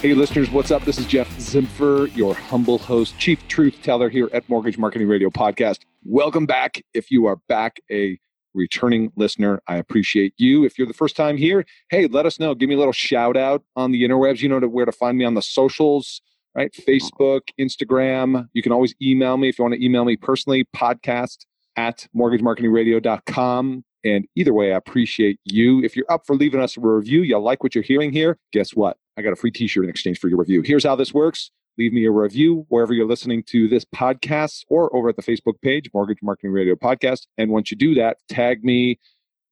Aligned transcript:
Hey, 0.00 0.14
listeners, 0.14 0.50
what's 0.50 0.70
up? 0.70 0.86
This 0.86 0.98
is 0.98 1.04
Jeff 1.04 1.28
Zimpfer, 1.36 2.16
your 2.16 2.34
humble 2.34 2.78
host, 2.78 3.18
chief 3.18 3.46
truth 3.48 3.82
teller 3.82 4.08
here 4.08 4.30
at 4.32 4.48
Mortgage 4.48 4.78
Marketing 4.78 5.06
Radio 5.06 5.28
Podcast. 5.28 5.80
Welcome 6.04 6.46
back. 6.46 6.82
If 6.94 7.10
you 7.10 7.26
are 7.26 7.36
back 7.48 7.80
a 7.90 8.18
returning 8.54 9.12
listener. 9.16 9.60
I 9.66 9.76
appreciate 9.76 10.32
you. 10.38 10.64
If 10.64 10.78
you're 10.78 10.86
the 10.86 10.94
first 10.94 11.16
time 11.16 11.36
here, 11.36 11.66
hey, 11.90 12.06
let 12.06 12.24
us 12.24 12.40
know. 12.40 12.54
Give 12.54 12.70
me 12.70 12.76
a 12.76 12.78
little 12.78 12.94
shout 12.94 13.36
out 13.36 13.62
on 13.76 13.92
the 13.92 14.02
interwebs. 14.02 14.40
You 14.40 14.48
know 14.48 14.60
where 14.60 14.86
to 14.86 14.92
find 14.92 15.18
me 15.18 15.26
on 15.26 15.34
the 15.34 15.42
socials, 15.42 16.22
right? 16.54 16.74
Uh-huh. 16.74 16.90
Facebook, 16.90 17.40
Instagram. 17.60 18.48
You 18.54 18.62
can 18.62 18.72
always 18.72 18.94
email 19.02 19.36
me 19.36 19.50
if 19.50 19.58
you 19.58 19.64
want 19.64 19.74
to 19.74 19.84
email 19.84 20.06
me 20.06 20.16
personally, 20.16 20.64
podcast 20.74 21.44
at 21.76 22.06
mortgagemarketingradio.com. 22.16 23.84
And 24.04 24.26
either 24.34 24.54
way, 24.54 24.72
I 24.72 24.76
appreciate 24.76 25.38
you. 25.44 25.82
If 25.82 25.94
you're 25.94 26.10
up 26.10 26.26
for 26.26 26.34
leaving 26.36 26.60
us 26.60 26.76
a 26.76 26.80
review, 26.80 27.22
you 27.22 27.38
like 27.38 27.62
what 27.62 27.74
you're 27.74 27.84
hearing 27.84 28.12
here, 28.12 28.38
guess 28.52 28.70
what? 28.74 28.96
I 29.16 29.22
got 29.22 29.32
a 29.32 29.36
free 29.36 29.50
t 29.50 29.66
shirt 29.66 29.84
in 29.84 29.90
exchange 29.90 30.18
for 30.18 30.28
your 30.28 30.38
review. 30.38 30.62
Here's 30.62 30.84
how 30.84 30.96
this 30.96 31.12
works 31.12 31.50
leave 31.78 31.92
me 31.94 32.04
a 32.04 32.10
review 32.10 32.66
wherever 32.68 32.92
you're 32.92 33.06
listening 33.06 33.42
to 33.42 33.66
this 33.66 33.86
podcast 33.86 34.64
or 34.68 34.94
over 34.94 35.08
at 35.08 35.16
the 35.16 35.22
Facebook 35.22 35.60
page, 35.62 35.88
Mortgage 35.94 36.18
Marketing 36.22 36.52
Radio 36.52 36.74
Podcast. 36.74 37.26
And 37.38 37.50
once 37.50 37.70
you 37.70 37.76
do 37.76 37.94
that, 37.94 38.18
tag 38.28 38.62
me, 38.62 38.98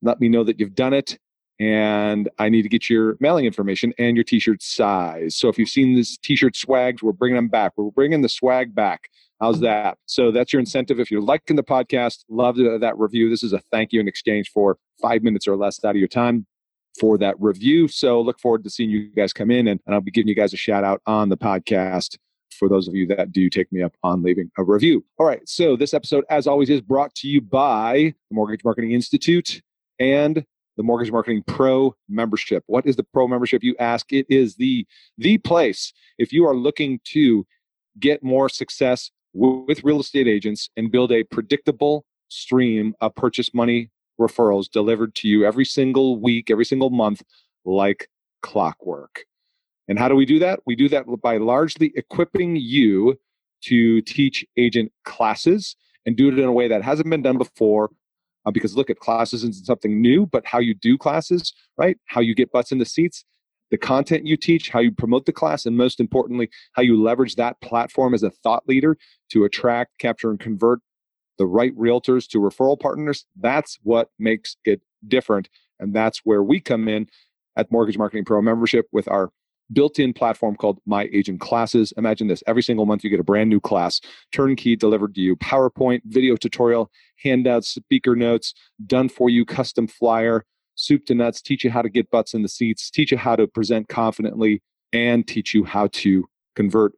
let 0.02 0.20
me 0.20 0.28
know 0.28 0.44
that 0.44 0.60
you've 0.60 0.74
done 0.74 0.92
it. 0.92 1.18
And 1.58 2.28
I 2.38 2.50
need 2.50 2.62
to 2.62 2.68
get 2.68 2.90
your 2.90 3.16
mailing 3.18 3.46
information 3.46 3.92
and 3.98 4.16
your 4.16 4.24
t 4.24 4.38
shirt 4.38 4.62
size. 4.62 5.36
So 5.36 5.48
if 5.48 5.58
you've 5.58 5.68
seen 5.68 5.96
this 5.96 6.18
t 6.18 6.36
shirt 6.36 6.54
swags, 6.54 7.02
we're 7.02 7.12
bringing 7.12 7.36
them 7.36 7.48
back. 7.48 7.72
We're 7.76 7.90
bringing 7.90 8.20
the 8.22 8.28
swag 8.28 8.74
back. 8.74 9.08
How's 9.40 9.60
that? 9.60 9.98
So 10.06 10.30
that's 10.32 10.52
your 10.52 10.60
incentive. 10.60 10.98
If 10.98 11.10
you're 11.10 11.22
liking 11.22 11.56
the 11.56 11.62
podcast, 11.62 12.24
love 12.28 12.56
that 12.56 12.98
review. 12.98 13.30
This 13.30 13.42
is 13.42 13.52
a 13.52 13.60
thank 13.70 13.92
you 13.92 14.00
in 14.00 14.08
exchange 14.08 14.50
for 14.52 14.78
five 15.00 15.22
minutes 15.22 15.46
or 15.46 15.56
less 15.56 15.82
out 15.84 15.90
of 15.90 15.96
your 15.96 16.08
time 16.08 16.46
for 16.98 17.16
that 17.18 17.36
review. 17.38 17.86
So 17.86 18.20
look 18.20 18.40
forward 18.40 18.64
to 18.64 18.70
seeing 18.70 18.90
you 18.90 19.10
guys 19.14 19.32
come 19.32 19.50
in 19.50 19.68
and, 19.68 19.80
and 19.86 19.94
I'll 19.94 20.00
be 20.00 20.10
giving 20.10 20.28
you 20.28 20.34
guys 20.34 20.52
a 20.52 20.56
shout 20.56 20.82
out 20.82 21.00
on 21.06 21.28
the 21.28 21.36
podcast 21.36 22.18
for 22.50 22.68
those 22.68 22.88
of 22.88 22.94
you 22.94 23.06
that 23.06 23.30
do 23.30 23.48
take 23.48 23.70
me 23.72 23.82
up 23.82 23.94
on 24.02 24.22
leaving 24.22 24.50
a 24.58 24.64
review. 24.64 25.04
All 25.18 25.26
right. 25.26 25.46
So 25.48 25.76
this 25.76 25.94
episode, 25.94 26.24
as 26.28 26.46
always, 26.48 26.68
is 26.70 26.80
brought 26.80 27.14
to 27.16 27.28
you 27.28 27.40
by 27.40 28.14
the 28.30 28.34
Mortgage 28.34 28.64
Marketing 28.64 28.92
Institute 28.92 29.62
and 30.00 30.44
the 30.76 30.82
Mortgage 30.82 31.12
Marketing 31.12 31.44
Pro 31.46 31.94
membership. 32.08 32.64
What 32.66 32.86
is 32.86 32.96
the 32.96 33.04
Pro 33.04 33.28
membership? 33.28 33.62
You 33.62 33.76
ask. 33.78 34.12
It 34.12 34.26
is 34.28 34.56
the 34.56 34.86
the 35.16 35.38
place 35.38 35.92
if 36.18 36.32
you 36.32 36.46
are 36.46 36.56
looking 36.56 37.00
to 37.04 37.46
get 37.98 38.22
more 38.22 38.48
success 38.48 39.10
with 39.32 39.84
real 39.84 40.00
estate 40.00 40.26
agents 40.26 40.70
and 40.76 40.90
build 40.90 41.12
a 41.12 41.24
predictable 41.24 42.04
stream 42.28 42.94
of 43.00 43.14
purchase 43.14 43.52
money 43.54 43.90
referrals 44.20 44.70
delivered 44.70 45.14
to 45.14 45.28
you 45.28 45.44
every 45.44 45.64
single 45.64 46.18
week, 46.20 46.50
every 46.50 46.64
single 46.64 46.90
month, 46.90 47.22
like 47.64 48.08
clockwork. 48.42 49.24
And 49.88 49.98
how 49.98 50.08
do 50.08 50.14
we 50.14 50.26
do 50.26 50.38
that? 50.40 50.60
We 50.66 50.76
do 50.76 50.88
that 50.90 51.04
by 51.22 51.38
largely 51.38 51.92
equipping 51.96 52.56
you 52.56 53.18
to 53.62 54.02
teach 54.02 54.44
agent 54.56 54.92
classes 55.04 55.76
and 56.04 56.16
do 56.16 56.28
it 56.28 56.38
in 56.38 56.44
a 56.44 56.52
way 56.52 56.68
that 56.68 56.82
hasn't 56.82 57.10
been 57.10 57.22
done 57.22 57.38
before. 57.38 57.90
Uh, 58.46 58.50
because 58.50 58.76
look 58.76 58.88
at 58.88 58.98
classes 58.98 59.42
isn't 59.42 59.66
something 59.66 60.00
new, 60.00 60.24
but 60.26 60.46
how 60.46 60.58
you 60.58 60.72
do 60.72 60.96
classes, 60.96 61.52
right? 61.76 61.98
How 62.06 62.20
you 62.20 62.34
get 62.34 62.52
butts 62.52 62.72
in 62.72 62.78
the 62.78 62.84
seats, 62.84 63.24
the 63.70 63.78
content 63.78 64.26
you 64.26 64.36
teach, 64.36 64.70
how 64.70 64.80
you 64.80 64.90
promote 64.90 65.26
the 65.26 65.32
class, 65.32 65.66
and 65.66 65.76
most 65.76 66.00
importantly, 66.00 66.48
how 66.72 66.82
you 66.82 67.00
leverage 67.00 67.36
that 67.36 67.60
platform 67.60 68.14
as 68.14 68.22
a 68.22 68.30
thought 68.30 68.66
leader 68.68 68.96
to 69.30 69.44
attract, 69.44 69.98
capture, 69.98 70.30
and 70.30 70.40
convert 70.40 70.80
the 71.38 71.46
right 71.46 71.76
realtors 71.76 72.26
to 72.28 72.38
referral 72.38 72.78
partners. 72.78 73.26
That's 73.38 73.78
what 73.82 74.08
makes 74.18 74.56
it 74.64 74.80
different. 75.06 75.48
And 75.78 75.94
that's 75.94 76.22
where 76.24 76.42
we 76.42 76.60
come 76.60 76.88
in 76.88 77.08
at 77.56 77.70
Mortgage 77.70 77.98
Marketing 77.98 78.24
Pro 78.24 78.42
membership 78.42 78.86
with 78.90 79.06
our 79.08 79.30
built-in 79.72 80.14
platform 80.14 80.56
called 80.56 80.78
My 80.86 81.10
Agent 81.12 81.40
Classes. 81.40 81.92
Imagine 81.96 82.26
this: 82.26 82.42
every 82.46 82.62
single 82.62 82.86
month 82.86 83.04
you 83.04 83.10
get 83.10 83.20
a 83.20 83.24
brand 83.24 83.50
new 83.50 83.60
class, 83.60 84.00
turnkey 84.32 84.76
delivered 84.76 85.14
to 85.14 85.20
you, 85.20 85.36
PowerPoint, 85.36 86.00
video 86.06 86.36
tutorial, 86.36 86.90
handouts, 87.22 87.68
speaker 87.68 88.16
notes, 88.16 88.54
done 88.86 89.08
for 89.08 89.28
you, 89.28 89.44
custom 89.44 89.86
flyer, 89.86 90.44
soup 90.78 91.04
to 91.06 91.14
nuts. 91.14 91.42
Teach 91.42 91.64
you 91.64 91.70
how 91.70 91.82
to 91.82 91.88
get 91.88 92.10
butts 92.10 92.34
in 92.34 92.42
the 92.42 92.48
seats, 92.48 92.90
teach 92.90 93.12
you 93.12 93.18
how 93.18 93.36
to 93.36 93.46
present 93.46 93.88
confidently, 93.88 94.62
and 94.92 95.26
teach 95.26 95.52
you 95.52 95.64
how 95.64 95.88
to 95.88 96.26
convert 96.56 96.92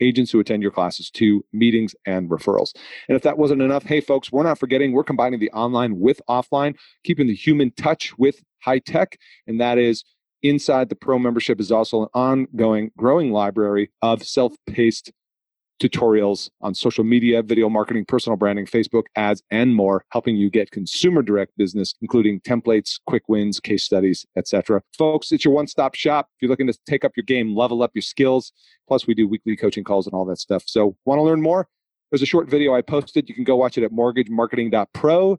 agents 0.00 0.30
who 0.30 0.40
attend 0.40 0.62
your 0.62 0.70
classes 0.70 1.10
to 1.10 1.44
meetings 1.52 1.94
and 2.06 2.30
referrals. 2.30 2.74
And 3.08 3.16
if 3.16 3.22
that 3.22 3.38
wasn't 3.38 3.62
enough, 3.62 3.84
hey, 3.84 4.00
folks, 4.00 4.30
we're 4.30 4.44
not 4.44 4.58
forgetting 4.58 4.92
we're 4.92 5.04
combining 5.04 5.40
the 5.40 5.50
online 5.50 5.98
with 5.98 6.20
offline, 6.28 6.76
keeping 7.04 7.26
the 7.26 7.34
human 7.34 7.72
touch 7.72 8.16
with 8.16 8.42
high 8.60 8.78
tech. 8.78 9.18
And 9.46 9.60
that 9.60 9.78
is 9.78 10.04
inside 10.42 10.88
the 10.88 10.96
pro 10.96 11.18
membership 11.18 11.60
is 11.60 11.72
also 11.72 12.02
an 12.02 12.08
ongoing, 12.14 12.92
growing 12.96 13.32
library 13.32 13.90
of 14.02 14.22
self 14.22 14.54
paced 14.66 15.12
tutorials 15.78 16.50
on 16.60 16.74
social 16.74 17.04
media, 17.04 17.42
video 17.42 17.68
marketing, 17.68 18.04
personal 18.04 18.36
branding, 18.36 18.66
Facebook 18.66 19.04
ads, 19.16 19.42
and 19.50 19.74
more, 19.74 20.04
helping 20.10 20.36
you 20.36 20.50
get 20.50 20.70
consumer 20.70 21.22
direct 21.22 21.56
business, 21.56 21.94
including 22.00 22.40
templates, 22.40 22.98
quick 23.06 23.22
wins, 23.28 23.60
case 23.60 23.84
studies, 23.84 24.26
etc. 24.36 24.82
Folks, 24.96 25.32
it's 25.32 25.44
your 25.44 25.54
one-stop 25.54 25.94
shop. 25.94 26.28
If 26.36 26.42
you're 26.42 26.50
looking 26.50 26.66
to 26.66 26.78
take 26.86 27.04
up 27.04 27.12
your 27.16 27.24
game, 27.24 27.56
level 27.56 27.82
up 27.82 27.92
your 27.94 28.02
skills. 28.02 28.52
Plus, 28.86 29.06
we 29.06 29.14
do 29.14 29.28
weekly 29.28 29.56
coaching 29.56 29.84
calls 29.84 30.06
and 30.06 30.14
all 30.14 30.24
that 30.26 30.38
stuff. 30.38 30.64
So, 30.66 30.96
want 31.04 31.18
to 31.18 31.22
learn 31.22 31.40
more? 31.40 31.68
There's 32.10 32.22
a 32.22 32.26
short 32.26 32.48
video 32.48 32.74
I 32.74 32.82
posted. 32.82 33.28
You 33.28 33.34
can 33.34 33.44
go 33.44 33.56
watch 33.56 33.76
it 33.76 33.84
at 33.84 33.92
mortgagemarketing.pro 33.92 35.38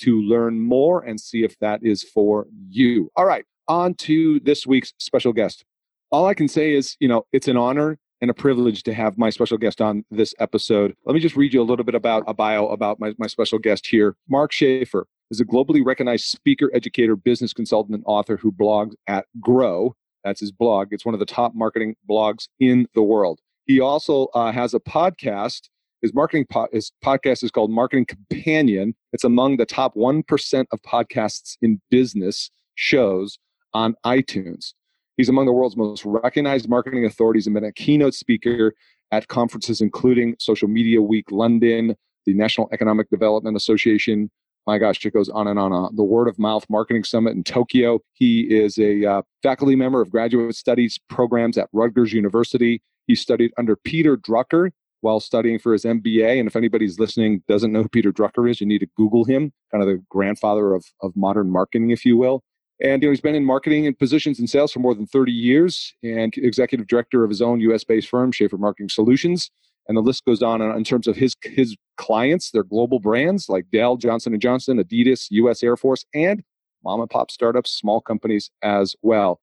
to 0.00 0.22
learn 0.22 0.60
more 0.60 1.02
and 1.02 1.20
see 1.20 1.44
if 1.44 1.58
that 1.58 1.80
is 1.82 2.02
for 2.02 2.46
you. 2.68 3.10
All 3.16 3.26
right, 3.26 3.44
on 3.66 3.94
to 3.94 4.40
this 4.40 4.66
week's 4.66 4.92
special 4.98 5.32
guest. 5.32 5.64
All 6.10 6.26
I 6.26 6.34
can 6.34 6.48
say 6.48 6.72
is, 6.72 6.96
you 7.00 7.08
know, 7.08 7.26
it's 7.32 7.48
an 7.48 7.56
honor 7.56 7.98
and 8.20 8.30
a 8.30 8.34
privilege 8.34 8.82
to 8.84 8.94
have 8.94 9.18
my 9.18 9.30
special 9.30 9.58
guest 9.58 9.80
on 9.80 10.04
this 10.10 10.34
episode. 10.38 10.94
Let 11.04 11.14
me 11.14 11.20
just 11.20 11.36
read 11.36 11.54
you 11.54 11.60
a 11.60 11.64
little 11.64 11.84
bit 11.84 11.94
about 11.94 12.24
a 12.26 12.34
bio 12.34 12.68
about 12.68 12.98
my, 13.00 13.14
my 13.18 13.26
special 13.26 13.58
guest 13.58 13.86
here. 13.86 14.16
Mark 14.28 14.52
Schaefer 14.52 15.06
is 15.30 15.40
a 15.40 15.44
globally 15.44 15.84
recognized 15.84 16.24
speaker, 16.24 16.70
educator, 16.74 17.16
business 17.16 17.52
consultant, 17.52 17.94
and 17.94 18.04
author 18.06 18.36
who 18.36 18.50
blogs 18.50 18.94
at 19.06 19.26
Grow. 19.40 19.94
That's 20.24 20.40
his 20.40 20.52
blog. 20.52 20.88
It's 20.90 21.04
one 21.04 21.14
of 21.14 21.20
the 21.20 21.26
top 21.26 21.54
marketing 21.54 21.96
blogs 22.08 22.48
in 22.58 22.86
the 22.94 23.02
world. 23.02 23.40
He 23.66 23.80
also 23.80 24.28
uh, 24.34 24.52
has 24.52 24.74
a 24.74 24.80
podcast. 24.80 25.68
His 26.02 26.14
marketing 26.14 26.46
po- 26.50 26.68
his 26.72 26.92
podcast 27.04 27.42
is 27.42 27.50
called 27.50 27.70
Marketing 27.70 28.06
Companion. 28.06 28.94
It's 29.12 29.24
among 29.24 29.56
the 29.56 29.66
top 29.66 29.94
1% 29.94 30.64
of 30.72 30.82
podcasts 30.82 31.56
in 31.60 31.80
business 31.90 32.50
shows 32.74 33.38
on 33.74 33.94
iTunes. 34.06 34.72
He's 35.18 35.28
among 35.28 35.46
the 35.46 35.52
world's 35.52 35.76
most 35.76 36.04
recognized 36.04 36.68
marketing 36.68 37.04
authorities 37.04 37.48
and 37.48 37.52
been 37.52 37.64
a 37.64 37.72
keynote 37.72 38.14
speaker 38.14 38.72
at 39.10 39.26
conferences 39.26 39.80
including 39.80 40.36
Social 40.38 40.68
Media 40.68 41.02
Week 41.02 41.26
London, 41.32 41.96
the 42.24 42.34
National 42.34 42.68
Economic 42.72 43.10
Development 43.10 43.56
Association. 43.56 44.30
My 44.68 44.78
gosh, 44.78 45.04
it 45.04 45.12
goes 45.12 45.28
on 45.28 45.48
and 45.48 45.58
on. 45.58 45.72
Uh, 45.72 45.88
the 45.92 46.04
Word 46.04 46.28
of 46.28 46.38
Mouth 46.38 46.64
Marketing 46.70 47.02
Summit 47.02 47.34
in 47.34 47.42
Tokyo. 47.42 48.00
He 48.12 48.42
is 48.42 48.78
a 48.78 49.04
uh, 49.04 49.22
faculty 49.42 49.74
member 49.74 50.00
of 50.00 50.10
graduate 50.10 50.54
studies 50.54 51.00
programs 51.08 51.58
at 51.58 51.68
Rutgers 51.72 52.12
University. 52.12 52.80
He 53.08 53.16
studied 53.16 53.50
under 53.58 53.74
Peter 53.74 54.16
Drucker 54.16 54.70
while 55.00 55.18
studying 55.18 55.58
for 55.58 55.72
his 55.72 55.84
MBA. 55.84 56.38
And 56.38 56.46
if 56.46 56.54
anybody's 56.54 57.00
listening 57.00 57.42
doesn't 57.48 57.72
know 57.72 57.82
who 57.82 57.88
Peter 57.88 58.12
Drucker 58.12 58.48
is, 58.48 58.60
you 58.60 58.68
need 58.68 58.80
to 58.80 58.88
Google 58.96 59.24
him, 59.24 59.52
kind 59.72 59.82
of 59.82 59.88
the 59.88 60.00
grandfather 60.10 60.74
of, 60.74 60.84
of 61.02 61.16
modern 61.16 61.50
marketing, 61.50 61.90
if 61.90 62.04
you 62.04 62.16
will. 62.16 62.44
And 62.80 63.02
you 63.02 63.08
know, 63.08 63.12
he's 63.12 63.20
been 63.20 63.34
in 63.34 63.44
marketing 63.44 63.86
and 63.86 63.98
positions 63.98 64.38
in 64.38 64.46
sales 64.46 64.72
for 64.72 64.78
more 64.78 64.94
than 64.94 65.06
30 65.06 65.32
years 65.32 65.94
and 66.02 66.32
executive 66.36 66.86
director 66.86 67.24
of 67.24 67.30
his 67.30 67.42
own 67.42 67.60
US 67.60 67.84
based 67.84 68.08
firm, 68.08 68.30
Schaefer 68.30 68.58
Marketing 68.58 68.88
Solutions. 68.88 69.50
And 69.88 69.96
the 69.96 70.02
list 70.02 70.24
goes 70.26 70.42
on 70.42 70.60
in 70.60 70.84
terms 70.84 71.06
of 71.06 71.16
his, 71.16 71.34
his 71.42 71.74
clients, 71.96 72.50
their 72.50 72.62
global 72.62 73.00
brands 73.00 73.48
like 73.48 73.70
Dell, 73.72 73.96
Johnson 73.96 74.38
& 74.38 74.40
Johnson, 74.40 74.82
Adidas, 74.82 75.28
US 75.30 75.62
Air 75.62 75.76
Force, 75.76 76.04
and 76.14 76.44
mom 76.84 77.00
and 77.00 77.10
pop 77.10 77.30
startups, 77.30 77.70
small 77.70 78.00
companies 78.00 78.50
as 78.62 78.94
well. 79.02 79.40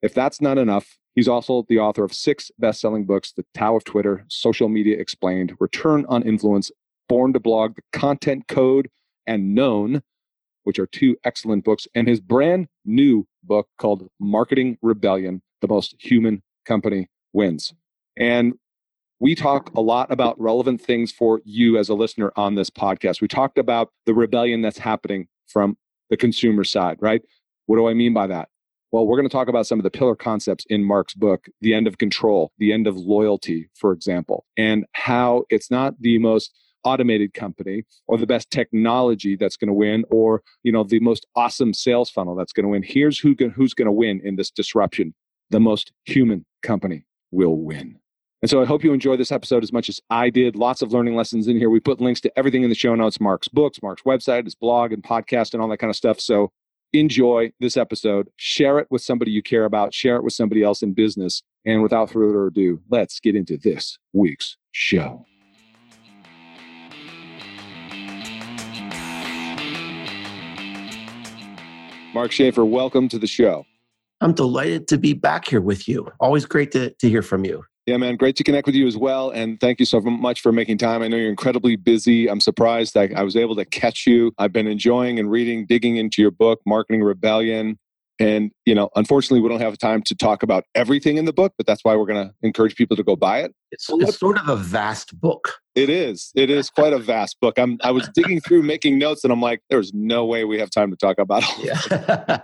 If 0.00 0.14
that's 0.14 0.40
not 0.40 0.58
enough, 0.58 0.96
he's 1.14 1.28
also 1.28 1.66
the 1.68 1.78
author 1.78 2.04
of 2.04 2.14
six 2.14 2.50
best-selling 2.58 3.04
books, 3.04 3.32
The 3.32 3.44
Tao 3.52 3.76
of 3.76 3.84
Twitter, 3.84 4.24
Social 4.28 4.68
Media 4.68 4.98
Explained, 4.98 5.54
Return 5.60 6.06
on 6.08 6.22
Influence, 6.22 6.70
Born 7.08 7.32
to 7.32 7.40
Blog, 7.40 7.74
The 7.74 7.82
Content 7.92 8.46
Code, 8.48 8.88
and 9.26 9.54
Known, 9.54 10.02
which 10.64 10.78
are 10.78 10.86
two 10.86 11.16
excellent 11.24 11.64
books, 11.64 11.86
and 11.94 12.08
his 12.08 12.20
brand 12.20 12.68
new 12.84 13.26
book 13.42 13.68
called 13.78 14.08
Marketing 14.18 14.78
Rebellion 14.82 15.42
The 15.60 15.68
Most 15.68 15.94
Human 15.98 16.42
Company 16.66 17.08
Wins. 17.32 17.72
And 18.16 18.54
we 19.20 19.34
talk 19.34 19.70
a 19.74 19.80
lot 19.80 20.10
about 20.10 20.40
relevant 20.40 20.80
things 20.80 21.12
for 21.12 21.40
you 21.44 21.76
as 21.76 21.88
a 21.88 21.94
listener 21.94 22.32
on 22.36 22.54
this 22.54 22.70
podcast. 22.70 23.20
We 23.20 23.28
talked 23.28 23.58
about 23.58 23.90
the 24.06 24.14
rebellion 24.14 24.62
that's 24.62 24.78
happening 24.78 25.28
from 25.46 25.76
the 26.08 26.16
consumer 26.16 26.64
side, 26.64 26.96
right? 27.00 27.22
What 27.66 27.76
do 27.76 27.88
I 27.88 27.94
mean 27.94 28.14
by 28.14 28.26
that? 28.28 28.48
Well, 28.92 29.06
we're 29.06 29.16
going 29.16 29.28
to 29.28 29.32
talk 29.32 29.48
about 29.48 29.66
some 29.66 29.78
of 29.78 29.84
the 29.84 29.90
pillar 29.90 30.16
concepts 30.16 30.64
in 30.68 30.82
Mark's 30.82 31.14
book, 31.14 31.46
The 31.60 31.74
End 31.74 31.86
of 31.86 31.98
Control, 31.98 32.50
The 32.58 32.72
End 32.72 32.88
of 32.88 32.96
Loyalty, 32.96 33.68
for 33.76 33.92
example, 33.92 34.46
and 34.56 34.84
how 34.94 35.44
it's 35.48 35.70
not 35.70 35.94
the 36.00 36.18
most 36.18 36.50
automated 36.84 37.34
company 37.34 37.84
or 38.06 38.18
the 38.18 38.26
best 38.26 38.50
technology 38.50 39.36
that's 39.36 39.56
going 39.56 39.68
to 39.68 39.74
win 39.74 40.04
or 40.10 40.42
you 40.62 40.72
know 40.72 40.84
the 40.84 41.00
most 41.00 41.26
awesome 41.36 41.74
sales 41.74 42.10
funnel 42.10 42.34
that's 42.34 42.52
going 42.52 42.64
to 42.64 42.70
win. 42.70 42.82
Here's 42.82 43.18
who 43.18 43.34
who's 43.54 43.74
going 43.74 43.86
to 43.86 43.92
win 43.92 44.20
in 44.24 44.36
this 44.36 44.50
disruption. 44.50 45.14
The 45.50 45.60
most 45.60 45.92
human 46.04 46.44
company 46.62 47.04
will 47.30 47.56
win. 47.56 47.96
And 48.42 48.48
so 48.48 48.62
i 48.62 48.64
hope 48.64 48.82
you 48.82 48.92
enjoy 48.92 49.16
this 49.16 49.32
episode 49.32 49.62
as 49.62 49.72
much 49.72 49.88
as 49.88 50.00
i 50.10 50.30
did. 50.30 50.56
Lots 50.56 50.82
of 50.82 50.92
learning 50.92 51.14
lessons 51.14 51.48
in 51.48 51.58
here. 51.58 51.70
We 51.70 51.80
put 51.80 52.00
links 52.00 52.20
to 52.22 52.38
everything 52.38 52.62
in 52.62 52.70
the 52.70 52.74
show 52.74 52.94
notes 52.94 53.20
mark's 53.20 53.48
books 53.48 53.82
mark's 53.82 54.02
website 54.02 54.44
his 54.44 54.54
blog 54.54 54.92
and 54.92 55.02
podcast 55.02 55.52
and 55.52 55.62
all 55.62 55.68
that 55.68 55.78
kind 55.78 55.90
of 55.90 55.96
stuff. 55.96 56.20
So 56.20 56.52
enjoy 56.92 57.52
this 57.60 57.76
episode. 57.76 58.28
Share 58.36 58.78
it 58.78 58.88
with 58.90 59.02
somebody 59.02 59.30
you 59.30 59.42
care 59.42 59.64
about. 59.64 59.94
Share 59.94 60.16
it 60.16 60.24
with 60.24 60.32
somebody 60.32 60.62
else 60.62 60.82
in 60.82 60.92
business. 60.92 61.42
And 61.64 61.82
without 61.82 62.10
further 62.10 62.46
ado 62.46 62.80
let's 62.88 63.20
get 63.20 63.36
into 63.36 63.58
this 63.58 63.98
week's 64.12 64.56
show 64.72 65.26
Mark 72.12 72.32
Schaefer, 72.32 72.64
welcome 72.64 73.08
to 73.08 73.18
the 73.18 73.26
show. 73.28 73.64
I'm 74.20 74.34
delighted 74.34 74.88
to 74.88 74.98
be 74.98 75.12
back 75.12 75.46
here 75.46 75.60
with 75.60 75.88
you. 75.88 76.08
Always 76.18 76.44
great 76.44 76.72
to, 76.72 76.90
to 76.90 77.08
hear 77.08 77.22
from 77.22 77.44
you. 77.44 77.64
Yeah, 77.86 77.96
man, 77.98 78.16
great 78.16 78.34
to 78.36 78.44
connect 78.44 78.66
with 78.66 78.74
you 78.74 78.86
as 78.88 78.96
well. 78.96 79.30
And 79.30 79.60
thank 79.60 79.78
you 79.78 79.86
so 79.86 80.00
much 80.00 80.40
for 80.40 80.50
making 80.50 80.78
time. 80.78 81.02
I 81.02 81.08
know 81.08 81.16
you're 81.16 81.30
incredibly 81.30 81.76
busy. 81.76 82.28
I'm 82.28 82.40
surprised 82.40 82.94
that 82.94 83.14
I 83.14 83.22
was 83.22 83.36
able 83.36 83.54
to 83.56 83.64
catch 83.64 84.06
you. 84.06 84.32
I've 84.38 84.52
been 84.52 84.66
enjoying 84.66 85.18
and 85.20 85.30
reading, 85.30 85.66
digging 85.66 85.96
into 85.96 86.20
your 86.20 86.32
book, 86.32 86.60
Marketing 86.66 87.02
Rebellion. 87.02 87.78
And, 88.20 88.50
you 88.66 88.74
know, 88.74 88.90
unfortunately, 88.96 89.40
we 89.40 89.48
don't 89.48 89.62
have 89.62 89.78
time 89.78 90.02
to 90.02 90.14
talk 90.14 90.42
about 90.42 90.64
everything 90.74 91.16
in 91.16 91.24
the 91.24 91.32
book, 91.32 91.54
but 91.56 91.66
that's 91.66 91.82
why 91.82 91.96
we're 91.96 92.04
going 92.04 92.28
to 92.28 92.34
encourage 92.42 92.76
people 92.76 92.94
to 92.98 93.02
go 93.02 93.16
buy 93.16 93.40
it. 93.40 93.54
It's, 93.72 93.86
it's 93.88 94.18
sort 94.18 94.36
of 94.36 94.46
a 94.46 94.56
vast 94.56 95.18
book. 95.18 95.54
It 95.74 95.88
is. 95.88 96.30
It 96.34 96.50
is 96.50 96.68
quite 96.68 96.92
a 96.92 96.98
vast 96.98 97.38
book. 97.40 97.58
I'm, 97.58 97.78
I 97.82 97.92
was 97.92 98.10
digging 98.14 98.40
through 98.42 98.62
making 98.62 98.98
notes 98.98 99.24
and 99.24 99.32
I'm 99.32 99.40
like, 99.40 99.62
there's 99.70 99.94
no 99.94 100.26
way 100.26 100.44
we 100.44 100.58
have 100.58 100.68
time 100.70 100.90
to 100.90 100.96
talk 100.96 101.18
about 101.18 101.44
all 101.44 101.64
yeah. 101.64 102.38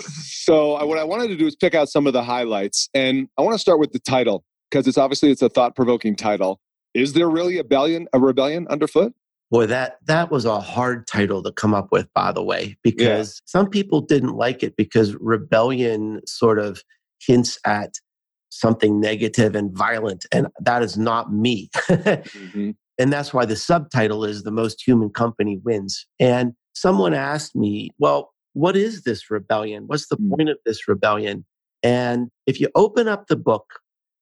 so 0.00 0.74
I, 0.74 0.82
what 0.82 0.98
I 0.98 1.04
wanted 1.04 1.28
to 1.28 1.36
do 1.36 1.46
is 1.46 1.54
pick 1.54 1.76
out 1.76 1.88
some 1.88 2.08
of 2.08 2.12
the 2.12 2.24
highlights. 2.24 2.88
And 2.92 3.28
I 3.38 3.42
want 3.42 3.54
to 3.54 3.60
start 3.60 3.78
with 3.78 3.92
the 3.92 4.00
title 4.00 4.44
because 4.68 4.88
it's 4.88 4.98
obviously 4.98 5.30
it's 5.30 5.42
a 5.42 5.48
thought 5.48 5.76
provoking 5.76 6.16
title. 6.16 6.60
Is 6.92 7.12
there 7.12 7.28
really 7.28 7.56
a 7.58 7.62
rebellion, 7.62 8.08
a 8.12 8.18
rebellion 8.18 8.66
underfoot? 8.68 9.14
Boy, 9.54 9.66
that 9.66 9.98
that 10.06 10.32
was 10.32 10.46
a 10.46 10.58
hard 10.58 11.06
title 11.06 11.40
to 11.44 11.52
come 11.52 11.74
up 11.74 11.92
with, 11.92 12.12
by 12.12 12.32
the 12.32 12.42
way, 12.42 12.76
because 12.82 13.36
yeah. 13.36 13.42
some 13.44 13.70
people 13.70 14.00
didn't 14.00 14.34
like 14.34 14.64
it 14.64 14.74
because 14.76 15.14
rebellion 15.20 16.20
sort 16.26 16.58
of 16.58 16.82
hints 17.24 17.56
at 17.64 17.94
something 18.50 18.98
negative 18.98 19.54
and 19.54 19.70
violent, 19.70 20.26
and 20.32 20.48
that 20.58 20.82
is 20.82 20.98
not 20.98 21.32
me. 21.32 21.70
mm-hmm. 21.76 22.70
And 22.98 23.12
that's 23.12 23.32
why 23.32 23.44
the 23.44 23.54
subtitle 23.54 24.24
is 24.24 24.42
"The 24.42 24.50
Most 24.50 24.84
Human 24.84 25.10
Company 25.10 25.60
Wins." 25.64 26.04
And 26.18 26.54
someone 26.74 27.14
asked 27.14 27.54
me, 27.54 27.90
"Well, 27.96 28.32
what 28.54 28.76
is 28.76 29.04
this 29.04 29.30
rebellion? 29.30 29.84
What's 29.86 30.08
the 30.08 30.16
mm-hmm. 30.16 30.34
point 30.34 30.48
of 30.48 30.58
this 30.66 30.88
rebellion?" 30.88 31.44
And 31.84 32.28
if 32.46 32.58
you 32.58 32.70
open 32.74 33.06
up 33.06 33.28
the 33.28 33.36
book, 33.36 33.66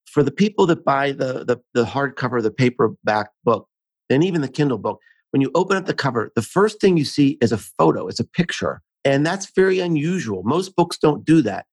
for 0.05 0.23
the 0.23 0.31
people 0.31 0.67
that 0.67 0.85
buy 0.85 1.13
the 1.13 1.43
the, 1.47 1.57
the 1.73 1.85
hardcover, 1.85 2.43
the 2.43 2.51
paperback 2.51 3.31
book, 3.45 3.67
and 4.11 4.23
even 4.23 4.43
the 4.43 4.49
Kindle 4.49 4.79
book, 4.79 5.01
when 5.33 5.41
you 5.41 5.51
open 5.55 5.77
up 5.77 5.87
the 5.87 5.95
cover, 5.95 6.31
the 6.37 6.43
first 6.43 6.81
thing 6.81 6.97
you 6.97 7.05
see 7.05 7.39
is 7.41 7.53
a 7.53 7.59
photo, 7.59 8.07
it's 8.07 8.21
a 8.21 8.25
picture. 8.25 8.81
And 9.05 9.27
that's 9.27 9.51
very 9.57 9.81
unusual. 9.81 10.43
Most 10.45 10.77
books 10.77 10.99
don't 10.99 11.25
do 11.25 11.43
that. 11.43 11.67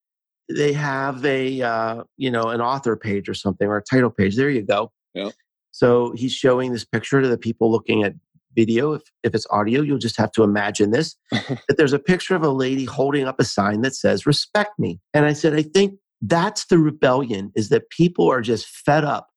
They 0.50 0.74
have 0.74 1.24
a, 1.24 1.62
uh, 1.62 2.04
you 2.18 2.32
know, 2.32 2.44
an 2.44 2.62
author 2.62 2.96
page 2.96 3.30
or 3.30 3.36
something 3.36 3.68
or 3.68 3.78
a 3.78 3.84
title 3.84 4.10
page. 4.10 4.36
There 4.36 4.50
you 4.50 4.64
go. 4.64 4.92
Yeah. 5.14 5.30
So 5.72 6.14
he's 6.16 6.34
showing 6.34 6.72
this 6.72 6.86
picture 6.86 7.22
to 7.22 7.28
the 7.28 7.38
people 7.38 7.72
looking 7.72 8.04
at 8.04 8.14
video. 8.56 8.94
If, 8.94 9.04
if 9.24 9.36
it's 9.36 9.46
audio, 9.52 9.82
you'll 9.82 10.00
just 10.00 10.18
have 10.18 10.32
to 10.32 10.44
imagine 10.44 10.92
this 10.92 11.16
that 11.32 11.76
there's 11.78 11.94
a 11.94 12.00
picture 12.00 12.36
of 12.36 12.44
a 12.44 12.50
lady 12.50 12.86
holding 12.86 13.28
up 13.28 13.40
a 13.40 13.46
sign 13.46 13.82
that 13.82 13.94
says, 13.94 14.26
respect 14.26 14.80
me. 14.80 15.00
And 15.14 15.26
I 15.26 15.34
said, 15.34 15.54
I 15.54 15.62
think 15.62 16.00
that's 16.22 16.66
the 16.66 16.80
rebellion 16.80 17.52
is 17.56 17.70
that 17.70 17.90
people 17.90 18.30
are 18.30 18.42
just 18.42 18.68
fed 18.68 19.06
up 19.06 19.30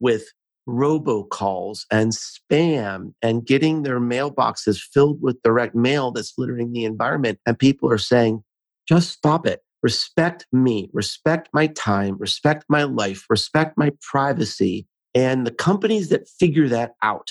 with 0.00 0.24
robocalls 0.68 1.84
and 1.90 2.12
spam 2.12 3.12
and 3.22 3.46
getting 3.46 3.82
their 3.82 4.00
mailboxes 4.00 4.80
filled 4.80 5.22
with 5.22 5.42
direct 5.42 5.74
mail 5.74 6.10
that's 6.10 6.34
littering 6.36 6.72
the 6.72 6.84
environment. 6.84 7.38
And 7.46 7.58
people 7.58 7.90
are 7.90 7.98
saying, 7.98 8.42
just 8.88 9.10
stop 9.10 9.46
it. 9.46 9.60
Respect 9.82 10.46
me, 10.52 10.90
respect 10.92 11.48
my 11.52 11.68
time, 11.68 12.16
respect 12.18 12.64
my 12.68 12.84
life, 12.84 13.24
respect 13.28 13.76
my 13.76 13.92
privacy. 14.00 14.86
And 15.14 15.46
the 15.46 15.52
companies 15.52 16.08
that 16.08 16.28
figure 16.28 16.68
that 16.68 16.94
out 17.02 17.30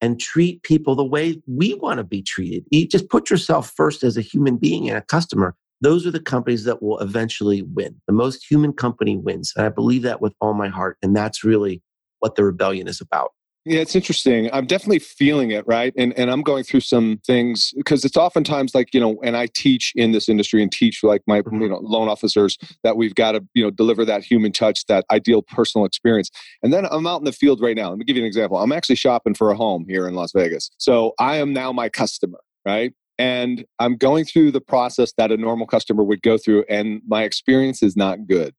and 0.00 0.18
treat 0.18 0.62
people 0.62 0.96
the 0.96 1.04
way 1.04 1.40
we 1.46 1.74
want 1.74 1.98
to 1.98 2.04
be 2.04 2.22
treated, 2.22 2.64
you 2.70 2.88
just 2.88 3.08
put 3.08 3.30
yourself 3.30 3.72
first 3.76 4.02
as 4.02 4.16
a 4.16 4.22
human 4.22 4.56
being 4.56 4.88
and 4.88 4.98
a 4.98 5.02
customer. 5.02 5.54
Those 5.82 6.06
are 6.06 6.10
the 6.10 6.20
companies 6.20 6.64
that 6.64 6.82
will 6.82 6.98
eventually 6.98 7.62
win. 7.62 8.00
The 8.06 8.12
most 8.12 8.44
human 8.50 8.72
company 8.72 9.16
wins. 9.16 9.52
And 9.56 9.64
I 9.64 9.68
believe 9.68 10.02
that 10.02 10.20
with 10.20 10.34
all 10.40 10.54
my 10.54 10.68
heart. 10.68 10.98
And 11.02 11.14
that's 11.14 11.44
really 11.44 11.82
what 12.20 12.36
the 12.36 12.44
rebellion 12.44 12.88
is 12.88 13.00
about. 13.00 13.32
Yeah, 13.66 13.80
it's 13.80 13.94
interesting. 13.94 14.48
I'm 14.54 14.64
definitely 14.64 15.00
feeling 15.00 15.50
it, 15.50 15.66
right? 15.66 15.92
And 15.98 16.18
and 16.18 16.30
I'm 16.30 16.40
going 16.40 16.64
through 16.64 16.80
some 16.80 17.20
things 17.26 17.74
because 17.76 18.06
it's 18.06 18.16
oftentimes 18.16 18.74
like, 18.74 18.94
you 18.94 19.00
know, 19.00 19.18
and 19.22 19.36
I 19.36 19.48
teach 19.54 19.92
in 19.94 20.12
this 20.12 20.30
industry 20.30 20.62
and 20.62 20.72
teach 20.72 21.04
like 21.04 21.20
my 21.26 21.42
mm-hmm. 21.42 21.60
you 21.60 21.68
know 21.68 21.78
loan 21.82 22.08
officers 22.08 22.56
that 22.84 22.96
we've 22.96 23.14
got 23.14 23.32
to, 23.32 23.44
you 23.52 23.62
know, 23.62 23.70
deliver 23.70 24.06
that 24.06 24.24
human 24.24 24.50
touch, 24.50 24.86
that 24.86 25.04
ideal 25.10 25.42
personal 25.42 25.84
experience. 25.84 26.30
And 26.62 26.72
then 26.72 26.86
I'm 26.90 27.06
out 27.06 27.20
in 27.20 27.26
the 27.26 27.32
field 27.32 27.60
right 27.60 27.76
now. 27.76 27.90
Let 27.90 27.98
me 27.98 28.06
give 28.06 28.16
you 28.16 28.22
an 28.22 28.26
example. 28.26 28.56
I'm 28.56 28.72
actually 28.72 28.96
shopping 28.96 29.34
for 29.34 29.50
a 29.50 29.56
home 29.56 29.84
here 29.86 30.08
in 30.08 30.14
Las 30.14 30.32
Vegas. 30.32 30.70
So 30.78 31.12
I 31.18 31.36
am 31.36 31.52
now 31.52 31.70
my 31.70 31.90
customer, 31.90 32.40
right? 32.64 32.94
And 33.18 33.66
I'm 33.78 33.96
going 33.96 34.24
through 34.24 34.52
the 34.52 34.62
process 34.62 35.12
that 35.18 35.30
a 35.30 35.36
normal 35.36 35.66
customer 35.66 36.02
would 36.02 36.22
go 36.22 36.38
through, 36.38 36.64
and 36.70 37.02
my 37.06 37.24
experience 37.24 37.82
is 37.82 37.94
not 37.94 38.26
good 38.26 38.54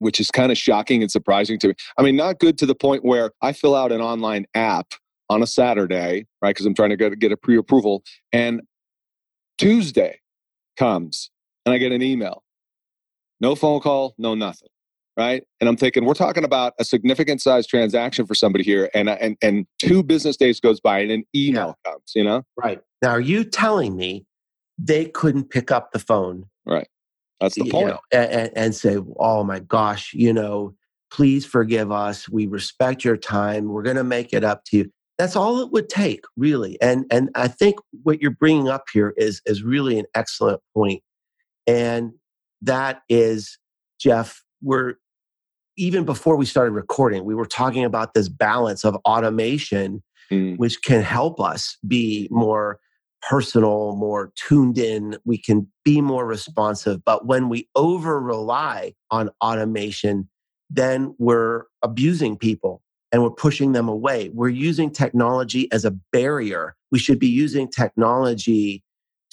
which 0.00 0.18
is 0.18 0.30
kind 0.30 0.50
of 0.50 0.58
shocking 0.58 1.02
and 1.02 1.10
surprising 1.10 1.58
to 1.60 1.68
me. 1.68 1.74
I 1.96 2.02
mean, 2.02 2.16
not 2.16 2.40
good 2.40 2.58
to 2.58 2.66
the 2.66 2.74
point 2.74 3.04
where 3.04 3.30
I 3.40 3.52
fill 3.52 3.76
out 3.76 3.92
an 3.92 4.00
online 4.00 4.46
app 4.54 4.94
on 5.28 5.42
a 5.42 5.46
Saturday, 5.46 6.26
right? 6.42 6.50
Because 6.50 6.66
I'm 6.66 6.74
trying 6.74 6.90
to 6.90 6.96
get, 6.96 7.16
get 7.20 7.30
a 7.30 7.36
pre 7.36 7.56
approval. 7.56 8.02
And 8.32 8.62
Tuesday 9.58 10.20
comes 10.76 11.30
and 11.64 11.74
I 11.74 11.78
get 11.78 11.92
an 11.92 12.02
email. 12.02 12.42
No 13.40 13.54
phone 13.54 13.80
call, 13.80 14.14
no 14.18 14.34
nothing. 14.34 14.68
Right. 15.16 15.42
And 15.60 15.68
I'm 15.68 15.76
thinking, 15.76 16.06
we're 16.06 16.14
talking 16.14 16.44
about 16.44 16.72
a 16.78 16.84
significant 16.84 17.42
size 17.42 17.66
transaction 17.66 18.26
for 18.26 18.34
somebody 18.34 18.64
here. 18.64 18.88
And, 18.94 19.10
and, 19.10 19.36
and 19.42 19.66
two 19.78 20.02
business 20.02 20.36
days 20.36 20.60
goes 20.60 20.80
by 20.80 21.00
and 21.00 21.10
an 21.10 21.24
email 21.34 21.76
yeah. 21.84 21.92
comes, 21.92 22.12
you 22.14 22.24
know? 22.24 22.42
Right. 22.56 22.80
Now, 23.02 23.10
are 23.10 23.20
you 23.20 23.44
telling 23.44 23.96
me 23.96 24.24
they 24.78 25.06
couldn't 25.06 25.50
pick 25.50 25.70
up 25.70 25.92
the 25.92 25.98
phone? 25.98 26.46
Right 26.64 26.88
That's 27.40 27.54
the 27.54 27.70
point. 27.70 27.88
Know, 27.88 28.00
and, 28.12 28.50
and 28.54 28.74
say, 28.74 28.98
oh 29.18 29.44
my 29.44 29.60
gosh, 29.60 30.12
you 30.12 30.32
know, 30.32 30.74
please 31.10 31.44
forgive 31.44 31.90
us. 31.90 32.28
We 32.28 32.46
respect 32.46 33.04
your 33.04 33.16
time. 33.16 33.68
We're 33.68 33.82
going 33.82 33.96
to 33.96 34.04
make 34.04 34.32
it 34.32 34.44
up 34.44 34.64
to 34.66 34.78
you. 34.78 34.92
That's 35.18 35.36
all 35.36 35.60
it 35.60 35.70
would 35.70 35.90
take, 35.90 36.24
really. 36.36 36.80
And 36.80 37.04
and 37.10 37.28
I 37.34 37.48
think 37.48 37.76
what 38.02 38.22
you're 38.22 38.30
bringing 38.30 38.68
up 38.68 38.84
here 38.92 39.12
is 39.18 39.42
is 39.44 39.62
really 39.62 39.98
an 39.98 40.06
excellent 40.14 40.62
point. 40.74 41.02
And 41.66 42.12
that 42.62 43.02
is, 43.08 43.58
Jeff, 43.98 44.42
we're 44.62 44.94
even 45.76 46.04
before 46.04 46.36
we 46.36 46.46
started 46.46 46.72
recording, 46.72 47.24
we 47.24 47.34
were 47.34 47.46
talking 47.46 47.84
about 47.84 48.14
this 48.14 48.28
balance 48.28 48.84
of 48.84 48.96
automation, 49.04 50.02
mm. 50.30 50.56
which 50.56 50.82
can 50.82 51.02
help 51.02 51.38
us 51.38 51.76
be 51.86 52.26
more 52.30 52.78
personal, 53.22 53.96
more 53.96 54.32
tuned 54.36 54.78
in. 54.78 55.18
We 55.24 55.38
can 55.38 55.68
be 55.84 56.00
more 56.00 56.26
responsive. 56.26 57.04
But 57.04 57.26
when 57.26 57.48
we 57.48 57.68
over 57.74 58.20
rely 58.20 58.94
on 59.10 59.30
automation, 59.42 60.28
then 60.68 61.14
we're 61.18 61.64
abusing 61.82 62.36
people 62.36 62.82
and 63.12 63.22
we're 63.22 63.30
pushing 63.30 63.72
them 63.72 63.88
away. 63.88 64.30
We're 64.32 64.48
using 64.48 64.90
technology 64.90 65.70
as 65.72 65.84
a 65.84 65.90
barrier. 66.12 66.76
We 66.92 66.98
should 66.98 67.18
be 67.18 67.28
using 67.28 67.68
technology 67.68 68.84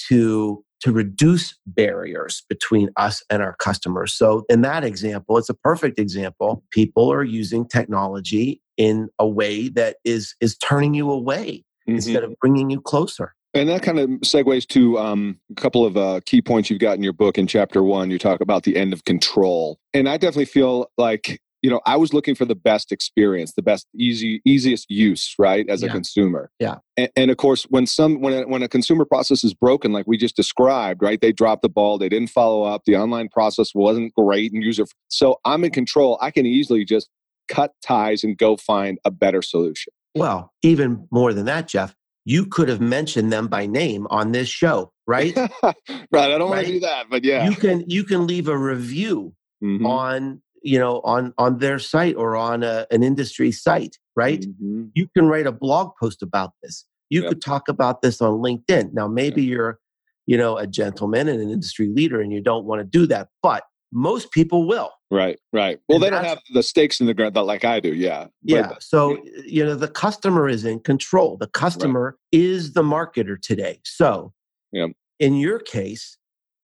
to 0.09 0.63
to 0.79 0.91
reduce 0.91 1.57
barriers 1.65 2.43
between 2.49 2.89
us 2.97 3.23
and 3.31 3.41
our 3.41 3.55
customers. 3.55 4.13
So, 4.13 4.45
in 4.47 4.61
that 4.61 4.83
example, 4.83 5.37
it's 5.37 5.49
a 5.49 5.55
perfect 5.55 5.97
example. 5.97 6.63
People 6.71 7.11
are 7.11 7.23
using 7.23 7.67
technology 7.67 8.61
in 8.77 9.09
a 9.17 9.27
way 9.27 9.69
that 9.69 9.97
is 10.05 10.35
is 10.39 10.57
turning 10.57 10.93
you 10.93 11.09
away 11.11 11.63
mm-hmm. 11.87 11.95
instead 11.95 12.23
of 12.23 12.35
bringing 12.39 12.69
you 12.69 12.79
closer. 12.79 13.33
And 13.53 13.69
that 13.69 13.81
kind 13.81 13.97
of 13.97 14.09
segues 14.21 14.67
to 14.67 14.99
um, 14.99 15.39
a 15.51 15.55
couple 15.55 15.85
of 15.85 15.97
uh, 15.97 16.19
key 16.25 16.41
points 16.41 16.69
you've 16.69 16.79
got 16.79 16.97
in 16.97 17.03
your 17.03 17.13
book. 17.13 17.37
In 17.37 17.47
chapter 17.47 17.81
one, 17.81 18.11
you 18.11 18.19
talk 18.19 18.41
about 18.41 18.63
the 18.63 18.75
end 18.75 18.93
of 18.93 19.05
control, 19.05 19.79
and 19.93 20.07
I 20.07 20.17
definitely 20.17 20.45
feel 20.45 20.91
like 20.97 21.39
you 21.61 21.69
know, 21.69 21.81
I 21.85 21.97
was 21.97 22.13
looking 22.13 22.35
for 22.35 22.45
the 22.45 22.55
best 22.55 22.91
experience, 22.91 23.53
the 23.53 23.61
best 23.61 23.87
easy 23.95 24.41
easiest 24.45 24.89
use, 24.89 25.33
right, 25.39 25.67
as 25.67 25.81
yeah. 25.81 25.89
a 25.89 25.91
consumer. 25.91 26.51
Yeah. 26.59 26.77
And, 26.95 27.09
and, 27.15 27.31
of 27.31 27.37
course, 27.37 27.63
when 27.63 27.87
some 27.87 28.21
when 28.21 28.33
a, 28.33 28.47
when 28.47 28.63
a 28.63 28.69
consumer 28.69 29.05
process 29.05 29.43
is 29.43 29.53
broken, 29.53 29.91
like 29.91 30.05
we 30.07 30.17
just 30.17 30.35
described, 30.35 31.01
right, 31.01 31.19
they 31.19 31.31
dropped 31.31 31.63
the 31.63 31.69
ball, 31.69 31.97
they 31.97 32.09
didn't 32.09 32.29
follow 32.29 32.63
up, 32.63 32.83
the 32.85 32.95
online 32.95 33.29
process 33.29 33.73
wasn't 33.73 34.13
great 34.13 34.53
and 34.53 34.63
user. 34.63 34.85
So 35.07 35.39
I'm 35.45 35.63
in 35.63 35.71
control. 35.71 36.17
I 36.21 36.31
can 36.31 36.45
easily 36.45 36.85
just 36.85 37.09
cut 37.47 37.73
ties 37.81 38.23
and 38.23 38.37
go 38.37 38.57
find 38.57 38.99
a 39.03 39.11
better 39.11 39.41
solution. 39.41 39.93
Well, 40.15 40.53
even 40.63 41.07
more 41.11 41.33
than 41.33 41.45
that, 41.45 41.67
Jeff, 41.67 41.95
you 42.27 42.45
could 42.45 42.67
have 42.67 42.81
mentioned 42.81 43.31
them 43.31 43.47
by 43.47 43.65
name 43.65 44.05
on 44.09 44.33
this 44.33 44.49
show, 44.49 44.91
right? 45.07 45.33
right. 45.63 45.73
I 46.11 46.37
don't 46.37 46.41
right? 46.41 46.57
want 46.57 46.67
to 46.67 46.73
do 46.73 46.79
that, 46.81 47.05
but 47.09 47.23
yeah, 47.23 47.47
you 47.49 47.55
can 47.55 47.85
you 47.87 48.03
can 48.03 48.27
leave 48.27 48.49
a 48.49 48.57
review 48.57 49.33
mm-hmm. 49.63 49.85
on 49.85 50.41
you 50.61 50.77
know 50.77 50.99
on 51.05 51.33
on 51.37 51.59
their 51.59 51.79
site 51.79 52.17
or 52.17 52.35
on 52.35 52.63
a, 52.63 52.85
an 52.91 53.01
industry 53.01 53.51
site 53.51 53.97
right 54.15 54.41
mm-hmm. 54.41 54.85
you 54.95 55.07
can 55.15 55.27
write 55.27 55.47
a 55.47 55.51
blog 55.51 55.91
post 56.01 56.21
about 56.23 56.51
this 56.63 56.85
you 57.09 57.21
yep. 57.21 57.29
could 57.29 57.41
talk 57.41 57.69
about 57.69 58.01
this 58.01 58.21
on 58.21 58.33
linkedin 58.39 58.91
now 58.91 59.07
maybe 59.07 59.43
yep. 59.43 59.49
you're 59.49 59.79
you 60.25 60.35
know 60.35 60.57
a 60.57 60.65
gentleman 60.67 61.27
and 61.27 61.39
an 61.39 61.49
industry 61.49 61.87
leader 61.87 62.19
and 62.19 62.33
you 62.33 62.41
don't 62.41 62.65
want 62.65 62.79
to 62.79 62.85
do 62.85 63.05
that 63.05 63.29
but 63.43 63.63
most 63.91 64.31
people 64.31 64.67
will 64.67 64.91
right 65.09 65.39
right 65.53 65.79
well 65.87 65.95
and 65.95 66.03
they 66.03 66.09
don't 66.09 66.25
have 66.25 66.39
the 66.53 66.63
stakes 66.63 66.99
in 66.99 67.05
the 67.05 67.13
ground 67.13 67.35
like 67.35 67.63
i 67.63 67.79
do 67.79 67.93
yeah 67.93 68.27
yeah 68.43 68.67
but, 68.67 68.83
so 68.83 69.17
you 69.45 69.63
know 69.63 69.75
the 69.75 69.87
customer 69.87 70.49
is 70.49 70.65
in 70.65 70.79
control 70.79 71.37
the 71.37 71.47
customer 71.47 72.17
right. 72.33 72.39
is 72.39 72.73
the 72.73 72.83
marketer 72.83 73.41
today 73.41 73.79
so 73.85 74.33
yeah. 74.73 74.87
in 75.19 75.35
your 75.35 75.59
case 75.59 76.17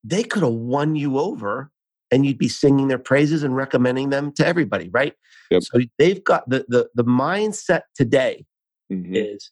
they 0.03 0.23
could 0.23 0.43
have 0.43 0.51
won 0.51 0.95
you 0.95 1.17
over 1.17 1.71
and 2.13 2.27
you'd 2.27 2.37
be 2.37 2.47
singing 2.47 2.89
their 2.89 2.99
praises 2.99 3.41
and 3.41 3.55
recommending 3.55 4.11
them 4.11 4.31
to 4.33 4.45
everybody, 4.45 4.87
right? 4.89 5.13
Yep. 5.49 5.63
So 5.63 5.79
they've 5.97 6.23
got 6.23 6.47
the 6.47 6.63
the 6.67 6.87
the 6.93 7.03
mindset 7.03 7.81
today 7.95 8.45
mm-hmm. 8.91 9.15
is 9.15 9.49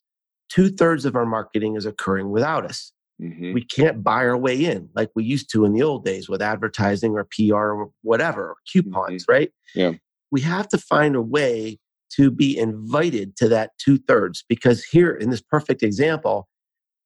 two 0.50 0.70
thirds 0.70 1.06
of 1.06 1.16
our 1.16 1.26
marketing 1.26 1.76
is 1.76 1.86
occurring 1.86 2.30
without 2.30 2.66
us. 2.66 2.92
Mm-hmm. 3.22 3.54
We 3.54 3.64
can't 3.64 4.04
buy 4.04 4.26
our 4.26 4.38
way 4.38 4.66
in 4.66 4.90
like 4.96 5.10
we 5.16 5.24
used 5.24 5.52
to 5.52 5.66
in 5.66 5.74
the 5.74 5.84
old 5.84 6.04
days 6.04 6.28
with 6.28 6.42
advertising 6.42 7.14
or 7.14 7.28
PR 7.36 7.56
or 7.56 7.92
whatever, 8.02 8.50
or 8.50 8.56
coupons, 8.72 9.24
mm-hmm. 9.24 9.32
right? 9.32 9.52
Yeah. 9.76 9.94
We 10.32 10.42
have 10.42 10.68
to 10.70 10.78
find 10.78 11.16
a 11.16 11.22
way 11.22 11.78
to 12.16 12.32
be 12.32 12.58
invited 12.58 13.36
to 13.38 13.48
that 13.50 13.72
two 13.78 13.98
thirds 13.98 14.44
because 14.50 14.84
here 14.84 15.12
in 15.12 15.30
this 15.30 15.42
perfect 15.42 15.84
example, 15.84 16.48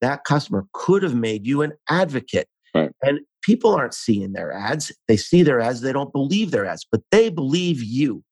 that 0.01 0.23
customer 0.23 0.65
could 0.73 1.03
have 1.03 1.15
made 1.15 1.45
you 1.45 1.61
an 1.61 1.73
advocate. 1.89 2.47
Right. 2.73 2.91
And 3.01 3.19
people 3.41 3.73
aren't 3.73 3.93
seeing 3.93 4.33
their 4.33 4.51
ads. 4.51 4.91
They 5.07 5.17
see 5.17 5.43
their 5.43 5.59
ads, 5.59 5.81
they 5.81 5.93
don't 5.93 6.11
believe 6.11 6.51
their 6.51 6.65
ads, 6.65 6.85
but 6.89 7.01
they 7.11 7.29
believe 7.29 7.83
you. 7.83 8.23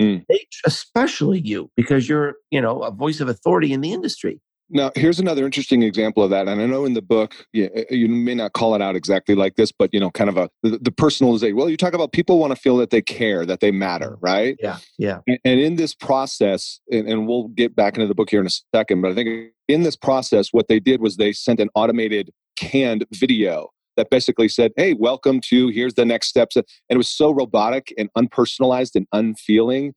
Mm. 0.00 0.24
They, 0.28 0.46
especially 0.64 1.40
you, 1.40 1.70
because 1.76 2.08
you're, 2.08 2.34
you 2.50 2.60
know, 2.60 2.82
a 2.82 2.90
voice 2.90 3.20
of 3.20 3.28
authority 3.28 3.72
in 3.72 3.80
the 3.80 3.92
industry. 3.92 4.40
Now, 4.72 4.92
here's 4.94 5.18
another 5.18 5.44
interesting 5.44 5.82
example 5.82 6.22
of 6.22 6.30
that. 6.30 6.46
And 6.46 6.60
I 6.60 6.66
know 6.66 6.84
in 6.84 6.94
the 6.94 7.02
book, 7.02 7.34
you, 7.52 7.68
eh, 7.74 7.84
you 7.90 8.08
may 8.08 8.34
not 8.34 8.52
call 8.52 8.74
it 8.74 8.80
out 8.80 8.94
exactly 8.94 9.34
like 9.34 9.56
this, 9.56 9.72
but, 9.72 9.92
you 9.92 9.98
know, 9.98 10.10
kind 10.10 10.30
of 10.30 10.36
a 10.36 10.48
the, 10.62 10.78
the 10.78 10.92
personalization. 10.92 11.54
Well, 11.54 11.68
you 11.68 11.76
talk 11.76 11.92
about 11.92 12.12
people 12.12 12.38
want 12.38 12.54
to 12.54 12.60
feel 12.60 12.76
that 12.76 12.90
they 12.90 13.02
care, 13.02 13.44
that 13.46 13.60
they 13.60 13.72
matter, 13.72 14.16
right? 14.20 14.56
Yeah. 14.60 14.78
Yeah. 14.96 15.18
And, 15.26 15.38
and 15.44 15.60
in 15.60 15.76
this 15.76 15.94
process, 15.94 16.80
and, 16.90 17.08
and 17.08 17.26
we'll 17.26 17.48
get 17.48 17.74
back 17.74 17.94
into 17.94 18.06
the 18.06 18.14
book 18.14 18.30
here 18.30 18.40
in 18.40 18.46
a 18.46 18.50
second, 18.74 19.00
but 19.00 19.10
I 19.10 19.14
think 19.14 19.50
in 19.66 19.82
this 19.82 19.96
process, 19.96 20.48
what 20.52 20.68
they 20.68 20.78
did 20.78 21.00
was 21.00 21.16
they 21.16 21.32
sent 21.32 21.58
an 21.58 21.68
automated 21.74 22.30
canned 22.56 23.06
video 23.12 23.70
that 23.96 24.08
basically 24.08 24.48
said, 24.48 24.72
Hey, 24.76 24.94
welcome 24.94 25.40
to 25.48 25.68
here's 25.68 25.94
the 25.94 26.04
next 26.04 26.28
steps. 26.28 26.56
And 26.56 26.64
it 26.88 26.96
was 26.96 27.08
so 27.08 27.30
robotic 27.30 27.92
and 27.98 28.08
unpersonalized 28.16 28.94
and 28.94 29.06
unfeeling. 29.12 29.94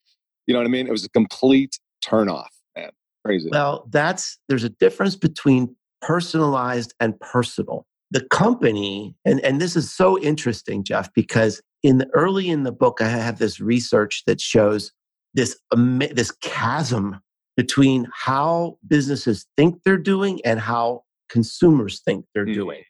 You 0.47 0.53
know 0.53 0.59
what 0.59 0.65
I 0.65 0.69
mean? 0.69 0.87
It 0.87 0.91
was 0.91 1.05
a 1.05 1.09
complete 1.09 1.79
turnoff. 2.03 2.47
Crazy. 3.25 3.49
Well, 3.51 3.87
that's 3.89 4.37
there's 4.49 4.63
a 4.63 4.69
difference 4.69 5.15
between 5.15 5.75
personalized 6.01 6.93
and 6.99 7.19
personal. 7.19 7.85
The 8.11 8.25
company, 8.29 9.15
and, 9.25 9.39
and 9.39 9.59
this 9.59 9.75
is 9.75 9.91
so 9.91 10.19
interesting, 10.19 10.83
Jeff, 10.83 11.11
because 11.13 11.61
in 11.81 11.97
the 11.97 12.07
early 12.13 12.49
in 12.49 12.63
the 12.63 12.71
book, 12.71 13.01
I 13.01 13.07
have 13.07 13.39
this 13.39 13.59
research 13.59 14.23
that 14.27 14.39
shows 14.39 14.91
this 15.33 15.57
this 16.11 16.31
chasm 16.41 17.19
between 17.55 18.07
how 18.13 18.77
businesses 18.87 19.45
think 19.57 19.81
they're 19.83 19.97
doing 19.97 20.41
and 20.45 20.59
how 20.59 21.03
consumers 21.29 22.01
think 22.05 22.25
they're 22.33 22.45
mm-hmm. 22.45 22.53
doing. 22.53 22.83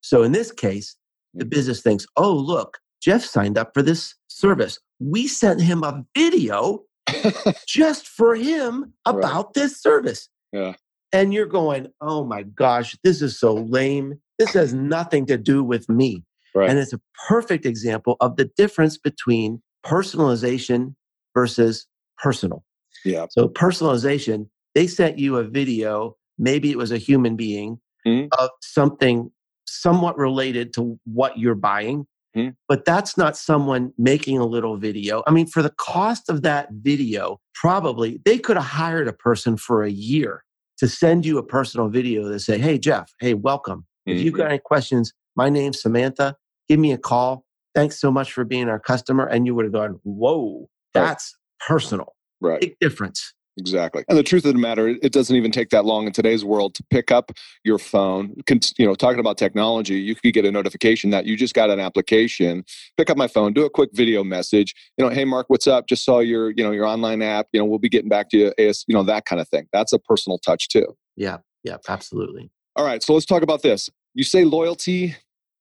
So 0.00 0.22
in 0.22 0.32
this 0.32 0.52
case, 0.52 0.96
the 1.32 1.44
mm-hmm. 1.44 1.50
business 1.50 1.80
thinks, 1.82 2.06
oh, 2.16 2.32
look, 2.32 2.78
Jeff 3.02 3.22
signed 3.22 3.58
up 3.58 3.72
for 3.74 3.82
this 3.82 4.14
service. 4.28 4.78
We 4.98 5.26
sent 5.26 5.60
him 5.60 5.82
a 5.82 6.04
video 6.16 6.84
just 7.66 8.08
for 8.08 8.34
him 8.34 8.92
about 9.06 9.46
right. 9.46 9.54
this 9.54 9.80
service. 9.80 10.28
Yeah. 10.52 10.74
And 11.12 11.32
you're 11.32 11.46
going, 11.46 11.88
oh 12.00 12.24
my 12.24 12.42
gosh, 12.42 12.96
this 13.04 13.22
is 13.22 13.38
so 13.38 13.54
lame. 13.54 14.20
This 14.38 14.52
has 14.54 14.74
nothing 14.74 15.26
to 15.26 15.38
do 15.38 15.62
with 15.62 15.88
me. 15.88 16.24
Right. 16.54 16.68
And 16.68 16.78
it's 16.78 16.92
a 16.92 17.00
perfect 17.28 17.66
example 17.66 18.16
of 18.20 18.36
the 18.36 18.50
difference 18.56 18.98
between 18.98 19.62
personalization 19.84 20.94
versus 21.34 21.86
personal. 22.18 22.64
Yeah. 23.04 23.26
So 23.30 23.48
personalization, 23.48 24.48
they 24.74 24.86
sent 24.86 25.18
you 25.18 25.36
a 25.36 25.44
video, 25.44 26.16
maybe 26.38 26.70
it 26.70 26.78
was 26.78 26.90
a 26.90 26.98
human 26.98 27.36
being, 27.36 27.80
mm-hmm. 28.06 28.26
of 28.38 28.50
something 28.62 29.30
somewhat 29.66 30.16
related 30.16 30.72
to 30.74 30.98
what 31.04 31.38
you're 31.38 31.54
buying. 31.54 32.06
Mm-hmm. 32.36 32.50
But 32.68 32.84
that's 32.84 33.16
not 33.16 33.36
someone 33.36 33.92
making 33.98 34.38
a 34.38 34.44
little 34.44 34.76
video. 34.76 35.22
I 35.26 35.30
mean, 35.30 35.46
for 35.46 35.62
the 35.62 35.70
cost 35.70 36.28
of 36.28 36.42
that 36.42 36.68
video, 36.70 37.40
probably 37.54 38.20
they 38.24 38.38
could 38.38 38.56
have 38.56 38.66
hired 38.66 39.08
a 39.08 39.12
person 39.12 39.56
for 39.56 39.82
a 39.84 39.90
year 39.90 40.44
to 40.78 40.88
send 40.88 41.24
you 41.24 41.38
a 41.38 41.42
personal 41.42 41.88
video 41.88 42.28
to 42.28 42.40
say, 42.40 42.58
Hey, 42.58 42.78
Jeff, 42.78 43.12
hey, 43.20 43.34
welcome. 43.34 43.86
Mm-hmm. 44.08 44.18
If 44.18 44.24
you've 44.24 44.34
got 44.34 44.44
mm-hmm. 44.44 44.50
any 44.52 44.58
questions, 44.64 45.12
my 45.36 45.48
name's 45.48 45.80
Samantha. 45.80 46.36
Give 46.68 46.80
me 46.80 46.92
a 46.92 46.98
call. 46.98 47.44
Thanks 47.74 48.00
so 48.00 48.10
much 48.10 48.32
for 48.32 48.44
being 48.44 48.68
our 48.68 48.78
customer. 48.80 49.26
And 49.26 49.46
you 49.46 49.54
would 49.54 49.64
have 49.64 49.72
gone, 49.72 50.00
Whoa, 50.02 50.68
that's 50.92 51.36
right. 51.60 51.68
personal. 51.68 52.14
Right. 52.40 52.60
Big 52.60 52.76
difference. 52.80 53.33
Exactly. 53.56 54.04
And 54.08 54.18
the 54.18 54.24
truth 54.24 54.44
of 54.44 54.52
the 54.52 54.58
matter, 54.58 54.88
it 54.88 55.12
doesn't 55.12 55.36
even 55.36 55.52
take 55.52 55.70
that 55.70 55.84
long 55.84 56.06
in 56.06 56.12
today's 56.12 56.44
world 56.44 56.74
to 56.74 56.84
pick 56.90 57.12
up 57.12 57.30
your 57.62 57.78
phone. 57.78 58.34
You 58.76 58.86
know, 58.86 58.94
talking 58.94 59.20
about 59.20 59.38
technology, 59.38 59.94
you 59.94 60.16
could 60.16 60.34
get 60.34 60.44
a 60.44 60.50
notification 60.50 61.10
that 61.10 61.24
you 61.26 61.36
just 61.36 61.54
got 61.54 61.70
an 61.70 61.78
application. 61.78 62.64
Pick 62.96 63.10
up 63.10 63.16
my 63.16 63.28
phone, 63.28 63.52
do 63.52 63.64
a 63.64 63.70
quick 63.70 63.90
video 63.92 64.24
message. 64.24 64.74
You 64.98 65.04
know, 65.04 65.10
hey 65.10 65.24
Mark, 65.24 65.46
what's 65.50 65.68
up? 65.68 65.86
Just 65.86 66.04
saw 66.04 66.18
your, 66.18 66.50
you 66.50 66.64
know, 66.64 66.72
your 66.72 66.84
online 66.84 67.22
app. 67.22 67.46
You 67.52 67.60
know, 67.60 67.64
we'll 67.64 67.78
be 67.78 67.88
getting 67.88 68.08
back 68.08 68.28
to 68.30 68.38
you. 68.38 68.52
AS, 68.58 68.84
you 68.88 68.94
know, 68.94 69.04
that 69.04 69.24
kind 69.24 69.40
of 69.40 69.48
thing. 69.48 69.68
That's 69.72 69.92
a 69.92 70.00
personal 70.00 70.38
touch 70.38 70.68
too. 70.68 70.96
Yeah. 71.16 71.38
Yeah. 71.62 71.76
Absolutely. 71.88 72.50
All 72.74 72.84
right. 72.84 73.04
So 73.04 73.14
let's 73.14 73.26
talk 73.26 73.42
about 73.42 73.62
this. 73.62 73.88
You 74.14 74.24
say 74.24 74.44
loyalty 74.44 75.14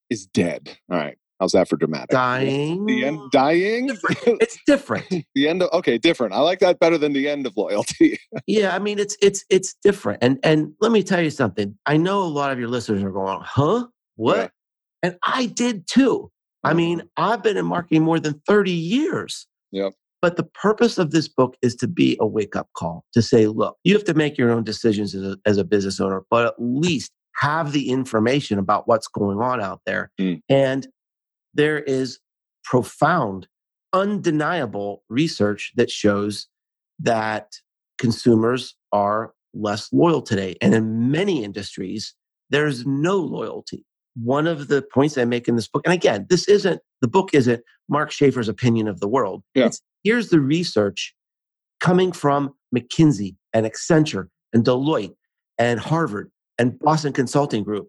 is 0.10 0.26
dead. 0.26 0.78
All 0.92 0.98
right. 0.98 1.18
How's 1.44 1.52
that 1.52 1.68
for 1.68 1.76
dramatic? 1.76 2.12
Dying. 2.12 2.86
The 2.86 3.04
end. 3.04 3.20
Dying. 3.34 3.88
Different. 3.88 4.18
It's 4.42 4.58
different. 4.66 5.26
the 5.36 5.50
end. 5.50 5.62
Of, 5.62 5.70
okay, 5.74 5.98
different. 5.98 6.32
I 6.32 6.40
like 6.40 6.60
that 6.60 6.80
better 6.80 6.98
than 6.98 7.12
the 7.12 7.28
end 7.28 7.46
of 7.46 7.58
loyalty. 7.58 8.18
yeah, 8.48 8.74
I 8.74 8.80
mean 8.80 8.98
it's 8.98 9.18
it's 9.22 9.44
it's 9.50 9.76
different. 9.84 10.20
And 10.24 10.40
and 10.42 10.72
let 10.80 10.94
me 10.94 11.04
tell 11.04 11.22
you 11.22 11.30
something. 11.30 11.78
I 11.86 11.98
know 11.98 12.24
a 12.24 12.32
lot 12.32 12.54
of 12.54 12.60
your 12.60 12.70
listeners 12.70 13.04
are 13.04 13.12
going, 13.12 13.42
"Huh? 13.44 13.88
What?" 14.16 14.38
Yeah. 14.38 14.48
And 15.04 15.18
I 15.22 15.48
did 15.48 15.86
too. 15.86 16.32
I 16.64 16.74
mean, 16.74 17.02
I've 17.18 17.44
been 17.44 17.58
in 17.58 17.66
marketing 17.66 18.04
more 18.04 18.22
than 18.22 18.42
30 18.48 18.72
years. 18.72 19.46
Yep. 19.74 19.92
But 20.22 20.38
the 20.38 20.44
purpose 20.46 20.98
of 20.98 21.12
this 21.12 21.28
book 21.28 21.58
is 21.62 21.76
to 21.76 21.90
be 21.90 22.16
a 22.22 22.26
wake 22.26 22.56
up 22.56 22.70
call 22.78 23.04
to 23.12 23.22
say, 23.22 23.48
look, 23.48 23.76
you 23.84 23.94
have 23.94 24.06
to 24.06 24.14
make 24.14 24.38
your 24.38 24.50
own 24.50 24.64
decisions 24.64 25.14
as 25.14 25.24
a, 25.24 25.38
as 25.46 25.58
a 25.58 25.66
business 25.66 26.00
owner, 26.00 26.24
but 26.30 26.46
at 26.46 26.54
least 26.58 27.12
have 27.36 27.74
the 27.74 27.90
information 27.90 28.60
about 28.60 28.88
what's 28.88 29.08
going 29.08 29.40
on 29.40 29.62
out 29.62 29.82
there. 29.86 30.12
Mm. 30.20 30.42
And 30.50 30.88
there 31.54 31.80
is 31.80 32.20
profound, 32.64 33.48
undeniable 33.94 35.04
research 35.10 35.72
that 35.76 35.90
shows 35.92 36.48
that 37.00 37.54
consumers 37.98 38.76
are 38.92 39.34
less 39.54 39.92
loyal 39.92 40.22
today. 40.22 40.56
And 40.62 40.74
in 40.74 41.12
many 41.12 41.44
industries, 41.44 42.14
there's 42.50 42.86
no 42.86 43.18
loyalty. 43.18 43.86
One 44.16 44.48
of 44.48 44.68
the 44.68 44.82
points 44.82 45.18
I 45.18 45.26
make 45.26 45.48
in 45.48 45.56
this 45.56 45.68
book, 45.68 45.84
and 45.86 45.94
again, 45.94 46.28
this 46.30 46.48
isn't 46.48 46.82
the 47.02 47.08
book 47.08 47.30
isn't 47.34 47.62
Mark 47.90 48.12
Schaefer's 48.12 48.48
opinion 48.48 48.88
of 48.88 49.00
the 49.00 49.08
world. 49.08 49.44
Yeah. 49.56 49.66
It's, 49.68 49.82
here's 50.04 50.30
the 50.30 50.40
research 50.40 51.14
coming 51.80 52.12
from 52.12 52.54
McKinsey 52.76 53.36
and 53.54 53.66
Accenture 53.66 54.28
and 54.54 54.64
Deloitte 54.64 55.16
and 55.58 55.80
Harvard 55.80 56.32
and 56.58 56.78
Boston 56.80 57.12
Consulting 57.12 57.64
Group. 57.64 57.88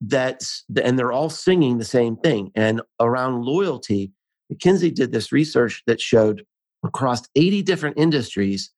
That's 0.00 0.64
and 0.82 0.98
they're 0.98 1.12
all 1.12 1.30
singing 1.30 1.78
the 1.78 1.84
same 1.84 2.16
thing. 2.16 2.50
And 2.54 2.82
around 3.00 3.42
loyalty, 3.42 4.12
McKinsey 4.52 4.94
did 4.94 5.12
this 5.12 5.32
research 5.32 5.82
that 5.86 6.00
showed 6.00 6.44
across 6.84 7.22
80 7.34 7.62
different 7.62 7.98
industries, 7.98 8.70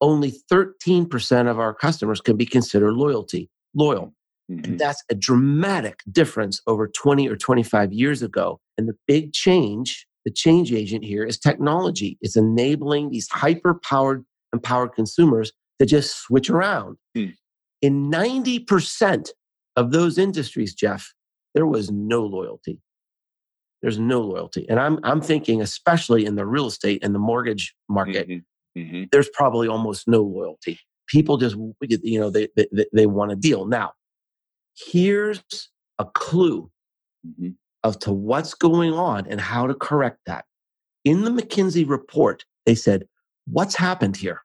only 0.00 0.34
13% 0.52 1.50
of 1.50 1.58
our 1.58 1.74
customers 1.74 2.20
can 2.20 2.36
be 2.36 2.46
considered 2.46 2.92
loyalty 2.92 3.48
loyal. 3.74 4.14
Mhm. 4.50 4.64
And 4.64 4.78
that's 4.78 5.02
a 5.10 5.14
dramatic 5.14 6.02
difference 6.10 6.60
over 6.66 6.88
20 6.88 7.28
or 7.28 7.36
25 7.36 7.92
years 7.92 8.22
ago. 8.22 8.60
And 8.76 8.88
the 8.88 8.96
big 9.06 9.32
change, 9.32 10.06
the 10.24 10.30
change 10.30 10.72
agent 10.72 11.04
here 11.04 11.24
is 11.24 11.38
technology. 11.38 12.18
It's 12.20 12.36
enabling 12.36 13.10
these 13.10 13.28
hyper 13.28 13.74
powered, 13.82 14.24
empowered 14.52 14.92
consumers 14.94 15.52
to 15.78 15.86
just 15.86 16.16
switch 16.16 16.50
around. 16.50 16.96
Hmm. 17.14 17.26
In 17.82 18.10
90% 18.10 19.30
of 19.78 19.92
those 19.92 20.18
industries, 20.18 20.74
Jeff, 20.74 21.14
there 21.54 21.66
was 21.66 21.90
no 21.90 22.24
loyalty. 22.24 22.80
There's 23.80 23.98
no 23.98 24.20
loyalty. 24.20 24.66
And 24.68 24.80
I'm, 24.80 24.98
I'm 25.04 25.20
thinking, 25.20 25.62
especially 25.62 26.26
in 26.26 26.34
the 26.34 26.44
real 26.44 26.66
estate 26.66 27.04
and 27.04 27.14
the 27.14 27.18
mortgage 27.20 27.74
market, 27.88 28.28
Mhm. 28.28 28.44
Mhm. 28.76 29.10
there's 29.12 29.28
probably 29.28 29.68
almost 29.68 30.08
no 30.08 30.22
loyalty. 30.22 30.80
People 31.06 31.36
just, 31.36 31.56
you 32.02 32.18
know, 32.18 32.28
they, 32.28 32.48
they, 32.56 32.86
they 32.92 33.06
want 33.06 33.30
a 33.32 33.36
deal. 33.36 33.66
Now, 33.66 33.92
here's 34.76 35.42
a 36.00 36.04
clue 36.04 36.70
Mhm. 37.26 37.54
of 37.84 37.98
to 38.00 38.12
what's 38.12 38.54
going 38.54 38.92
on 38.92 39.26
and 39.28 39.40
how 39.40 39.68
to 39.68 39.74
correct 39.74 40.18
that. 40.26 40.44
In 41.04 41.22
the 41.22 41.30
McKinsey 41.30 41.88
report, 41.88 42.44
they 42.66 42.74
said, 42.74 43.06
what's 43.46 43.76
happened 43.76 44.16
here? 44.16 44.42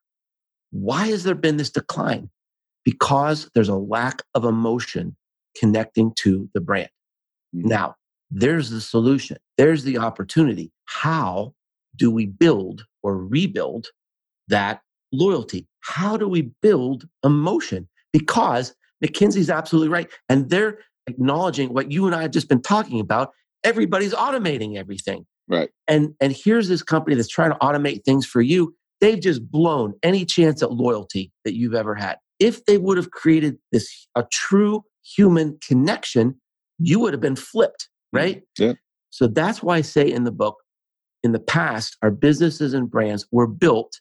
Why 0.72 1.08
has 1.08 1.24
there 1.24 1.36
been 1.36 1.58
this 1.58 1.72
decline? 1.72 2.30
Because 2.86 3.50
there's 3.56 3.70
a 3.70 3.76
lack 3.76 4.22
of 4.36 4.46
emotion 4.46 5.16
connecting 5.58 6.14
to 6.20 6.50
the 6.54 6.62
brand. 6.62 6.90
Mhm. 7.56 7.66
Now, 7.66 7.96
there's 8.32 8.70
the 8.70 8.82
solution. 8.82 9.38
There's 9.58 9.84
the 9.84 9.98
opportunity. 9.98 10.72
How 10.86 11.54
do 11.96 12.10
we 12.10 12.26
build 12.26 12.86
or 13.04 13.18
rebuild 13.18 13.88
that 14.48 14.82
loyalty? 15.12 15.68
How 15.82 16.18
do 16.18 16.28
we 16.28 16.52
build 16.62 17.08
emotion? 17.24 17.88
Because 18.12 18.74
McKinsey's 19.04 19.50
absolutely 19.50 19.90
right. 19.90 20.10
And 20.30 20.50
they're 20.50 20.80
acknowledging 21.08 21.74
what 21.74 21.92
you 21.92 22.06
and 22.06 22.16
I 22.16 22.24
have 22.24 22.32
just 22.32 22.50
been 22.50 22.62
talking 22.62 23.00
about. 23.00 23.32
Everybody's 23.64 24.14
automating 24.14 24.78
everything. 24.78 25.26
Right. 25.48 25.70
And, 25.88 26.16
and 26.20 26.34
here's 26.34 26.70
this 26.70 26.82
company 26.82 27.16
that's 27.16 27.28
trying 27.28 27.52
to 27.52 27.58
automate 27.58 28.04
things 28.06 28.26
for 28.26 28.42
you. 28.42 28.74
They've 29.02 29.20
just 29.20 29.50
blown 29.52 29.94
any 30.02 30.26
chance 30.26 30.64
at 30.64 30.72
loyalty 30.72 31.32
that 31.44 31.56
you've 31.56 31.74
ever 31.74 31.94
had. 31.94 32.18
If 32.40 32.66
they 32.66 32.78
would 32.78 32.98
have 32.98 33.12
created 33.12 33.58
this, 33.72 34.08
a 34.16 34.24
true 34.32 34.84
human 35.04 35.58
connection, 35.66 36.40
you 36.80 37.00
would 37.00 37.14
have 37.14 37.22
been 37.22 37.36
flipped, 37.36 37.90
mm, 38.14 38.20
right? 38.20 38.44
Yeah. 38.58 38.74
So 39.10 39.28
that's 39.28 39.62
why 39.62 39.78
I 39.78 39.82
say 39.82 40.10
in 40.12 40.24
the 40.24 40.32
book, 40.32 40.58
in 41.24 41.32
the 41.32 41.40
past, 41.40 41.98
our 42.02 42.12
businesses 42.12 42.74
and 42.74 42.90
brands 42.90 43.28
were 43.32 43.48
built 43.48 44.00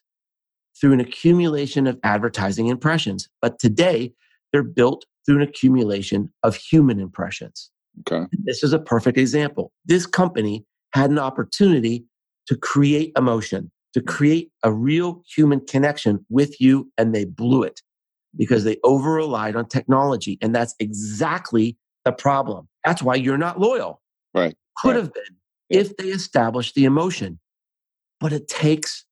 through 0.79 0.93
an 0.93 0.99
accumulation 0.99 1.87
of 1.87 1.99
advertising 2.03 2.67
impressions. 2.67 3.29
But 3.41 3.59
today, 3.59 4.13
they're 4.51 4.63
built 4.63 5.05
through 5.25 5.37
an 5.37 5.41
accumulation 5.43 6.31
of 6.43 6.55
human 6.55 6.99
impressions. 6.99 7.69
Okay. 8.01 8.25
This 8.43 8.63
is 8.63 8.73
a 8.73 8.79
perfect 8.79 9.17
example. 9.17 9.71
This 9.85 10.05
company 10.05 10.65
had 10.93 11.11
an 11.11 11.19
opportunity 11.19 12.05
to 12.47 12.57
create 12.57 13.11
emotion, 13.17 13.71
to 13.93 14.01
create 14.01 14.51
a 14.63 14.71
real 14.71 15.21
human 15.33 15.61
connection 15.61 16.25
with 16.29 16.59
you, 16.59 16.91
and 16.97 17.13
they 17.13 17.25
blew 17.25 17.63
it 17.63 17.81
because 18.35 18.63
they 18.63 18.77
over 18.83 19.11
relied 19.13 19.55
on 19.55 19.67
technology. 19.67 20.37
And 20.41 20.53
that's 20.55 20.75
exactly 20.79 21.77
the 22.05 22.11
problem. 22.11 22.67
That's 22.85 23.01
why 23.01 23.15
you're 23.15 23.37
not 23.37 23.59
loyal. 23.59 24.01
Right. 24.33 24.55
Could 24.81 24.89
Right. 24.89 24.95
have 24.97 25.13
been 25.13 25.23
Yeah. 25.69 25.79
if 25.81 25.97
they 25.97 26.07
established 26.09 26.75
the 26.75 26.85
emotion, 26.85 27.39
but 28.19 28.33
it 28.33 28.47
takes 28.47 29.05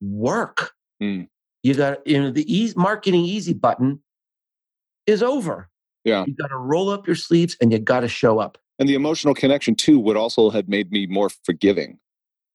work. 0.00 0.72
Mm. 1.02 1.28
You 1.62 1.74
got, 1.74 2.04
you 2.06 2.20
know, 2.20 2.30
the 2.30 2.50
easy, 2.52 2.74
marketing 2.76 3.24
easy 3.24 3.52
button 3.52 4.02
is 5.06 5.22
over. 5.22 5.68
Yeah. 6.04 6.24
You 6.26 6.34
got 6.34 6.48
to 6.48 6.56
roll 6.56 6.88
up 6.90 7.06
your 7.06 7.16
sleeves 7.16 7.56
and 7.60 7.70
you 7.72 7.78
got 7.78 8.00
to 8.00 8.08
show 8.08 8.38
up. 8.40 8.58
And 8.78 8.88
the 8.88 8.94
emotional 8.94 9.34
connection 9.34 9.74
too 9.76 9.98
would 10.00 10.16
also 10.16 10.50
have 10.50 10.68
made 10.68 10.90
me 10.90 11.06
more 11.06 11.28
forgiving, 11.28 12.00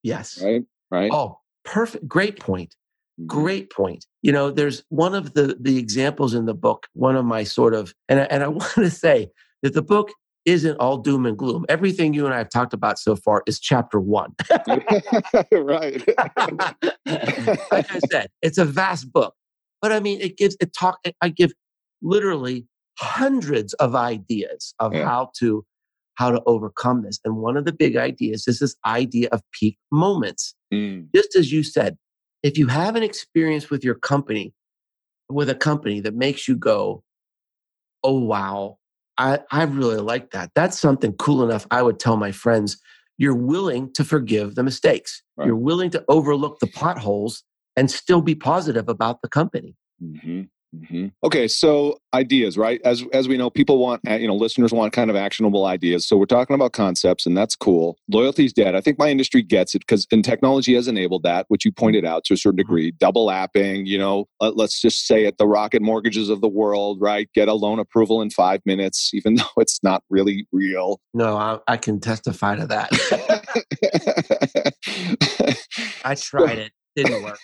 Yes. 0.03 0.41
right? 0.41 0.63
Right. 0.91 1.11
Oh, 1.13 1.39
perfect. 1.63 2.07
Great 2.07 2.39
point. 2.39 2.75
Mhm. 3.19 3.27
Great 3.27 3.71
point. 3.71 4.05
You 4.21 4.31
know, 4.31 4.51
there's 4.51 4.83
one 4.89 5.15
of 5.15 5.33
the 5.33 5.57
the 5.59 5.77
examples 5.77 6.33
in 6.33 6.45
the 6.45 6.53
book. 6.53 6.87
One 6.93 7.15
of 7.15 7.25
my 7.25 7.43
sort 7.43 7.73
of, 7.73 7.93
and 8.09 8.19
I, 8.21 8.23
and 8.25 8.43
I 8.43 8.47
want 8.59 8.71
to 8.75 8.89
say 8.89 9.29
that 9.63 9.73
the 9.73 9.81
book 9.81 10.11
isn't 10.45 10.77
all 10.77 10.97
doom 10.97 11.25
and 11.25 11.37
gloom. 11.37 11.65
Everything 11.67 12.13
you 12.13 12.25
and 12.25 12.33
I 12.33 12.37
have 12.37 12.49
talked 12.49 12.73
about 12.73 12.97
so 12.99 13.15
far 13.15 13.43
is 13.47 13.59
chapter 13.59 13.99
one. 13.99 14.33
right. 15.51 16.01
like 17.05 17.91
I 17.91 17.99
said, 18.09 18.27
it's 18.41 18.57
a 18.57 18.63
vast 18.65 19.11
book, 19.11 19.33
but 19.81 19.91
I 19.91 19.99
mean, 19.99 20.21
it 20.21 20.37
gives 20.37 20.55
it 20.61 20.73
talk. 20.73 20.99
I 21.21 21.29
give 21.29 21.51
literally 22.01 22.65
hundreds 22.99 23.73
of 23.75 23.95
ideas 23.95 24.73
of 24.79 24.93
Yeah. 24.93 25.05
how 25.05 25.31
to 25.39 25.65
how 26.15 26.31
to 26.31 26.41
overcome 26.47 27.03
this. 27.03 27.19
And 27.25 27.37
one 27.37 27.57
of 27.57 27.65
the 27.65 27.71
big 27.73 27.95
ideas 27.95 28.47
is 28.47 28.57
this 28.59 28.75
idea 28.87 29.29
of 29.31 29.41
peak 29.51 29.77
moments. 29.91 30.55
Mm. 30.73 31.09
Just 31.13 31.35
as 31.35 31.51
you 31.51 31.61
said, 31.61 31.95
if 32.43 32.57
you 32.57 32.67
have 32.67 32.95
an 32.95 33.03
experience 33.03 33.69
with 33.69 33.83
your 33.83 33.95
company, 33.95 34.53
with 35.29 35.49
a 35.49 35.55
company 35.55 35.99
that 36.01 36.15
makes 36.15 36.47
you 36.47 36.55
go, 36.55 37.03
"Oh 38.03 38.19
wow, 38.19 38.77
I 39.17 39.39
I 39.51 39.63
really 39.63 39.97
like 39.97 40.31
that. 40.31 40.51
That's 40.55 40.79
something 40.79 41.13
cool 41.13 41.43
enough." 41.43 41.67
I 41.71 41.81
would 41.81 41.99
tell 41.99 42.17
my 42.17 42.31
friends. 42.31 42.77
You're 43.19 43.33
willing 43.35 43.91
to 43.93 44.03
forgive 44.03 44.53
the 44.53 44.63
mistakes. 44.63 45.23
Right. 45.37 45.47
You're 45.47 45.55
willing 45.55 45.89
to 45.89 46.05
overlook 46.07 46.59
the 46.59 46.67
potholes 46.67 47.43
and 47.75 47.89
still 47.89 48.21
be 48.21 48.35
positive 48.35 48.87
about 48.87 49.21
the 49.21 49.27
company. 49.27 49.75
hmm 49.99 50.43
hmm 50.73 51.07
Okay, 51.23 51.47
so 51.47 51.97
ideas, 52.13 52.57
right? 52.57 52.81
As 52.83 53.03
as 53.13 53.27
we 53.27 53.37
know, 53.37 53.49
people 53.49 53.77
want 53.77 54.01
uh, 54.07 54.15
you 54.15 54.27
know 54.27 54.35
listeners 54.35 54.71
want 54.71 54.93
kind 54.93 55.09
of 55.09 55.15
actionable 55.15 55.65
ideas. 55.65 56.07
So 56.07 56.17
we're 56.17 56.25
talking 56.25 56.53
about 56.53 56.73
concepts, 56.73 57.25
and 57.25 57.37
that's 57.37 57.55
cool. 57.55 57.97
Loyalty's 58.09 58.53
dead. 58.53 58.75
I 58.75 58.81
think 58.81 58.99
my 58.99 59.09
industry 59.09 59.41
gets 59.41 59.75
it 59.75 59.79
because 59.79 60.05
and 60.11 60.23
technology 60.23 60.75
has 60.75 60.87
enabled 60.87 61.23
that, 61.23 61.45
which 61.49 61.65
you 61.65 61.71
pointed 61.71 62.05
out 62.05 62.23
to 62.25 62.33
a 62.33 62.37
certain 62.37 62.57
degree. 62.57 62.91
Double 62.91 63.27
apping, 63.27 63.87
you 63.87 63.97
know, 63.97 64.25
let, 64.39 64.57
let's 64.57 64.81
just 64.81 65.07
say 65.07 65.25
it, 65.25 65.37
the 65.37 65.47
rocket 65.47 65.81
mortgages 65.81 66.29
of 66.29 66.41
the 66.41 66.47
world, 66.47 66.99
right? 67.01 67.29
Get 67.33 67.47
a 67.47 67.53
loan 67.53 67.79
approval 67.79 68.21
in 68.21 68.29
five 68.29 68.61
minutes, 68.65 69.11
even 69.13 69.35
though 69.37 69.45
it's 69.57 69.79
not 69.83 70.03
really 70.09 70.47
real. 70.51 70.99
No, 71.13 71.37
I, 71.37 71.59
I 71.67 71.77
can 71.77 71.99
testify 71.99 72.55
to 72.55 72.67
that. 72.67 72.89
I 76.03 76.15
tried 76.15 76.59
it, 76.59 76.71
didn't 77.03 77.23
work. 77.23 77.39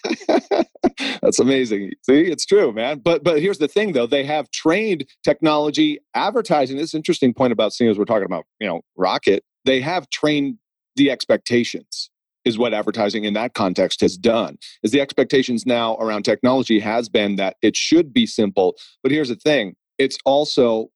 That's 1.21 1.39
amazing. 1.39 1.91
See, 2.03 2.21
it's 2.21 2.45
true, 2.45 2.71
man. 2.71 2.99
But 2.99 3.23
but 3.23 3.41
here's 3.41 3.57
the 3.57 3.67
thing 3.67 3.93
though, 3.93 4.07
they 4.07 4.23
have 4.25 4.51
trained 4.51 5.05
technology 5.23 5.99
advertising. 6.13 6.77
This 6.77 6.93
interesting 6.93 7.33
point 7.33 7.53
about 7.53 7.73
seeing 7.73 7.89
as 7.89 7.97
we're 7.97 8.05
talking 8.05 8.25
about, 8.25 8.45
you 8.59 8.67
know, 8.67 8.81
Rocket, 8.97 9.43
they 9.65 9.81
have 9.81 10.09
trained 10.09 10.57
the 10.95 11.09
expectations 11.09 12.09
is 12.45 12.57
what 12.57 12.73
advertising 12.73 13.23
in 13.23 13.33
that 13.33 13.53
context 13.53 14.01
has 14.01 14.17
done. 14.17 14.57
Is 14.83 14.91
the 14.91 15.01
expectations 15.01 15.65
now 15.65 15.95
around 15.95 16.23
technology 16.23 16.79
has 16.79 17.07
been 17.07 17.37
that 17.37 17.55
it 17.61 17.75
should 17.75 18.13
be 18.13 18.25
simple. 18.25 18.75
But 19.01 19.11
here's 19.11 19.29
the 19.29 19.35
thing, 19.35 19.75
it's 19.97 20.17
also 20.25 20.89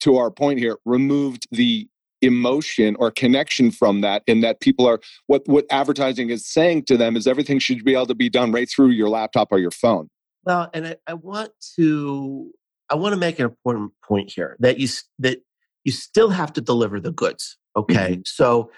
to 0.00 0.16
our 0.16 0.30
point 0.30 0.58
here 0.58 0.78
removed 0.84 1.46
the 1.50 1.88
emotion 2.24 2.96
or 2.98 3.10
connection 3.10 3.70
from 3.70 4.00
that 4.00 4.22
in 4.26 4.40
that 4.40 4.60
people 4.60 4.86
are 4.86 5.00
what 5.26 5.42
what 5.46 5.66
advertising 5.70 6.30
is 6.30 6.46
saying 6.46 6.84
to 6.84 6.96
them 6.96 7.16
is 7.16 7.26
everything 7.26 7.58
should 7.58 7.84
be 7.84 7.94
able 7.94 8.06
to 8.06 8.14
be 8.14 8.28
done 8.28 8.52
right 8.52 8.68
through 8.70 8.90
your 8.90 9.08
laptop 9.08 9.48
or 9.50 9.58
your 9.58 9.70
phone 9.70 10.08
Well, 10.44 10.70
and 10.74 10.86
I, 10.86 10.96
I 11.06 11.14
want 11.14 11.52
to 11.76 12.50
I 12.90 12.94
want 12.96 13.12
to 13.14 13.18
make 13.18 13.38
an 13.38 13.44
important 13.44 13.92
point 14.06 14.30
here 14.34 14.56
that 14.60 14.78
you 14.78 14.88
that 15.18 15.38
you 15.84 15.92
still 15.92 16.30
have 16.30 16.52
to 16.54 16.60
deliver 16.60 17.00
the 17.00 17.12
goods. 17.12 17.56
Okay, 17.76 18.20
so 18.24 18.70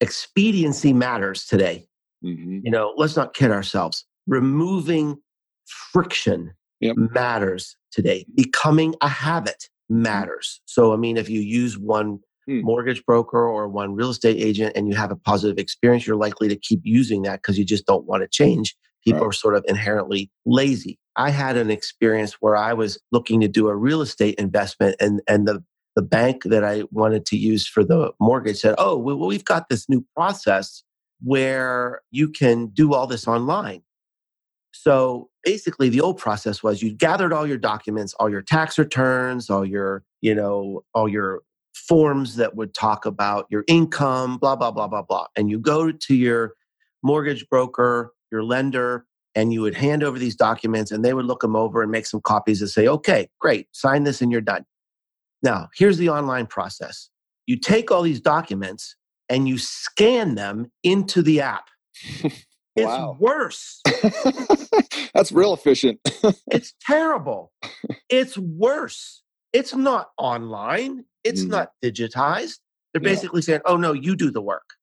expediency 0.00 0.92
matters 0.92 1.46
today. 1.46 1.86
Mm-hmm. 2.24 2.60
You 2.64 2.70
know, 2.70 2.92
let's 2.96 3.16
not 3.16 3.34
kid 3.34 3.50
ourselves. 3.50 4.04
Removing 4.26 5.18
friction 5.66 6.52
Yep. 6.80 6.96
matters 6.96 7.76
today. 7.92 8.24
Becoming 8.34 8.94
a 9.02 9.08
habit 9.08 9.68
matters. 9.90 10.62
So, 10.64 10.94
I 10.94 10.96
mean, 10.96 11.18
if 11.18 11.28
you 11.28 11.40
use 11.40 11.76
one 11.78 12.20
Hmm. 12.46 12.62
mortgage 12.62 13.04
broker 13.04 13.46
or 13.46 13.68
one 13.68 13.94
real 13.94 14.10
estate 14.10 14.38
agent 14.38 14.72
and 14.74 14.88
you 14.88 14.94
have 14.94 15.10
a 15.10 15.16
positive 15.16 15.58
experience, 15.58 16.06
you're 16.06 16.16
likely 16.16 16.48
to 16.48 16.56
keep 16.56 16.80
using 16.84 17.22
that 17.22 17.42
because 17.42 17.58
you 17.58 17.64
just 17.64 17.86
don't 17.86 18.06
want 18.06 18.22
to 18.22 18.28
change. 18.28 18.76
People 19.04 19.20
Right. 19.20 19.28
are 19.28 19.32
sort 19.32 19.54
of 19.54 19.64
inherently 19.68 20.30
lazy. 20.46 20.98
I 21.16 21.30
had 21.30 21.56
an 21.56 21.70
experience 21.70 22.34
where 22.40 22.56
I 22.56 22.72
was 22.72 22.98
looking 23.12 23.40
to 23.40 23.48
do 23.48 23.68
a 23.68 23.76
real 23.76 24.00
estate 24.00 24.36
investment 24.36 24.96
and, 25.00 25.20
and 25.28 25.46
the, 25.46 25.62
the 25.96 26.02
bank 26.02 26.44
that 26.44 26.64
I 26.64 26.84
wanted 26.90 27.26
to 27.26 27.36
use 27.36 27.66
for 27.66 27.84
the 27.84 28.12
mortgage 28.20 28.58
said, 28.58 28.74
Oh, 28.78 28.96
well, 28.96 29.18
we've 29.18 29.44
got 29.44 29.68
this 29.68 29.88
new 29.88 30.04
process 30.14 30.82
where 31.22 32.00
you 32.10 32.28
can 32.28 32.68
do 32.68 32.94
all 32.94 33.06
this 33.06 33.28
online. 33.28 33.82
So 34.72 35.28
basically, 35.44 35.88
the 35.88 36.00
old 36.00 36.18
process 36.18 36.62
was 36.62 36.82
you 36.82 36.92
gathered 36.92 37.32
all 37.32 37.46
your 37.46 37.58
documents, 37.58 38.14
all 38.14 38.30
your 38.30 38.42
tax 38.42 38.78
returns, 38.78 39.50
all 39.50 39.64
your, 39.64 40.04
you 40.20 40.34
know, 40.34 40.84
all 40.94 41.08
your 41.08 41.40
forms 41.90 42.36
that 42.36 42.54
would 42.54 42.72
talk 42.72 43.04
about 43.04 43.46
your 43.50 43.64
income, 43.66 44.38
blah, 44.38 44.54
blah, 44.54 44.70
blah, 44.70 44.86
blah, 44.86 45.02
blah. 45.02 45.26
And 45.36 45.50
you 45.50 45.58
go 45.58 45.90
to 45.90 46.14
your 46.14 46.54
mortgage 47.02 47.48
broker, 47.50 48.12
your 48.30 48.44
lender, 48.44 49.06
and 49.34 49.52
you 49.52 49.60
would 49.62 49.74
hand 49.74 50.04
over 50.04 50.16
these 50.16 50.36
documents 50.36 50.92
and 50.92 51.04
they 51.04 51.14
would 51.14 51.26
look 51.26 51.40
them 51.40 51.56
over 51.56 51.82
and 51.82 51.90
make 51.90 52.06
some 52.06 52.20
copies 52.20 52.60
and 52.60 52.70
say, 52.70 52.86
okay, 52.86 53.28
great, 53.40 53.66
sign 53.72 54.04
this 54.04 54.22
and 54.22 54.30
you're 54.30 54.40
done. 54.40 54.64
Now, 55.42 55.68
here's 55.74 55.98
the 55.98 56.10
online 56.10 56.46
process 56.46 57.10
you 57.46 57.58
take 57.58 57.90
all 57.90 58.02
these 58.02 58.20
documents 58.20 58.94
and 59.28 59.48
you 59.48 59.58
scan 59.58 60.36
them 60.36 60.70
into 60.84 61.22
the 61.22 61.40
app. 61.40 61.64
It's 62.76 62.86
Wow. 62.86 63.16
worse. 63.18 63.82
That's 65.14 65.32
real 65.32 65.54
efficient. 65.54 65.98
It's 66.52 66.74
terrible. 66.86 67.52
It's 68.08 68.38
worse. 68.38 69.22
It's 69.52 69.74
not 69.74 70.10
online. 70.18 71.04
It's 71.24 71.42
Mhm. 71.44 71.48
not 71.50 71.72
digitized. 71.82 72.58
They're 72.92 73.02
Yeah. 73.02 73.08
basically 73.10 73.42
saying, 73.42 73.60
oh, 73.66 73.76
no, 73.76 73.92
you 73.92 74.16
do 74.16 74.30
the 74.30 74.40
work. 74.42 74.74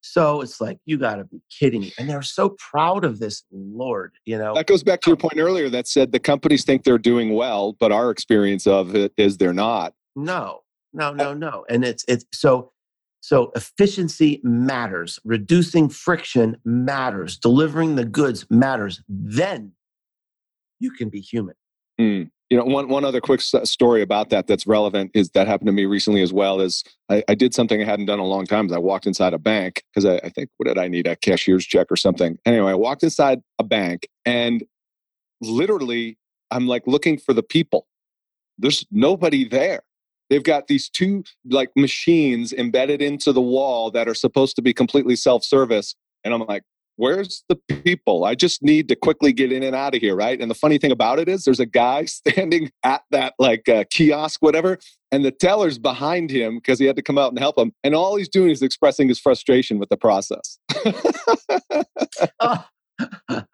So 0.00 0.42
it's 0.42 0.60
like, 0.60 0.78
you 0.84 0.98
got 0.98 1.16
to 1.16 1.24
be 1.24 1.40
kidding 1.50 1.80
me. 1.80 1.92
And 1.98 2.10
they're 2.10 2.20
so 2.22 2.50
proud 2.58 3.04
of 3.04 3.20
this, 3.20 3.42
Lord, 3.50 4.12
you 4.26 4.36
know. 4.36 4.54
That 4.54 4.66
goes 4.66 4.82
back 4.82 5.00
to 5.02 5.10
your 5.10 5.16
point 5.16 5.38
earlier 5.38 5.70
that 5.70 5.88
said 5.88 6.12
the 6.12 6.20
companies 6.20 6.64
think 6.64 6.84
they're 6.84 6.98
doing 6.98 7.32
well, 7.34 7.72
but 7.72 7.90
our 7.90 8.10
experience 8.10 8.66
of 8.66 8.94
it 8.94 9.12
is 9.16 9.38
they're 9.38 9.54
not. 9.54 9.94
No, 10.14 10.62
no, 10.92 11.12
no, 11.14 11.32
no. 11.32 11.64
And 11.70 11.84
it's, 11.84 12.04
it's 12.06 12.26
so, 12.34 12.72
so 13.20 13.50
efficiency 13.56 14.40
matters. 14.44 15.18
Reducing 15.24 15.88
friction 15.88 16.58
matters. 16.66 17.38
Delivering 17.38 17.94
the 17.94 18.04
goods 18.04 18.46
matters. 18.50 19.00
Then 19.08 19.72
you 20.80 20.90
can 20.90 21.08
be 21.08 21.20
human. 21.20 21.54
Mm. 22.00 22.30
You 22.50 22.58
know, 22.58 22.64
one 22.64 22.88
one 22.88 23.04
other 23.04 23.20
quick 23.20 23.40
story 23.40 24.02
about 24.02 24.30
that 24.30 24.46
that's 24.46 24.66
relevant 24.66 25.10
is 25.14 25.30
that 25.30 25.46
happened 25.46 25.66
to 25.68 25.72
me 25.72 25.86
recently 25.86 26.22
as 26.22 26.32
well. 26.32 26.60
Is 26.60 26.84
I, 27.08 27.24
I 27.28 27.34
did 27.34 27.54
something 27.54 27.80
I 27.80 27.84
hadn't 27.84 28.06
done 28.06 28.20
in 28.20 28.24
a 28.24 28.28
long 28.28 28.46
time. 28.46 28.66
Is 28.66 28.72
I 28.72 28.78
walked 28.78 29.06
inside 29.06 29.32
a 29.32 29.38
bank 29.38 29.82
because 29.92 30.04
I, 30.04 30.16
I 30.26 30.28
think 30.28 30.50
what 30.56 30.66
did 30.66 30.78
I 30.78 30.88
need 30.88 31.06
a 31.06 31.16
cashier's 31.16 31.66
check 31.66 31.86
or 31.90 31.96
something. 31.96 32.38
Anyway, 32.44 32.70
I 32.70 32.74
walked 32.74 33.02
inside 33.02 33.40
a 33.58 33.64
bank 33.64 34.08
and 34.24 34.62
literally 35.40 36.18
I'm 36.50 36.66
like 36.66 36.86
looking 36.86 37.18
for 37.18 37.32
the 37.32 37.42
people. 37.42 37.86
There's 38.58 38.86
nobody 38.90 39.48
there. 39.48 39.82
They've 40.30 40.42
got 40.42 40.68
these 40.68 40.88
two 40.88 41.24
like 41.48 41.70
machines 41.76 42.52
embedded 42.52 43.02
into 43.02 43.32
the 43.32 43.40
wall 43.40 43.90
that 43.90 44.08
are 44.08 44.14
supposed 44.14 44.56
to 44.56 44.62
be 44.62 44.72
completely 44.72 45.16
self-service, 45.16 45.94
and 46.24 46.32
I'm 46.32 46.40
like, 46.46 46.62
where's 46.96 47.44
the 47.48 47.56
people? 47.56 48.24
I 48.24 48.34
just 48.34 48.62
need 48.62 48.88
to 48.88 48.96
quickly 48.96 49.32
get 49.32 49.52
in 49.52 49.62
and 49.62 49.74
out 49.74 49.94
of 49.94 50.00
here, 50.00 50.14
right? 50.16 50.40
And 50.40 50.50
the 50.50 50.54
funny 50.54 50.78
thing 50.78 50.92
about 50.92 51.18
it 51.18 51.28
is, 51.28 51.44
there's 51.44 51.60
a 51.60 51.66
guy 51.66 52.04
standing 52.06 52.70
at 52.82 53.02
that 53.10 53.34
like 53.38 53.68
uh, 53.68 53.84
kiosk, 53.90 54.40
whatever, 54.42 54.78
and 55.12 55.24
the 55.24 55.30
teller's 55.30 55.78
behind 55.78 56.30
him 56.30 56.56
because 56.56 56.78
he 56.78 56.86
had 56.86 56.96
to 56.96 57.02
come 57.02 57.18
out 57.18 57.30
and 57.30 57.38
help 57.38 57.58
him. 57.58 57.72
And 57.82 57.94
all 57.94 58.16
he's 58.16 58.28
doing 58.28 58.50
is 58.50 58.62
expressing 58.62 59.08
his 59.08 59.18
frustration 59.18 59.78
with 59.78 59.88
the 59.88 59.96
process. 59.96 60.58
Oh. 62.40 62.64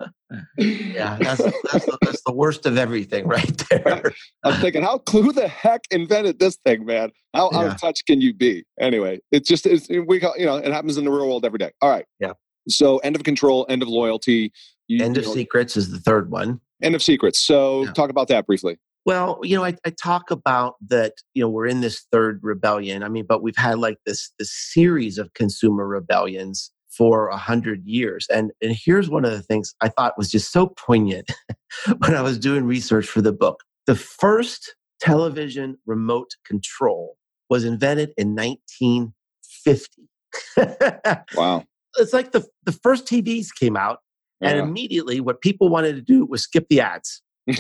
yeah, 0.59 1.17
that's, 1.19 1.43
that's, 1.43 1.87
the, 1.87 1.99
that's 2.03 2.23
the 2.27 2.33
worst 2.33 2.67
of 2.67 2.77
everything 2.77 3.27
right 3.27 3.63
there. 3.71 4.13
I'm 4.45 4.61
thinking, 4.61 4.83
how 4.83 5.01
who 5.11 5.33
the 5.33 5.49
heck 5.49 5.83
invented 5.91 6.39
this 6.39 6.57
thing, 6.65 6.85
man? 6.85 7.11
How 7.35 7.47
out 7.47 7.53
Yeah. 7.55 7.73
of 7.73 7.81
touch 7.81 8.05
can 8.07 8.21
you 8.21 8.35
be? 8.35 8.65
Anyway, 8.79 9.21
it's 9.33 9.49
just 9.49 9.65
it's, 9.67 9.89
we 9.89 10.21
call, 10.21 10.35
you 10.37 10.45
know 10.47 10.57
it 10.57 10.73
happens 10.73 10.99
in 10.99 11.05
the 11.05 11.11
real 11.11 11.27
world 11.27 11.45
every 11.47 11.59
day. 11.59 11.71
All 11.81 11.89
right. 11.91 12.05
Yeah. 12.19 12.33
So 12.71 12.99
end 12.99 13.17
of 13.17 13.23
control, 13.25 13.67
end 13.69 13.83
of 13.83 13.89
loyalty, 13.89 14.53
you, 14.89 15.05
End 15.05 15.17
you 15.17 15.21
of 15.23 15.27
know, 15.29 15.35
Secrets 15.35 15.77
is 15.77 15.91
the 15.91 15.99
third 16.01 16.31
one. 16.31 16.61
end 16.83 16.95
of 16.95 17.03
secrets. 17.03 17.39
So 17.39 17.85
Yeah. 17.85 17.93
talk 17.93 18.11
about 18.11 18.29
that 18.29 18.47
briefly. 18.47 18.79
Well, 19.07 19.39
you 19.43 19.57
know, 19.57 19.65
I, 19.65 19.75
I 19.87 19.91
talk 19.91 20.31
about 20.31 20.75
that, 20.89 21.15
you 21.35 21.43
know, 21.43 21.49
we're 21.49 21.67
in 21.67 21.81
this 21.81 22.07
third 22.13 22.41
rebellion. 22.43 23.03
I 23.03 23.09
mean, 23.09 23.25
but 23.27 23.43
we've 23.43 23.57
had 23.57 23.79
like 23.79 23.99
this 24.07 24.31
this 24.39 24.53
series 24.53 25.17
of 25.19 25.33
consumer 25.35 25.87
rebellions 25.87 26.71
for 26.91 27.29
a 27.29 27.37
hundred 27.37 27.85
years. 27.87 28.27
And 28.31 28.51
and 28.61 28.73
here's 28.75 29.09
one 29.09 29.25
of 29.25 29.31
the 29.33 29.43
things 29.43 29.75
I 29.81 29.89
thought 29.89 30.19
was 30.19 30.31
just 30.31 30.53
so 30.53 30.67
poignant 30.77 31.31
when 31.99 32.15
I 32.15 32.21
was 32.23 32.39
doing 32.39 32.65
research 32.65 33.07
for 33.07 33.23
the 33.23 33.33
book. 33.33 33.63
The 33.87 33.95
first 33.97 34.75
television 35.01 35.79
remote 35.87 36.31
control 36.45 37.17
was 37.49 37.65
invented 37.65 38.13
in 38.19 38.35
1950. 38.35 40.09
Wow. 41.37 41.65
It's 41.99 42.13
like 42.13 42.33
the, 42.33 42.47
the 42.65 42.73
first 42.73 43.07
TVs 43.07 43.49
came 43.59 43.77
out, 43.77 43.99
and 44.41 44.59
immediately 44.59 45.21
what 45.21 45.41
people 45.41 45.69
wanted 45.69 45.97
to 45.97 46.03
do 46.03 46.25
was 46.25 46.43
skip 46.43 46.67
the 46.71 46.81
ads. 46.81 47.23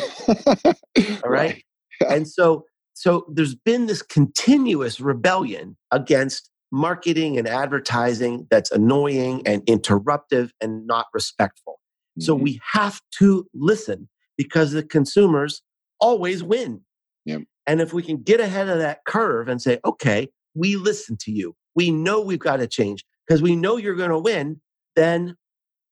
All 1.25 1.31
right. 1.31 1.63
and 2.09 2.29
so 2.29 2.65
so 2.95 3.25
there's 3.33 3.55
been 3.55 3.87
this 3.87 4.03
continuous 4.03 5.01
rebellion 5.01 5.77
against 5.91 6.51
marketing 6.73 7.39
and 7.39 7.49
advertising 7.49 8.47
that's 8.51 8.71
annoying 8.71 9.43
and 9.47 9.63
interruptive 9.67 10.51
and 10.61 10.87
not 10.87 11.07
respectful. 11.15 11.81
So 12.19 12.37
Mhm. 12.37 12.43
we 12.43 12.61
have 12.73 13.01
to 13.19 13.47
listen 13.55 14.09
because 14.37 14.73
the 14.73 14.83
consumers 14.83 15.63
always 16.01 16.43
win. 16.43 16.83
Yep. 17.25 17.43
And 17.67 17.81
if 17.81 17.93
we 17.93 18.03
can 18.03 18.19
get 18.23 18.41
ahead 18.41 18.69
of 18.69 18.79
that 18.79 19.01
curve 19.07 19.49
and 19.49 19.61
say, 19.61 19.79
okay, 19.85 20.29
we 20.55 20.77
listen 20.77 21.17
to 21.23 21.33
you. 21.33 21.55
We 21.75 21.91
know 21.91 22.21
we've 22.21 22.39
got 22.39 22.57
to 22.59 22.67
change 22.67 23.05
because 23.31 23.43
we 23.43 23.55
know 23.55 23.77
you're 23.77 23.95
going 23.95 24.11
to 24.11 24.19
win, 24.19 24.61
then 24.97 25.37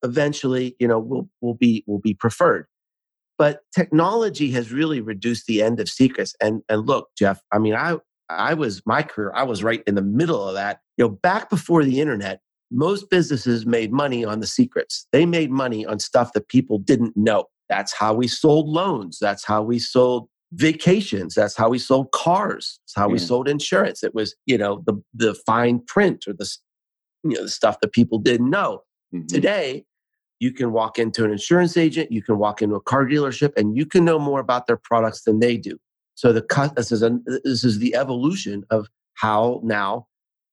eventually, 0.03 0.74
you 0.81 0.88
know, 0.88 0.98
we'll 0.98 1.29
we'll 1.40 1.55
be 1.55 1.85
we'll 1.87 2.01
be 2.01 2.14
preferred. 2.14 2.66
But 3.38 3.61
technology 3.72 4.51
has 4.51 4.72
really 4.72 5.01
reduced 5.01 5.46
the 5.46 5.62
end 5.62 5.79
of 5.79 5.88
secrets. 5.88 6.35
And 6.40 6.62
and 6.68 6.85
look, 6.85 7.11
Jeff, 7.16 7.40
I 7.53 7.59
mean, 7.59 7.74
I 7.77 7.98
I 8.29 8.55
was 8.55 8.83
my 8.87 9.05
career, 9.05 9.31
I 9.37 9.44
was 9.44 9.62
right 9.62 9.85
in 9.87 9.94
the 9.94 10.03
middle 10.03 10.46
of 10.48 10.55
that. 10.55 10.81
You 10.96 11.05
know, 11.05 11.11
back 11.11 11.48
before 11.48 11.85
the 11.85 12.01
internet, 12.01 12.40
most 12.72 13.09
businesses 13.09 13.64
made 13.64 13.92
money 13.92 14.24
on 14.24 14.40
the 14.40 14.46
secrets. 14.46 15.07
They 15.12 15.24
made 15.24 15.53
money 15.53 15.87
on 15.87 16.01
stuff 16.01 16.33
that 16.33 16.48
people 16.48 16.79
didn't 16.81 17.16
know. 17.16 17.44
That's 17.68 17.94
how 17.94 18.14
we 18.14 18.27
sold 18.27 18.68
loans. 18.68 19.18
That's 19.20 19.44
how 19.44 19.62
we 19.62 19.79
sold 19.79 20.29
vacations. 20.55 21.35
That's 21.35 21.57
how 21.57 21.68
we 21.68 21.79
sold 21.79 22.11
cars. 22.11 22.81
That's 22.83 22.94
how 22.96 23.09
we 23.09 23.18
Mm. 23.18 23.29
sold 23.29 23.48
insurance. 23.48 24.03
It 24.03 24.14
was, 24.14 24.35
you 24.46 24.59
know, 24.59 24.83
the 24.87 25.01
the 25.14 25.35
fine 25.46 25.79
print 25.87 26.24
or 26.27 26.33
the 26.33 26.51
you 27.25 27.31
know 27.37 27.43
the 27.43 27.49
stuff 27.49 27.81
that 27.81 27.93
people 27.93 28.19
didn't 28.19 28.51
know. 28.51 28.83
Mhm. 29.15 29.29
Today, 29.29 29.85
you 30.41 30.53
can 30.53 30.73
walk 30.73 30.99
into 30.99 31.25
an 31.25 31.33
insurance 31.33 31.77
agent, 31.77 32.13
you 32.13 32.23
can 32.23 32.39
walk 32.39 32.63
into 32.63 32.77
a 32.77 32.81
car 32.81 33.05
dealership, 33.07 33.53
and 33.57 33.77
you 33.77 33.87
can 33.87 34.05
know 34.05 34.19
more 34.19 34.41
about 34.41 34.67
their 34.67 34.77
products 34.77 35.25
than 35.25 35.41
they 35.41 35.57
do. 35.57 35.79
So 36.15 36.33
the 36.33 36.73
this 36.77 36.91
is 36.93 37.03
a, 37.03 37.19
this 37.45 37.65
is 37.65 37.79
the 37.79 37.95
evolution 37.95 38.65
of 38.71 38.89
how 39.15 39.61
now 39.65 40.07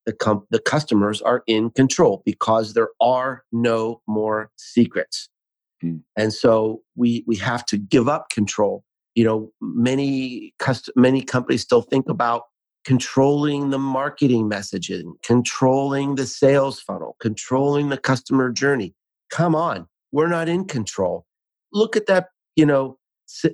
the 0.06 0.14
com- 0.14 0.46
the 0.52 0.60
customers 0.60 1.22
are 1.22 1.44
in 1.48 1.72
control 1.72 2.22
because 2.26 2.74
there 2.74 2.90
are 3.02 3.44
no 3.52 4.02
more 4.08 4.52
secrets, 4.58 5.30
Hmm. 5.82 5.98
and 6.16 6.34
so 6.34 6.82
we 6.96 7.24
we 7.28 7.36
have 7.38 7.66
to 7.68 7.78
give 7.78 8.08
up 8.08 8.30
control. 8.30 8.84
You 9.16 9.24
know, 9.24 9.52
many 9.62 10.54
cust- 10.60 10.92
many 10.96 11.22
companies 11.22 11.62
still 11.62 11.82
think 11.82 12.10
about 12.10 12.44
controlling 12.86 13.72
the 13.72 13.80
marketing 13.80 14.50
messaging, 14.50 15.14
controlling 15.24 16.16
the 16.16 16.26
sales 16.26 16.80
funnel, 16.80 17.16
controlling 17.20 17.90
the 17.90 17.98
customer 17.98 18.52
journey. 18.52 18.94
Come 19.32 19.56
on, 19.56 19.88
we're 20.12 20.28
not 20.28 20.48
in 20.48 20.66
control. 20.66 21.26
Look 21.74 21.96
at 21.96 22.06
that, 22.06 22.30
you 22.56 22.66
know, 22.66 22.98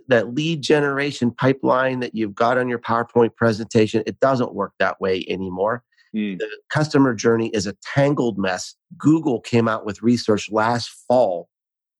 that 0.09 0.35
lead 0.35 0.61
generation 0.61 1.31
pipeline 1.31 2.01
that 2.01 2.13
you've 2.13 2.35
got 2.35 2.57
on 2.57 2.67
your 2.67 2.79
PowerPoint 2.79 3.35
presentation. 3.35 4.03
It 4.05 4.19
doesn't 4.19 4.53
work 4.53 4.73
that 4.79 4.99
way 4.99 5.25
anymore. 5.29 5.83
Mm. 6.13 6.39
The 6.39 6.49
customer 6.69 7.13
journey 7.13 7.47
is 7.53 7.67
a 7.67 7.75
tangled 7.95 8.37
mess. 8.37 8.75
Google 8.97 9.39
came 9.39 9.69
out 9.69 9.85
with 9.85 10.03
research 10.03 10.51
last 10.51 10.89
fall 11.07 11.47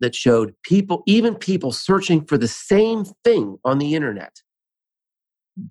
that 0.02 0.16
showed 0.16 0.54
people, 0.64 1.04
even 1.06 1.36
people 1.36 1.72
searching 1.72 2.26
for 2.26 2.38
the 2.38 2.48
same 2.48 3.06
thing 3.24 3.58
on 3.64 3.78
the 3.78 3.96
internet, 3.96 4.42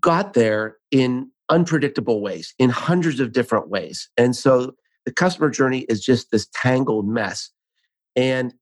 got 0.00 0.32
there 0.32 0.78
in 0.90 1.30
unpredictable 1.50 2.22
ways, 2.22 2.54
in 2.58 2.70
hundreds 2.70 3.20
of 3.20 3.32
different 3.32 3.68
ways. 3.68 4.08
And 4.16 4.34
so 4.34 4.72
the 5.04 5.12
customer 5.12 5.50
journey 5.50 5.80
is 5.88 6.02
just 6.02 6.30
this 6.30 6.46
tangled 6.54 7.08
mess. 7.08 7.50
And 8.16 8.54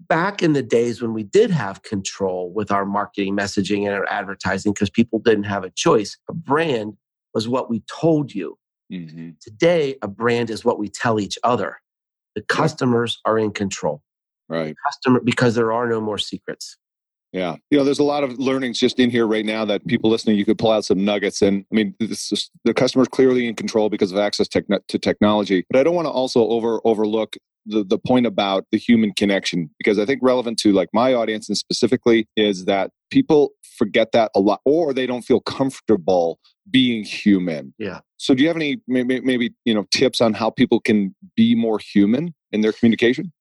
back 0.00 0.42
in 0.42 0.52
the 0.52 0.62
days 0.62 1.00
when 1.00 1.14
we 1.14 1.22
did 1.22 1.50
have 1.50 1.82
control 1.82 2.52
with 2.52 2.70
our 2.70 2.84
marketing 2.84 3.36
messaging 3.36 3.86
and 3.86 3.94
our 3.94 4.06
advertising, 4.10 4.72
because 4.72 4.90
people 4.90 5.18
didn't 5.18 5.44
have 5.44 5.64
a 5.64 5.70
choice, 5.70 6.18
a 6.28 6.34
brand 6.34 6.94
was 7.32 7.48
what 7.48 7.70
we 7.70 7.82
told 7.90 8.34
you. 8.34 8.58
Mm-hmm. 8.92 9.30
Today, 9.40 9.96
a 10.02 10.08
brand 10.08 10.50
is 10.50 10.64
what 10.64 10.78
we 10.78 10.88
tell 10.88 11.18
each 11.18 11.38
other. 11.42 11.78
The 12.34 12.42
customers 12.42 13.20
are 13.24 13.38
in 13.38 13.52
control. 13.52 14.02
Right. 14.48 14.74
Customer 14.86 15.20
because 15.24 15.54
there 15.54 15.72
are 15.72 15.88
no 15.88 16.00
more 16.00 16.18
secrets. 16.18 16.76
Yeah. 17.34 17.56
You 17.68 17.78
know, 17.78 17.84
there's 17.84 17.98
a 17.98 18.04
lot 18.04 18.22
of 18.22 18.38
learnings 18.38 18.78
just 18.78 19.00
in 19.00 19.10
here 19.10 19.26
right 19.26 19.44
now 19.44 19.64
that 19.64 19.84
people 19.88 20.08
listening, 20.08 20.38
you 20.38 20.44
could 20.44 20.56
pull 20.56 20.70
out 20.70 20.84
some 20.84 21.04
nuggets. 21.04 21.42
And 21.42 21.64
I 21.70 21.74
mean, 21.74 21.94
this 21.98 22.30
is, 22.30 22.48
the 22.64 22.72
customer's 22.72 23.08
clearly 23.08 23.48
in 23.48 23.56
control 23.56 23.90
because 23.90 24.12
of 24.12 24.18
access 24.18 24.46
to 24.48 24.98
technology. 25.00 25.66
But 25.68 25.80
I 25.80 25.82
don't 25.82 25.96
want 25.96 26.06
to 26.06 26.12
also 26.12 26.46
over 26.46 26.80
overlook 26.84 27.36
the, 27.66 27.82
the 27.82 27.98
point 27.98 28.26
about 28.26 28.66
the 28.70 28.78
human 28.78 29.12
connection 29.14 29.68
because 29.78 29.98
I 29.98 30.06
think 30.06 30.20
relevant 30.22 30.58
to 30.60 30.72
like 30.72 30.90
my 30.92 31.12
audience 31.12 31.48
and 31.48 31.58
specifically 31.58 32.28
is 32.36 32.66
that 32.66 32.92
people 33.10 33.50
forget 33.78 34.12
that 34.12 34.30
a 34.36 34.40
lot 34.40 34.60
or 34.64 34.94
they 34.94 35.06
don't 35.06 35.22
feel 35.22 35.40
comfortable 35.40 36.38
being 36.70 37.02
human. 37.04 37.74
Yeah. 37.78 38.00
So 38.16 38.34
do 38.34 38.42
you 38.42 38.48
have 38.48 38.56
any 38.56 38.80
maybe, 38.86 39.20
maybe 39.20 39.52
you 39.64 39.74
know 39.74 39.86
tips 39.90 40.20
on 40.20 40.34
how 40.34 40.50
people 40.50 40.80
can 40.80 41.14
be 41.36 41.56
more 41.56 41.80
human 41.80 42.32
in 42.52 42.60
their 42.60 42.72
communication? 42.72 43.32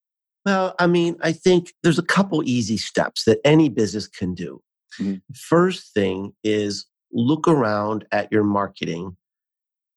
Well, 0.45 0.75
I 0.79 0.87
mean, 0.87 1.15
I 1.21 1.31
think 1.31 1.73
there's 1.83 1.99
a 1.99 2.03
couple 2.03 2.43
easy 2.43 2.77
steps 2.77 3.23
that 3.25 3.39
any 3.45 3.69
business 3.69 4.07
can 4.07 4.33
do. 4.33 4.61
Mm-hmm. 4.99 5.15
First 5.33 5.93
thing 5.93 6.33
is 6.43 6.85
look 7.11 7.47
around 7.47 8.05
at 8.11 8.31
your 8.31 8.43
marketing 8.43 9.15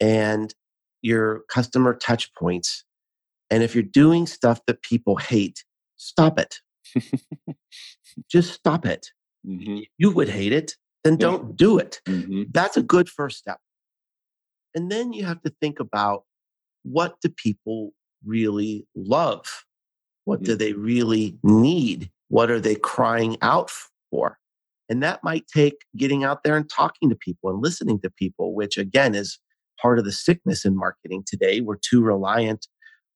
and 0.01 0.55
your 1.03 1.43
customer 1.49 1.95
touch 1.95 2.33
points. 2.35 2.85
And 3.51 3.63
if 3.63 3.75
you're 3.75 3.83
doing 3.83 4.27
stuff 4.27 4.61
that 4.67 4.83
people 4.83 5.17
hate, 5.17 5.65
stop 5.97 6.39
it. 6.39 6.61
Just 8.31 8.53
stop 8.53 8.87
it. 8.87 9.11
Mm-hmm. 9.47 9.81
You 9.99 10.11
would 10.11 10.29
hate 10.29 10.53
it, 10.53 10.75
then 11.05 11.17
don't 11.17 11.57
do 11.57 11.79
it. 11.79 12.01
Mm-hmm. 12.07 12.45
That's 12.51 12.77
a 12.77 12.83
good 12.83 13.09
first 13.09 13.39
step. 13.39 13.59
And 14.75 14.91
then 14.91 15.13
you 15.13 15.25
have 15.25 15.41
to 15.43 15.55
think 15.61 15.81
about 15.81 16.25
what 16.83 17.17
do 17.23 17.29
people 17.29 17.93
really 18.25 18.87
love? 18.95 19.65
What 20.27 20.43
do 20.43 20.57
they 20.57 20.73
really 20.73 21.39
need? 21.45 22.11
What 22.29 22.51
are 22.51 22.59
they 22.59 22.75
crying 22.75 23.39
out 23.43 23.71
for? 24.11 24.39
And 24.89 25.01
that 25.03 25.23
might 25.23 25.47
take 25.47 25.85
getting 25.97 26.25
out 26.25 26.43
there 26.43 26.57
and 26.57 26.69
talking 26.69 27.09
to 27.11 27.17
people 27.17 27.49
and 27.49 27.62
listening 27.62 28.01
to 28.01 28.11
people, 28.11 28.53
which 28.53 28.77
again 28.77 29.15
is 29.15 29.39
part 29.81 30.01
of 30.01 30.05
the 30.05 30.11
sickness 30.11 30.65
in 30.65 30.77
marketing 30.77 31.23
today. 31.25 31.61
We're 31.61 31.77
too 31.77 32.03
reliant 32.03 32.67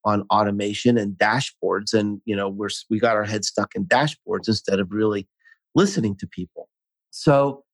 on 0.05 0.23
automation 0.31 0.97
and 0.97 1.19
dashboards 1.19 1.93
and 1.93 2.23
you 2.25 2.35
know 2.35 2.49
we're 2.49 2.71
we 2.89 2.99
got 2.99 3.17
our 3.17 3.25
heads 3.25 3.49
stuck 3.49 3.75
in 3.75 3.85
dashboards 3.87 4.49
instead 4.49 4.79
of 4.79 4.93
really 4.93 5.29
listening 5.75 6.17
to 6.17 6.29
people. 6.29 6.69
So 7.11 7.65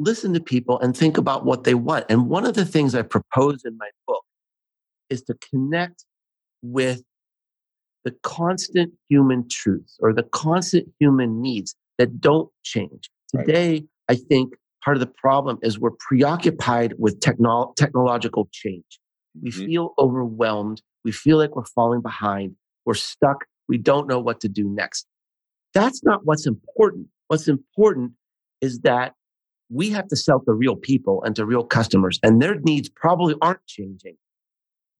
listen 0.00 0.34
to 0.34 0.40
people 0.40 0.80
and 0.80 0.96
think 0.96 1.16
about 1.18 1.44
what 1.44 1.62
they 1.62 1.74
want. 1.74 2.06
And 2.08 2.28
one 2.28 2.44
of 2.44 2.54
the 2.54 2.64
things 2.64 2.96
I 2.96 3.02
propose 3.02 3.64
in 3.64 3.78
my 3.78 3.88
book 4.08 4.24
is 5.08 5.22
to 5.22 5.36
connect 5.50 6.04
with 6.62 7.02
the 8.04 8.12
constant 8.22 8.92
human 9.08 9.48
truths 9.48 9.96
or 10.00 10.12
the 10.12 10.24
constant 10.24 10.88
human 10.98 11.40
needs 11.40 11.74
that 11.98 12.20
don't 12.20 12.50
change. 12.62 13.10
Today, 13.34 13.72
right. 13.72 13.84
I 14.08 14.14
think 14.16 14.54
part 14.84 14.96
of 14.96 15.00
the 15.00 15.06
problem 15.06 15.58
is 15.62 15.78
we're 15.78 15.90
preoccupied 15.98 16.94
with 16.98 17.20
technolo- 17.20 17.74
technological 17.76 18.48
change. 18.52 18.98
We 19.40 19.50
mm-hmm. 19.50 19.66
feel 19.66 19.94
overwhelmed. 19.98 20.82
We 21.04 21.12
feel 21.12 21.38
like 21.38 21.56
we're 21.56 21.64
falling 21.64 22.02
behind. 22.02 22.56
We're 22.84 22.94
stuck. 22.94 23.44
We 23.68 23.78
don't 23.78 24.08
know 24.08 24.18
what 24.18 24.40
to 24.40 24.48
do 24.48 24.68
next. 24.68 25.06
That's 25.74 26.02
not 26.02 26.20
what's 26.24 26.46
important. 26.46 27.06
What's 27.28 27.48
important 27.48 28.12
is 28.60 28.80
that 28.80 29.14
we 29.70 29.88
have 29.90 30.06
to 30.08 30.16
sell 30.16 30.40
to 30.40 30.52
real 30.52 30.76
people 30.76 31.22
and 31.24 31.34
to 31.36 31.46
real 31.46 31.64
customers, 31.64 32.20
and 32.22 32.42
their 32.42 32.56
needs 32.56 32.90
probably 32.90 33.34
aren't 33.40 33.64
changing. 33.66 34.16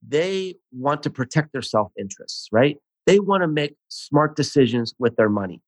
They 0.06 0.56
want 0.72 1.02
to 1.02 1.10
protect 1.10 1.52
their 1.52 1.62
self 1.62 1.92
interests, 1.98 2.48
right? 2.50 2.78
They 3.06 3.18
want 3.18 3.42
to 3.42 3.48
make 3.48 3.76
smart 3.88 4.36
decisions 4.36 4.94
with 4.98 5.16
their 5.16 5.28
money. 5.28 5.60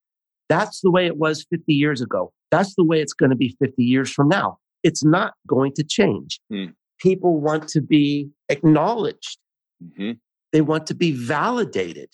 That's 0.49 0.81
the 0.81 0.91
way 0.91 1.07
it 1.07 1.17
was 1.17 1.47
50 1.51 1.73
years 1.73 2.01
ago. 2.01 2.33
That's 2.51 2.75
the 2.75 2.85
way 2.85 3.01
it's 3.01 3.13
going 3.13 3.31
to 3.31 3.37
be 3.37 3.57
50 3.61 3.83
years 3.83 4.11
from 4.11 4.29
now. 4.29 4.59
It's 4.83 5.05
not 5.05 5.35
going 5.47 5.73
to 5.75 5.85
change. 5.85 6.41
Hmm. 6.51 6.67
People 7.01 7.41
want 7.41 7.69
to 7.69 7.81
be 7.81 8.29
acknowledged. 8.49 9.39
Mm-hmm. 9.83 10.13
They 10.53 10.61
want 10.61 10.87
to 10.87 10.95
be 10.95 11.13
validated. 11.13 12.11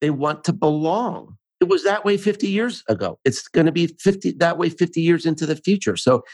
They 0.00 0.10
want 0.10 0.44
to 0.44 0.52
belong. 0.52 1.36
It 1.60 1.68
was 1.68 1.84
that 1.84 2.04
way 2.04 2.16
50 2.16 2.48
years 2.48 2.82
ago. 2.88 3.18
It's 3.24 3.46
going 3.48 3.66
to 3.66 3.72
be 3.72 3.86
50 4.00 4.32
that 4.32 4.58
way 4.58 4.70
50 4.70 5.00
years 5.00 5.24
into 5.24 5.46
the 5.46 5.56
future. 5.56 5.96
So 5.96 6.24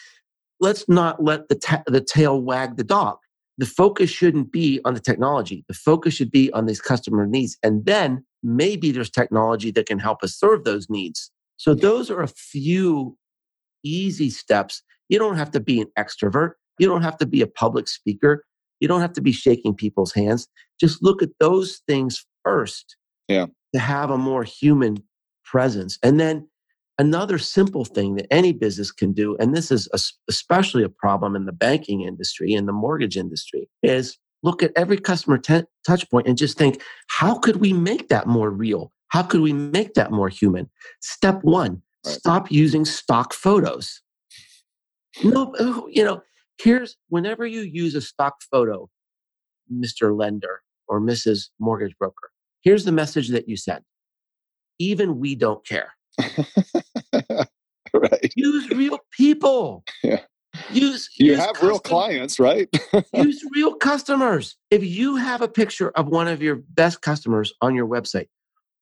let's 0.60 0.88
not 0.88 1.22
let 1.22 1.48
the, 1.48 1.56
ta- 1.56 1.82
the 1.86 2.00
tail 2.00 2.40
wag 2.40 2.76
the 2.76 2.84
dog 2.84 3.18
the 3.60 3.66
focus 3.66 4.08
shouldn't 4.08 4.50
be 4.50 4.80
on 4.86 4.94
the 4.94 5.00
technology. 5.00 5.66
The 5.68 5.74
focus 5.74 6.14
should 6.14 6.30
be 6.30 6.50
on 6.52 6.64
these 6.64 6.80
customer 6.80 7.26
needs. 7.26 7.58
And 7.62 7.84
then 7.84 8.24
maybe 8.42 8.90
there's 8.90 9.10
technology 9.10 9.70
that 9.72 9.86
can 9.86 9.98
help 9.98 10.22
us 10.22 10.34
serve 10.34 10.64
those 10.64 10.88
needs. 10.88 11.30
So 11.58 11.74
those 11.74 12.10
are 12.10 12.22
a 12.22 12.28
few 12.28 13.18
easy 13.84 14.30
steps. 14.30 14.82
You 15.10 15.18
don't 15.18 15.36
have 15.36 15.50
to 15.50 15.60
be 15.60 15.78
an 15.78 15.88
extrovert. 15.98 16.52
You 16.78 16.88
don't 16.88 17.02
have 17.02 17.18
to 17.18 17.26
be 17.26 17.42
a 17.42 17.46
public 17.46 17.86
speaker. 17.86 18.46
You 18.80 18.88
don't 18.88 19.02
have 19.02 19.12
to 19.12 19.20
be 19.20 19.32
shaking 19.32 19.74
people's 19.74 20.14
hands. 20.14 20.48
Just 20.80 21.02
look 21.02 21.22
at 21.22 21.28
those 21.38 21.82
things 21.86 22.24
first. 22.42 22.96
Yeah. 23.28 23.46
To 23.74 23.78
have 23.78 24.08
a 24.08 24.16
more 24.16 24.42
human 24.42 25.02
presence. 25.44 25.98
And 26.02 26.18
then 26.18 26.48
Another 27.00 27.38
simple 27.38 27.86
thing 27.86 28.16
that 28.16 28.26
any 28.30 28.52
business 28.52 28.92
can 28.92 29.14
do, 29.14 29.34
and 29.40 29.56
this 29.56 29.70
is 29.70 29.88
especially 30.28 30.82
a 30.82 30.90
problem 30.90 31.34
in 31.34 31.46
the 31.46 31.52
banking 31.52 32.02
industry 32.02 32.52
and 32.52 32.68
the 32.68 32.74
mortgage 32.74 33.16
industry, 33.16 33.70
is 33.82 34.18
look 34.42 34.62
at 34.62 34.70
every 34.76 34.98
customer 34.98 35.38
t- 35.38 35.62
touch 35.86 36.10
point 36.10 36.26
and 36.26 36.36
just 36.36 36.58
think, 36.58 36.82
how 37.08 37.38
could 37.38 37.56
we 37.56 37.72
make 37.72 38.08
that 38.08 38.26
more 38.26 38.50
real? 38.50 38.92
How 39.08 39.22
could 39.22 39.40
we 39.40 39.54
make 39.54 39.94
that 39.94 40.12
more 40.12 40.28
human? 40.28 40.68
Step 41.00 41.42
one, 41.42 41.80
right. 42.04 42.14
stop 42.16 42.52
using 42.52 42.84
stock 42.84 43.32
photos. 43.32 44.02
No, 45.24 45.54
oh, 45.58 45.88
you 45.90 46.04
know, 46.04 46.20
here's 46.62 46.98
whenever 47.08 47.46
you 47.46 47.62
use 47.62 47.94
a 47.94 48.02
stock 48.02 48.34
photo, 48.50 48.90
Mr. 49.72 50.14
Lender 50.14 50.60
or 50.86 51.00
Mrs. 51.00 51.48
Mortgage 51.58 51.96
Broker, 51.98 52.30
here's 52.60 52.84
the 52.84 52.92
message 52.92 53.28
that 53.30 53.48
you 53.48 53.56
send. 53.56 53.80
Even 54.78 55.18
we 55.18 55.34
don't 55.34 55.66
care. 55.66 55.94
right. 57.94 58.32
Use 58.36 58.68
real 58.70 58.98
people. 59.10 59.84
Yeah. 60.02 60.20
Use 60.72 61.08
you 61.16 61.32
use 61.32 61.38
have 61.38 61.62
real 61.62 61.78
clients, 61.78 62.40
right? 62.40 62.68
use 63.14 63.44
real 63.54 63.74
customers. 63.74 64.56
If 64.70 64.84
you 64.84 65.16
have 65.16 65.42
a 65.42 65.48
picture 65.48 65.90
of 65.90 66.08
one 66.08 66.28
of 66.28 66.42
your 66.42 66.56
best 66.56 67.02
customers 67.02 67.52
on 67.60 67.74
your 67.74 67.86
website, 67.86 68.26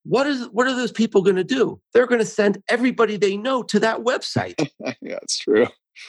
what 0.05 0.27
is 0.27 0.49
what 0.53 0.67
are 0.67 0.75
those 0.75 0.93
people 0.93 1.23
going 1.23 1.37
to 1.37 1.45
do? 1.45 1.81
They're 1.93 2.07
going 2.07 2.21
to 2.21 2.27
send 2.27 2.63
everybody 2.71 3.17
they 3.17 3.37
know 3.37 3.63
to 3.65 3.79
that 3.81 3.99
website. 3.99 4.55
yeah, 4.81 5.19
it's 5.23 5.39
true. 5.39 5.67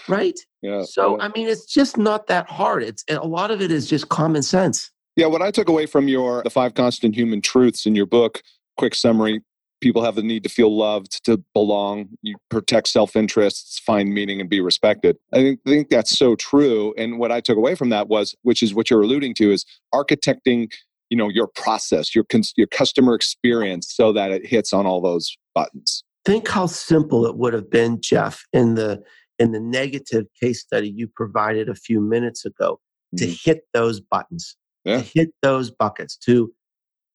Right? 0.07 0.39
Yeah. 0.61 0.83
So 0.83 1.17
yeah. 1.17 1.25
I 1.25 1.31
mean, 1.35 1.47
it's 1.47 1.65
just 1.65 1.97
not 1.97 2.27
that 2.27 2.49
hard. 2.49 2.83
It's 2.83 3.03
a 3.09 3.27
lot 3.27 3.51
of 3.51 3.61
it 3.61 3.71
is 3.71 3.87
just 3.87 4.07
common 4.09 4.43
sense. 4.43 4.91
Yeah, 5.15 5.25
what 5.25 5.41
I 5.41 5.51
took 5.51 5.67
away 5.67 5.85
from 5.85 6.07
your 6.07 6.41
the 6.43 6.49
five 6.49 6.73
constant 6.73 7.15
human 7.15 7.41
truths 7.41 7.85
in 7.85 7.95
your 7.95 8.05
book, 8.05 8.41
quick 8.77 8.95
summary, 8.95 9.41
people 9.81 10.03
have 10.03 10.15
the 10.15 10.23
need 10.23 10.43
to 10.43 10.49
feel 10.49 10.75
loved, 10.75 11.23
to 11.25 11.43
belong, 11.53 12.09
you 12.21 12.35
protect 12.49 12.87
self 12.87 13.15
interests, 13.15 13.79
find 13.79 14.13
meaning, 14.13 14.41
and 14.41 14.49
be 14.49 14.61
respected. 14.61 15.17
I 15.33 15.37
think, 15.37 15.59
I 15.65 15.69
think 15.69 15.89
that's 15.89 16.17
so 16.17 16.35
true. 16.35 16.93
And 16.97 17.19
what 17.19 17.31
I 17.31 17.41
took 17.41 17.57
away 17.57 17.75
from 17.75 17.89
that 17.89 18.07
was, 18.07 18.35
which 18.43 18.61
is 18.63 18.73
what 18.73 18.89
you're 18.89 19.01
alluding 19.01 19.35
to, 19.35 19.51
is 19.51 19.65
architecting 19.93 20.71
you 21.09 21.17
know 21.17 21.29
your 21.29 21.47
process 21.47 22.15
your 22.15 22.25
your 22.55 22.67
customer 22.67 23.15
experience 23.15 23.91
so 23.91 24.13
that 24.13 24.31
it 24.31 24.45
hits 24.45 24.73
on 24.73 24.85
all 24.85 25.01
those 25.01 25.35
buttons 25.53 26.03
think 26.25 26.47
how 26.47 26.65
simple 26.65 27.25
it 27.25 27.35
would 27.35 27.53
have 27.53 27.69
been 27.69 27.99
jeff 28.01 28.45
in 28.53 28.75
the 28.75 29.01
in 29.39 29.51
the 29.51 29.59
negative 29.59 30.25
case 30.39 30.61
study 30.61 30.89
you 30.89 31.07
provided 31.07 31.67
a 31.67 31.75
few 31.75 31.99
minutes 31.99 32.45
ago 32.45 32.79
mm-hmm. 33.15 33.17
to 33.17 33.25
hit 33.25 33.61
those 33.73 33.99
buttons 33.99 34.55
yeah. 34.85 34.97
to 35.01 35.09
hit 35.13 35.29
those 35.41 35.71
buckets 35.71 36.15
to 36.15 36.53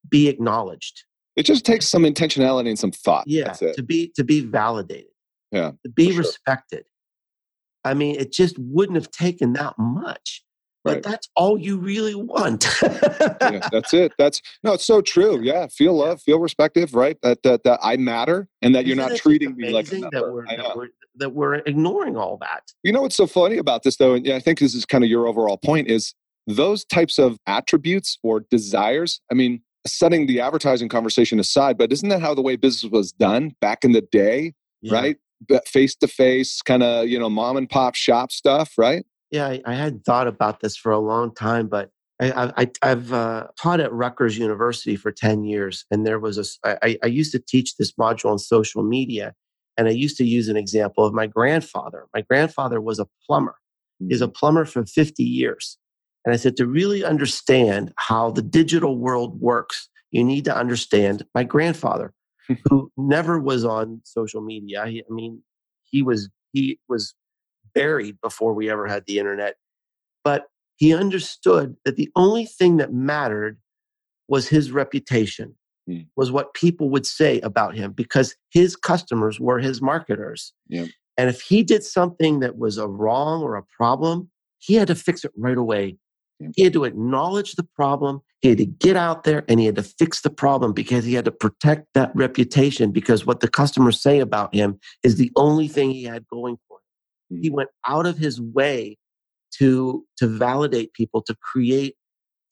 be 0.09 0.29
acknowledged 0.29 1.05
it 1.37 1.45
just 1.45 1.65
takes 1.65 1.89
some 1.89 2.03
intentionality 2.03 2.69
and 2.69 2.79
some 2.79 2.93
thought. 2.93 3.25
Yeah, 3.27 3.53
to 3.53 3.83
be 3.83 4.13
to 4.17 4.25
be 4.25 4.41
validated. 4.41 5.11
Yeah, 5.51 5.73
to 5.85 5.89
be 5.91 6.11
sure. 6.11 6.19
respected. 6.19 6.85
I 7.85 7.95
mean, 7.95 8.17
it 8.17 8.33
just 8.33 8.59
wouldn't 8.59 8.97
have 8.97 9.11
taken 9.11 9.53
that 9.55 9.79
much. 9.79 10.43
But 10.85 10.97
right. 10.97 11.03
that's 11.03 11.31
all 11.35 11.57
you 11.57 11.79
really 11.79 12.15
want. 12.15 12.67
yeah, 12.83 13.69
that's 13.73 13.95
it. 13.95 14.13
That's 14.19 14.43
no, 14.63 14.75
it's 14.75 14.85
so 14.85 15.01
true. 15.01 15.41
Yeah, 15.43 15.67
feel 15.69 15.95
love, 15.95 16.21
feel 16.21 16.39
respected, 16.39 16.93
right? 16.93 17.17
That 17.23 17.43
that, 17.43 17.65
that 17.65 17.81
I 17.83 17.97
matter, 17.97 18.49
and 18.61 18.75
that 18.75 18.85
Isn't 18.85 18.99
you're 18.99 19.09
not 19.09 19.17
treating 19.17 19.57
me 19.57 19.71
like 19.71 19.87
that 19.87 20.11
we're, 20.13 20.45
that 20.45 20.77
we're 20.77 20.89
that 21.17 21.31
we're 21.31 21.55
ignoring 21.55 22.19
all 22.19 22.37
that. 22.39 22.65
You 22.83 22.93
know 22.93 23.01
what's 23.01 23.17
so 23.17 23.27
funny 23.27 23.57
about 23.57 23.83
this, 23.83 23.97
though, 23.97 24.13
and 24.13 24.29
I 24.29 24.41
think 24.41 24.59
this 24.59 24.75
is 24.75 24.85
kind 24.85 25.03
of 25.03 25.09
your 25.09 25.27
overall 25.27 25.57
point 25.57 25.89
is 25.89 26.15
those 26.47 26.85
types 26.85 27.19
of 27.19 27.39
attributes 27.47 28.19
or 28.23 28.41
desires, 28.41 29.23
I 29.31 29.35
mean, 29.35 29.63
setting 29.87 30.27
the 30.27 30.41
advertising 30.41 30.89
conversation 30.89 31.39
aside, 31.39 31.77
but 31.77 31.93
isn't 31.93 32.09
that 32.09 32.21
how 32.21 32.35
the 32.35 32.43
way 32.43 32.57
business 32.57 32.91
was 32.91 33.13
done 33.13 33.55
back 33.61 33.85
in 33.85 33.93
the 33.93 34.01
day, 34.01 34.55
yeah. 34.83 34.95
right? 34.95 35.17
Face 35.67 35.95
to 35.97 36.09
face, 36.09 36.63
kind 36.63 36.83
of, 36.83 37.09
you 37.09 37.19
know, 37.19 37.29
mom 37.29 37.57
and 37.57 37.69
pop 37.69 37.95
shop 37.95 38.33
stuff, 38.33 38.73
right? 38.79 39.05
Yeah, 39.31 39.47
I, 39.47 39.63
I 39.67 39.75
hadn't 39.75 40.05
thought 40.05 40.27
about 40.27 40.61
this 40.61 40.77
for 40.77 40.93
a 40.93 40.99
long 40.99 41.35
time, 41.35 41.69
but 41.69 41.91
I, 42.21 42.71
have 42.83 43.13
uh, 43.13 43.49
taught 43.61 43.81
at 43.81 43.93
Rutgers 43.93 44.39
University 44.39 44.97
for 44.97 45.11
10 45.11 45.45
years, 45.45 45.85
and 45.91 46.07
there 46.07 46.21
was 46.21 46.39
a. 46.65 46.85
I, 46.85 46.97
I 47.03 47.07
used 47.07 47.33
to 47.33 47.41
teach 47.41 47.77
this 47.77 47.93
module 47.93 48.31
on 48.31 48.39
social 48.39 48.83
media, 48.83 49.35
and 49.77 49.89
I 49.89 49.91
used 49.91 50.17
to 50.19 50.25
use 50.25 50.49
an 50.49 50.57
example 50.57 51.05
of 51.05 51.13
my 51.13 51.27
grandfather. 51.27 52.07
My 52.15 52.21
grandfather 52.23 52.81
was 52.81 53.01
a 53.01 53.09
plumber. 53.27 53.57
Mm-hmm. 54.01 54.11
He's 54.11 54.23
a 54.23 54.29
mm. 54.29 54.35
plumber 54.35 54.65
for 54.65 54.87
50 54.87 55.23
years. 55.25 55.79
And 56.25 56.33
I 56.33 56.37
said, 56.37 56.57
to 56.57 56.67
really 56.67 57.05
understand 57.05 57.93
how 57.97 58.31
the 58.31 58.43
digital 58.43 58.99
world 58.99 59.41
works, 59.41 59.89
you 60.11 60.25
need 60.25 60.45
to 60.47 60.57
understand 60.57 61.25
my 61.35 61.45
grandfather, 61.45 62.15
who 62.69 62.91
never 62.97 63.39
was 63.39 63.65
on 63.65 64.01
social 64.05 64.41
media. 64.41 64.83
I, 64.83 64.87
I 64.87 65.13
mean, 65.13 65.43
he 65.83 66.03
was 66.03 66.31
he 66.53 66.79
was 66.89 67.15
buried 67.75 68.21
before 68.23 68.55
we 68.55 68.71
ever 68.71 68.87
had 68.87 69.05
the 69.07 69.19
internet. 69.19 69.57
But 70.23 70.47
he 70.77 70.95
understood 70.95 71.77
that 71.85 71.97
the 71.97 72.11
only 72.17 72.47
thing 72.47 72.79
that 72.79 72.93
mattered 72.93 73.59
was 74.29 74.49
his 74.49 74.71
reputation, 74.71 75.55
mm. 75.89 76.07
was 76.17 76.33
what 76.33 76.55
people 76.55 76.89
would 76.91 77.07
say 77.07 77.41
about 77.41 77.75
him, 77.77 77.93
because 77.93 78.35
his 78.51 78.77
customers 78.77 79.39
were 79.39 79.59
his 79.59 79.83
marketers. 79.83 80.53
Yeah. 80.69 80.87
And 81.17 81.29
if 81.29 81.43
he 81.43 81.63
did 81.63 81.85
something 81.85 82.41
that 82.41 82.57
was 82.57 82.79
a 82.79 82.89
wrong 82.89 83.43
or 83.43 83.57
a 83.57 83.63
problem, 83.77 84.31
he 84.59 84.75
had 84.75 84.89
to 84.89 84.95
fix 84.95 85.25
it 85.25 85.33
right 85.37 85.59
away. 85.59 85.97
He 86.55 86.65
had 86.65 86.73
to 86.73 86.85
acknowledge 86.85 87.53
the 87.53 87.67
problem. 87.77 88.21
He 88.41 88.49
had 88.49 88.59
to 88.59 88.67
get 88.67 88.97
out 88.97 89.25
there 89.25 89.45
and 89.49 89.61
he 89.61 89.67
had 89.67 89.77
to 89.77 89.83
fix 89.83 90.21
the 90.21 90.31
problem 90.31 90.73
because 90.73 91.05
he 91.05 91.15
had 91.15 91.25
to 91.27 91.31
protect 91.31 91.87
that 91.95 92.11
reputation 92.15 92.91
because 92.91 93.25
what 93.25 93.41
the 93.41 93.49
customers 93.49 94.03
say 94.03 94.19
about 94.19 94.55
him 94.55 94.79
is 95.03 95.17
the 95.17 95.31
only 95.37 95.69
thing 95.69 95.91
he 95.91 96.05
had 96.05 96.27
going 96.27 96.57
for 96.69 96.79
him. 96.79 97.41
He 97.41 97.49
mm-hmm. 97.49 97.57
went 97.57 97.71
out 97.87 98.07
of 98.07 98.19
his 98.19 98.41
way 98.41 98.99
to 99.59 100.05
to 100.19 100.27
validate 100.27 100.93
people, 100.93 101.23
to 101.23 101.37
create, 101.41 101.97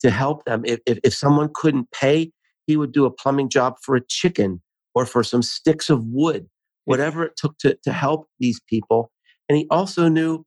to 0.01 0.09
help 0.09 0.45
them. 0.45 0.63
If, 0.65 0.79
if, 0.85 0.99
if 1.03 1.13
someone 1.13 1.49
couldn't 1.53 1.91
pay, 1.91 2.31
he 2.65 2.77
would 2.77 2.93
do 2.93 3.05
a 3.05 3.11
plumbing 3.11 3.49
job 3.49 3.75
for 3.81 3.95
a 3.95 4.05
chicken 4.07 4.61
or 4.95 5.05
for 5.05 5.23
some 5.23 5.41
sticks 5.41 5.89
of 5.89 6.05
wood, 6.05 6.47
whatever 6.85 7.25
it 7.25 7.33
took 7.35 7.57
to, 7.59 7.77
to 7.83 7.91
help 7.91 8.27
these 8.39 8.61
people. 8.69 9.11
And 9.49 9.57
he 9.57 9.67
also 9.69 10.07
knew 10.07 10.45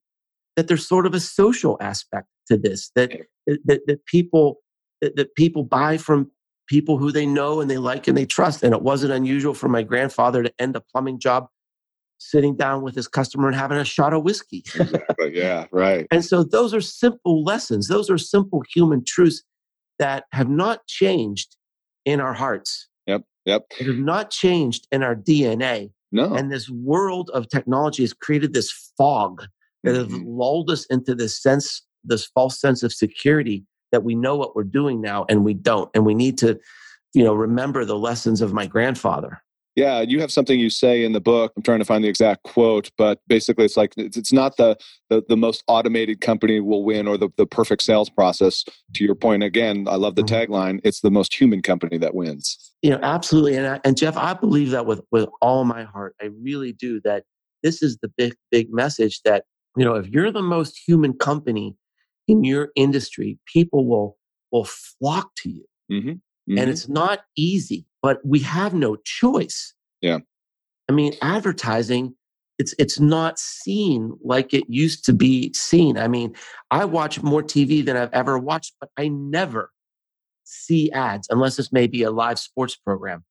that 0.57 0.69
there's 0.69 0.89
sort 0.89 1.07
of 1.07 1.15
a 1.15 1.21
social 1.21 1.77
aspect 1.81 2.27
to 2.49 2.57
this, 2.57 2.91
that 2.95 3.13
that, 3.47 3.81
that 3.87 4.05
people 4.07 4.61
that, 5.01 5.17
that 5.17 5.35
people 5.35 5.63
buy 5.63 5.97
from 5.97 6.31
people 6.67 6.99
who 6.99 7.13
they 7.13 7.27
know 7.27 7.61
and 7.61 7.71
they 7.71 7.79
like 7.79 8.09
and 8.09 8.17
they 8.17 8.27
trust. 8.27 8.63
And 8.63 8.75
it 8.75 8.83
wasn't 8.83 9.13
unusual 9.13 9.55
for 9.55 9.69
my 9.69 9.83
grandfather 9.83 10.43
to 10.43 10.53
end 10.59 10.77
a 10.77 10.81
plumbing 10.81 11.19
job 11.19 11.49
sitting 12.19 12.57
down 12.57 12.83
with 12.83 12.95
his 12.95 13.09
customer 13.09 13.47
and 13.47 13.57
having 13.57 13.79
a 13.79 13.85
shot 13.85 14.13
of 14.13 14.25
whiskey. 14.25 14.65
exactly. 14.75 15.37
Yeah, 15.37 15.67
right. 15.71 16.07
And 16.11 16.25
so 16.25 16.43
those 16.43 16.73
are 16.75 16.81
simple 16.81 17.45
lessons. 17.45 17.89
Those 17.89 18.11
are 18.11 18.19
simple 18.19 18.63
human 18.75 19.05
truths 19.05 19.43
that 19.99 20.25
have 20.33 20.49
not 20.49 20.87
changed 20.87 21.57
in 22.05 22.21
our 22.21 22.33
hearts. 22.33 22.89
Yep. 23.07 23.23
Yep. 23.45 23.67
Have 23.81 23.99
not 23.99 24.31
changed 24.31 24.89
in 24.91 25.03
our 25.03 25.15
DNA. 25.15 25.91
No. 26.13 26.35
And 26.35 26.51
this 26.51 26.71
world 26.71 27.31
of 27.35 27.49
technology 27.49 28.03
has 28.03 28.13
created 28.13 28.55
this 28.55 28.73
fog 28.97 29.43
that 29.85 29.95
mm-hmm. 29.95 30.15
has 30.15 30.23
lulled 30.23 30.71
us 30.71 30.87
into 30.87 31.15
this 31.15 31.41
sense, 31.41 31.83
this 32.07 32.27
false 32.27 32.59
sense 32.61 32.83
of 32.83 32.93
security 32.93 33.65
that 33.93 34.05
we 34.05 34.15
know 34.15 34.37
what 34.37 34.57
we're 34.57 34.65
doing 34.65 35.01
now 35.01 35.25
and 35.29 35.45
we 35.45 35.55
don't. 35.55 35.91
And 35.95 36.05
we 36.05 36.15
need 36.15 36.39
to, 36.39 36.59
you 37.15 37.25
know, 37.25 37.35
remember 37.35 37.85
the 37.85 37.99
lessons 37.99 38.41
of 38.41 38.53
my 38.53 38.67
grandfather. 38.67 39.43
Yeah, 39.77 40.01
you 40.01 40.23
have 40.23 40.33
something 40.33 40.59
you 40.59 40.71
say 40.71 41.05
in 41.05 41.13
the 41.13 41.21
book. 41.21 41.53
I'm 41.55 41.63
trying 41.63 41.81
to 41.81 41.85
find 41.85 42.03
the 42.03 42.09
exact 42.09 42.45
quote, 42.45 42.91
but 42.97 43.21
basically, 43.27 43.67
it's 43.67 43.77
like 43.77 43.93
it's, 43.99 44.17
it's 44.17 44.33
not 44.33 44.57
the, 44.57 44.75
the 45.11 45.23
the 45.29 45.37
most 45.37 45.63
automated 45.69 46.23
company 46.23 46.61
will 46.61 46.83
win 46.83 47.07
or 47.07 47.19
the, 47.19 47.29
the 47.37 47.45
perfect 47.45 47.83
sales 47.83 48.09
process. 48.09 48.65
To 48.95 49.05
your 49.05 49.15
point, 49.15 49.43
again, 49.43 49.87
I 49.87 49.97
love 49.97 50.15
the 50.15 50.23
mm-hmm. 50.23 50.53
tagline. 50.53 50.81
It's 50.83 51.01
the 51.01 51.11
most 51.11 51.39
human 51.39 51.61
company 51.61 51.99
that 51.99 52.15
wins. 52.15 52.73
You 52.81 52.89
know, 52.89 53.01
absolutely, 53.03 53.57
and 53.57 53.67
I, 53.67 53.81
and 53.85 53.99
Jeff, 53.99 54.17
I 54.17 54.33
believe 54.33 54.71
that 54.71 54.87
with 54.87 55.03
with 55.11 55.29
all 55.43 55.65
my 55.65 55.85
heart. 55.85 56.15
I 56.23 56.31
really 56.43 56.73
do. 56.73 56.99
That 57.03 57.25
this 57.63 57.83
is 57.83 57.99
the 57.99 58.09
big 58.17 58.35
big 58.51 58.73
message 58.73 59.21
that 59.27 59.45
you 59.77 59.85
know, 59.85 59.95
if 59.95 60.09
you're 60.09 60.33
the 60.33 60.43
most 60.43 60.81
human 60.87 61.13
company 61.13 61.77
in 62.29 62.45
your 62.45 62.71
industry, 62.77 63.39
people 63.53 63.87
will 63.87 64.17
will 64.53 64.65
flock 64.65 65.31
to 65.37 65.51
you. 65.51 65.65
Mm-hmm. 65.91 66.09
Mm-hmm. 66.11 66.59
And 66.59 66.71
it's 66.71 66.89
not 66.89 67.25
easy 67.37 67.87
but 68.07 68.25
we 68.25 68.39
have 68.39 68.73
no 68.73 68.95
choice. 68.95 69.75
Yeah. 70.01 70.21
I 70.89 70.93
mean, 70.93 71.15
advertising, 71.23 72.15
it's 72.57 72.73
it's 72.79 73.01
not 73.01 73.37
seen 73.37 74.17
like 74.23 74.55
it 74.55 74.63
used 74.69 75.05
to 75.07 75.13
be 75.13 75.53
seen. 75.55 75.99
I 75.99 76.07
mean, 76.07 76.37
I 76.71 76.85
watch 76.85 77.21
more 77.25 77.43
TV 77.43 77.85
than 77.85 77.97
I've 77.97 78.13
ever 78.13 78.39
watched, 78.39 78.75
but 78.81 78.91
I 78.97 79.09
never 79.09 79.73
see 80.45 80.89
ads 80.93 81.27
unless 81.31 81.57
this 81.57 81.73
may 81.73 81.89
be 81.89 82.05
a 82.05 82.13
live 82.13 82.39
sports 82.39 82.77
program. 82.77 83.25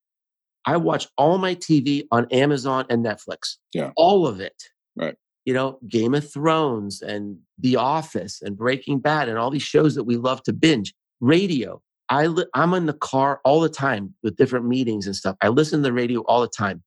I 0.66 0.76
watch 0.76 1.08
all 1.18 1.38
my 1.38 1.56
TV 1.56 2.04
on 2.12 2.28
Amazon 2.34 2.86
and 2.90 3.06
Netflix. 3.06 3.56
Yeah. 3.74 3.92
All 3.96 4.28
of 4.28 4.42
it. 4.42 4.62
Right. 4.98 5.16
You 5.46 5.54
know, 5.54 5.80
Game 5.88 6.16
of 6.16 6.30
Thrones 6.30 7.02
and 7.02 7.38
The 7.60 7.76
Office 7.76 8.42
and 8.42 8.58
Breaking 8.58 9.00
Bad 9.00 9.30
and 9.30 9.38
all 9.38 9.52
these 9.52 9.62
shows 9.62 9.96
that 9.96 10.04
we 10.04 10.18
love 10.18 10.44
to 10.44 10.54
binge. 10.54 10.94
Radio. 11.22 11.82
I 12.10 12.28
li- 12.28 12.46
I'm 12.54 12.74
in 12.74 12.86
the 12.86 12.94
car 12.94 13.42
all 13.44 13.62
the 13.62 13.70
time 13.70 14.14
with 14.22 14.36
different 14.36 14.66
meetings 14.68 15.06
and 15.08 15.16
stuff. 15.16 15.36
I 15.42 15.50
listen 15.50 15.80
to 15.80 15.84
the 15.84 15.94
radio 15.94 16.22
all 16.22 16.42
the 16.42 16.48
time. 16.48 16.84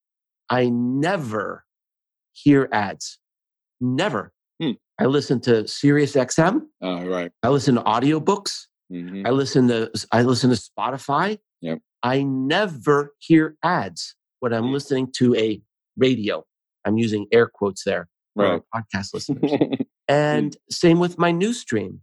I 0.50 0.68
never 0.68 1.64
hear 2.32 2.68
ads. 2.72 3.18
Never. 3.80 4.32
Hmm. 4.60 4.72
I 4.98 5.06
listen 5.06 5.40
to 5.42 5.66
Sirius 5.66 6.14
XM. 6.14 6.62
Oh, 6.82 7.04
right. 7.06 7.30
I 7.42 7.48
listen 7.48 7.76
to 7.76 7.82
audiobooks. 7.82 8.66
Mm-hmm. 8.92 9.26
I 9.26 9.30
listen 9.30 9.68
to 9.68 9.90
I 10.12 10.22
listen 10.22 10.50
to 10.50 10.56
Spotify. 10.56 11.38
Yep. 11.60 11.80
I 12.02 12.22
never 12.22 13.14
hear 13.18 13.56
ads 13.62 14.14
when 14.40 14.52
I'm 14.52 14.64
mm 14.64 14.72
listening 14.72 15.12
to 15.16 15.34
a 15.34 15.60
radio. 15.96 16.44
I'm 16.84 16.96
using 16.96 17.26
air 17.32 17.48
quotes 17.52 17.84
there 17.84 18.08
right. 18.44 18.62
podcast 18.74 19.14
listeners. 19.14 19.52
and 20.08 20.56
same 20.70 20.98
with 20.98 21.18
my 21.18 21.30
news 21.30 21.60
stream, 21.60 22.00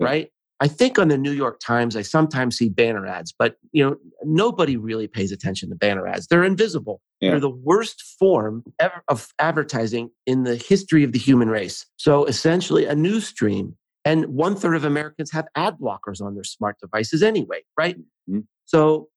right? 0.00 0.30
I 0.60 0.66
think 0.66 0.98
on 0.98 1.08
the 1.08 1.18
New 1.18 1.30
York 1.30 1.60
Times, 1.60 1.94
I 1.94 2.02
sometimes 2.02 2.56
see 2.56 2.68
banner 2.68 3.06
ads, 3.06 3.32
but 3.38 3.56
you 3.70 3.84
know, 3.84 3.96
nobody 4.24 4.76
really 4.76 5.06
pays 5.06 5.30
attention 5.30 5.70
to 5.70 5.76
banner 5.76 6.06
ads. 6.06 6.26
They're 6.26 6.44
invisible. 6.44 7.00
Yeah. 7.20 7.30
They're 7.30 7.40
the 7.40 7.50
worst 7.50 8.02
form 8.18 8.64
ever 8.80 9.02
of 9.08 9.28
advertising 9.38 10.10
in 10.26 10.42
the 10.42 10.56
history 10.56 11.04
of 11.04 11.12
the 11.12 11.18
human 11.18 11.48
race. 11.48 11.86
So 11.96 12.24
essentially, 12.24 12.86
a 12.86 12.96
news 12.96 13.26
stream, 13.26 13.76
and 14.04 14.26
one 14.26 14.56
third 14.56 14.74
of 14.74 14.84
Americans 14.84 15.30
have 15.30 15.46
ad 15.54 15.76
blockers 15.80 16.20
on 16.20 16.34
their 16.34 16.44
smart 16.44 16.76
devices 16.80 17.22
anyway, 17.22 17.62
right? 17.76 17.96
Mm-hmm. 18.28 18.40
So 18.64 19.08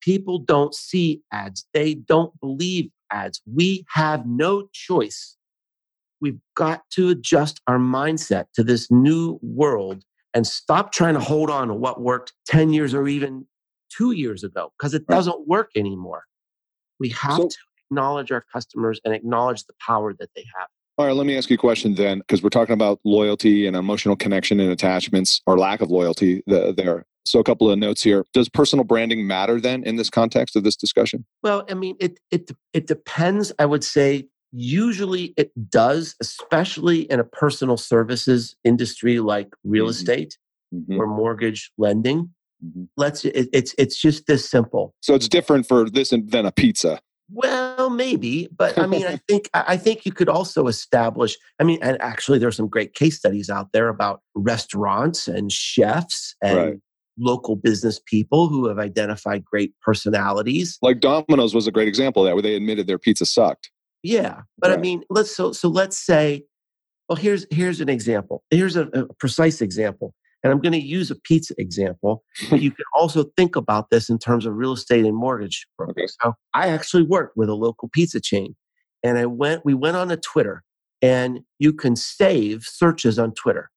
people 0.00 0.38
don't 0.38 0.74
see 0.74 1.22
ads. 1.32 1.66
They 1.74 1.94
don't 1.94 2.32
believe 2.40 2.90
ads. 3.10 3.40
We 3.52 3.84
have 3.90 4.26
no 4.26 4.68
choice. 4.72 5.36
We've 6.20 6.38
got 6.56 6.82
to 6.92 7.10
adjust 7.10 7.60
our 7.66 7.78
mindset 7.78 8.46
to 8.54 8.64
this 8.64 8.90
new 8.90 9.38
world 9.42 10.02
and 10.34 10.46
stop 10.46 10.92
trying 10.92 11.14
to 11.14 11.20
hold 11.20 11.50
on 11.50 11.68
to 11.68 11.74
what 11.74 12.00
worked 12.00 12.32
10 12.46 12.72
years 12.72 12.94
or 12.94 13.08
even 13.08 13.46
two 13.96 14.12
years 14.12 14.44
ago 14.44 14.72
because 14.78 14.94
it 14.94 15.06
doesn't 15.06 15.46
work 15.46 15.70
anymore. 15.76 16.24
We 17.00 17.10
have 17.10 17.36
so, 17.36 17.48
to 17.48 17.56
acknowledge 17.90 18.32
our 18.32 18.44
customers 18.52 19.00
and 19.04 19.14
acknowledge 19.14 19.64
the 19.64 19.74
power 19.84 20.12
that 20.18 20.30
they 20.34 20.44
have. 20.58 20.68
All 20.98 21.06
right, 21.06 21.14
let 21.14 21.26
me 21.26 21.36
ask 21.36 21.48
you 21.48 21.54
a 21.54 21.58
question 21.58 21.94
then, 21.94 22.18
because 22.18 22.42
we're 22.42 22.48
talking 22.48 22.72
about 22.72 22.98
loyalty 23.04 23.68
and 23.68 23.76
emotional 23.76 24.16
connection 24.16 24.58
and 24.58 24.72
attachments 24.72 25.40
or 25.46 25.56
lack 25.56 25.80
of 25.80 25.90
loyalty 25.90 26.42
there. 26.46 27.06
So, 27.24 27.38
a 27.38 27.44
couple 27.44 27.70
of 27.70 27.78
notes 27.78 28.02
here. 28.02 28.24
Does 28.32 28.48
personal 28.48 28.84
branding 28.84 29.26
matter 29.26 29.60
then 29.60 29.84
in 29.84 29.96
this 29.96 30.10
context 30.10 30.56
of 30.56 30.64
this 30.64 30.74
discussion? 30.74 31.24
Well, 31.42 31.64
I 31.70 31.74
mean, 31.74 31.94
it 32.00 32.18
it 32.30 32.50
it 32.72 32.86
depends. 32.88 33.52
I 33.58 33.66
would 33.66 33.84
say 33.84 34.26
Usually 34.52 35.34
it 35.36 35.52
does, 35.70 36.16
especially 36.20 37.00
in 37.10 37.20
a 37.20 37.24
personal 37.24 37.76
services 37.76 38.56
industry 38.64 39.20
like 39.20 39.48
real 39.64 39.84
mm-hmm. 39.84 39.90
estate 39.90 40.38
mm-hmm. 40.74 40.98
or 40.98 41.06
mortgage 41.06 41.70
lending. 41.78 42.30
Mm-hmm. 42.64 42.84
Let's 42.96 43.24
it, 43.24 43.48
it's 43.52 43.74
it's 43.78 44.00
just 44.00 44.26
this 44.26 44.48
simple. 44.48 44.94
So 45.00 45.14
it's 45.14 45.28
different 45.28 45.66
for 45.66 45.88
this 45.88 46.10
than 46.10 46.46
a 46.46 46.52
pizza. 46.52 47.00
Well, 47.30 47.90
maybe, 47.90 48.48
but 48.56 48.78
I 48.78 48.86
mean, 48.86 49.06
I 49.06 49.16
think 49.28 49.50
I 49.52 49.76
think 49.76 50.06
you 50.06 50.12
could 50.12 50.28
also 50.28 50.66
establish. 50.66 51.36
I 51.60 51.64
mean, 51.64 51.78
and 51.82 52.00
actually, 52.00 52.38
there's 52.38 52.56
some 52.56 52.68
great 52.68 52.94
case 52.94 53.18
studies 53.18 53.50
out 53.50 53.72
there 53.72 53.88
about 53.88 54.22
restaurants 54.34 55.28
and 55.28 55.52
chefs 55.52 56.34
and 56.42 56.58
right. 56.58 56.74
local 57.18 57.54
business 57.54 58.00
people 58.06 58.48
who 58.48 58.66
have 58.66 58.78
identified 58.78 59.44
great 59.44 59.74
personalities. 59.82 60.78
Like 60.80 61.00
Domino's 61.00 61.54
was 61.54 61.66
a 61.66 61.72
great 61.72 61.88
example 61.88 62.22
of 62.22 62.28
that, 62.28 62.34
where 62.34 62.42
they 62.42 62.54
admitted 62.54 62.86
their 62.86 62.98
pizza 62.98 63.26
sucked. 63.26 63.70
Yeah, 64.02 64.42
but 64.58 64.70
right. 64.70 64.78
I 64.78 64.80
mean, 64.80 65.02
let's 65.10 65.34
so 65.34 65.52
so 65.52 65.68
let's 65.68 65.98
say, 65.98 66.44
well, 67.08 67.16
here's 67.16 67.46
here's 67.50 67.80
an 67.80 67.88
example. 67.88 68.44
Here's 68.50 68.76
a, 68.76 68.86
a 68.88 69.12
precise 69.14 69.60
example. 69.60 70.14
And 70.44 70.52
I'm 70.52 70.60
going 70.60 70.72
to 70.72 70.80
use 70.80 71.10
a 71.10 71.16
pizza 71.16 71.54
example, 71.58 72.22
but 72.50 72.62
you 72.62 72.70
can 72.70 72.84
also 72.94 73.24
think 73.36 73.56
about 73.56 73.90
this 73.90 74.08
in 74.08 74.18
terms 74.18 74.46
of 74.46 74.54
real 74.54 74.72
estate 74.72 75.04
and 75.04 75.16
mortgage. 75.16 75.66
Okay. 75.80 76.06
So 76.22 76.34
I 76.54 76.68
actually 76.68 77.02
worked 77.02 77.36
with 77.36 77.48
a 77.48 77.54
local 77.54 77.88
pizza 77.92 78.20
chain 78.20 78.54
and 79.02 79.18
I 79.18 79.26
went, 79.26 79.64
we 79.64 79.74
went 79.74 79.96
on 79.96 80.08
to 80.08 80.16
Twitter 80.16 80.62
and 81.02 81.40
you 81.58 81.72
can 81.72 81.96
save 81.96 82.62
searches 82.64 83.18
on 83.18 83.32
Twitter. 83.34 83.70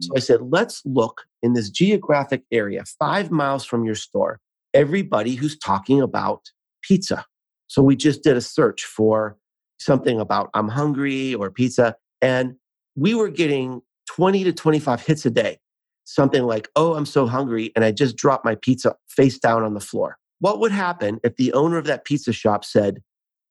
So 0.00 0.08
mm-hmm. 0.08 0.16
I 0.16 0.20
said, 0.20 0.40
let's 0.42 0.82
look 0.84 1.22
in 1.42 1.52
this 1.52 1.70
geographic 1.70 2.42
area, 2.50 2.84
five 2.98 3.30
miles 3.30 3.64
from 3.64 3.84
your 3.84 3.94
store, 3.94 4.40
everybody 4.74 5.34
who's 5.34 5.58
talking 5.58 6.00
about 6.00 6.42
pizza. 6.82 7.24
So 7.68 7.82
we 7.82 7.96
just 7.96 8.22
did 8.22 8.36
a 8.36 8.40
search 8.40 8.84
for 8.84 9.36
something 9.78 10.20
about 10.20 10.50
I'm 10.54 10.68
hungry 10.68 11.34
or 11.34 11.50
pizza. 11.50 11.96
And 12.22 12.56
we 12.94 13.14
were 13.14 13.28
getting 13.28 13.82
20 14.08 14.44
to 14.44 14.52
25 14.52 15.02
hits 15.02 15.26
a 15.26 15.30
day. 15.30 15.58
Something 16.04 16.44
like, 16.44 16.68
oh, 16.76 16.94
I'm 16.94 17.06
so 17.06 17.26
hungry. 17.26 17.72
And 17.74 17.84
I 17.84 17.90
just 17.90 18.16
dropped 18.16 18.44
my 18.44 18.54
pizza 18.54 18.94
face 19.08 19.38
down 19.38 19.62
on 19.64 19.74
the 19.74 19.80
floor. 19.80 20.18
What 20.38 20.60
would 20.60 20.72
happen 20.72 21.18
if 21.24 21.36
the 21.36 21.52
owner 21.52 21.78
of 21.78 21.86
that 21.86 22.04
pizza 22.04 22.32
shop 22.32 22.64
said, 22.64 23.02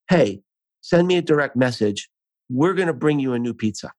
hey, 0.09 0.41
send 0.81 1.07
me 1.07 1.17
a 1.17 1.21
direct 1.21 1.55
message. 1.55 2.09
We're 2.49 2.73
going 2.73 2.87
to 2.87 2.93
bring 2.93 3.19
you 3.19 3.33
a 3.33 3.39
new 3.39 3.53
pizza, 3.53 3.91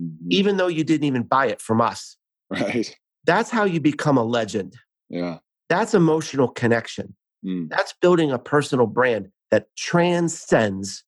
mm-hmm. 0.00 0.28
even 0.30 0.56
though 0.56 0.66
you 0.66 0.84
didn't 0.84 1.06
even 1.06 1.22
buy 1.22 1.46
it 1.46 1.60
from 1.60 1.80
us. 1.80 2.16
Right. 2.52 2.94
That's 3.24 3.48
how 3.48 3.64
you 3.64 3.80
become 3.80 4.18
a 4.18 4.22
legend. 4.22 4.76
Yeah. 5.08 5.38
That's 5.70 5.94
emotional 5.94 6.48
connection. 6.48 7.14
Mm. 7.46 7.70
That's 7.70 7.94
building 8.02 8.30
a 8.30 8.38
personal 8.38 8.86
brand 8.86 9.28
that 9.50 9.68
transcends 9.76 11.02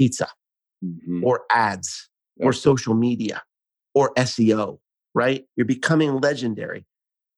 pizza 0.00 0.28
mm-hmm. 0.82 1.22
or 1.22 1.42
ads 1.50 2.08
or 2.38 2.54
social 2.54 2.94
media 2.94 3.42
or 3.94 4.14
SEO, 4.14 4.78
right? 5.14 5.44
You're 5.56 5.66
becoming 5.66 6.20
legendary. 6.20 6.86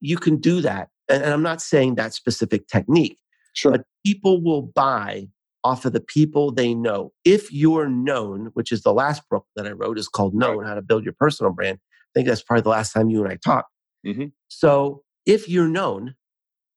You 0.01 0.17
can 0.17 0.37
do 0.37 0.61
that. 0.61 0.91
And, 1.09 1.25
I'm 1.25 1.43
not 1.43 1.61
saying 1.61 1.97
that 1.97 2.15
specific 2.15 2.69
technique, 2.69 3.19
sure. 3.55 3.73
but 3.73 3.83
people 4.07 4.41
will 4.41 4.63
buy 4.63 5.27
off 5.65 5.85
of 5.85 5.93
the 5.93 6.01
people 6.01 6.53
they 6.53 6.73
know. 6.73 7.13
If 7.25 7.53
you're 7.53 7.89
known, 7.89 8.51
which 8.55 8.71
is 8.71 8.83
the 8.83 8.93
last 8.93 9.23
book 9.29 9.45
that 9.57 9.67
I 9.67 9.73
wrote, 9.73 9.99
is 9.99 10.07
called 10.07 10.35
Known 10.37 10.59
right. 10.59 10.69
How 10.69 10.75
to 10.75 10.83
Build 10.83 11.05
Your 11.05 11.15
Personal 11.19 11.53
Brand. 11.53 11.79
I 11.81 12.11
think 12.15 12.29
that's 12.29 12.43
probably 12.43 12.63
the 12.63 12.69
last 12.69 12.93
time 12.93 13.11
you 13.11 13.25
and 13.25 13.33
I 13.33 13.39
talked. 13.45 13.71
Mm-hmm. 14.07 14.27
So 14.47 15.03
if 15.27 15.49
you're 15.49 15.69
known 15.69 16.15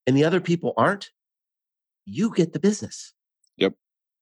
and 0.08 0.18
the 0.18 0.24
other 0.24 0.42
people 0.42 0.74
aren't, 0.78 1.12
you 2.06 2.34
get 2.34 2.54
the 2.54 2.60
business. 2.60 3.14
Yep. 3.58 3.74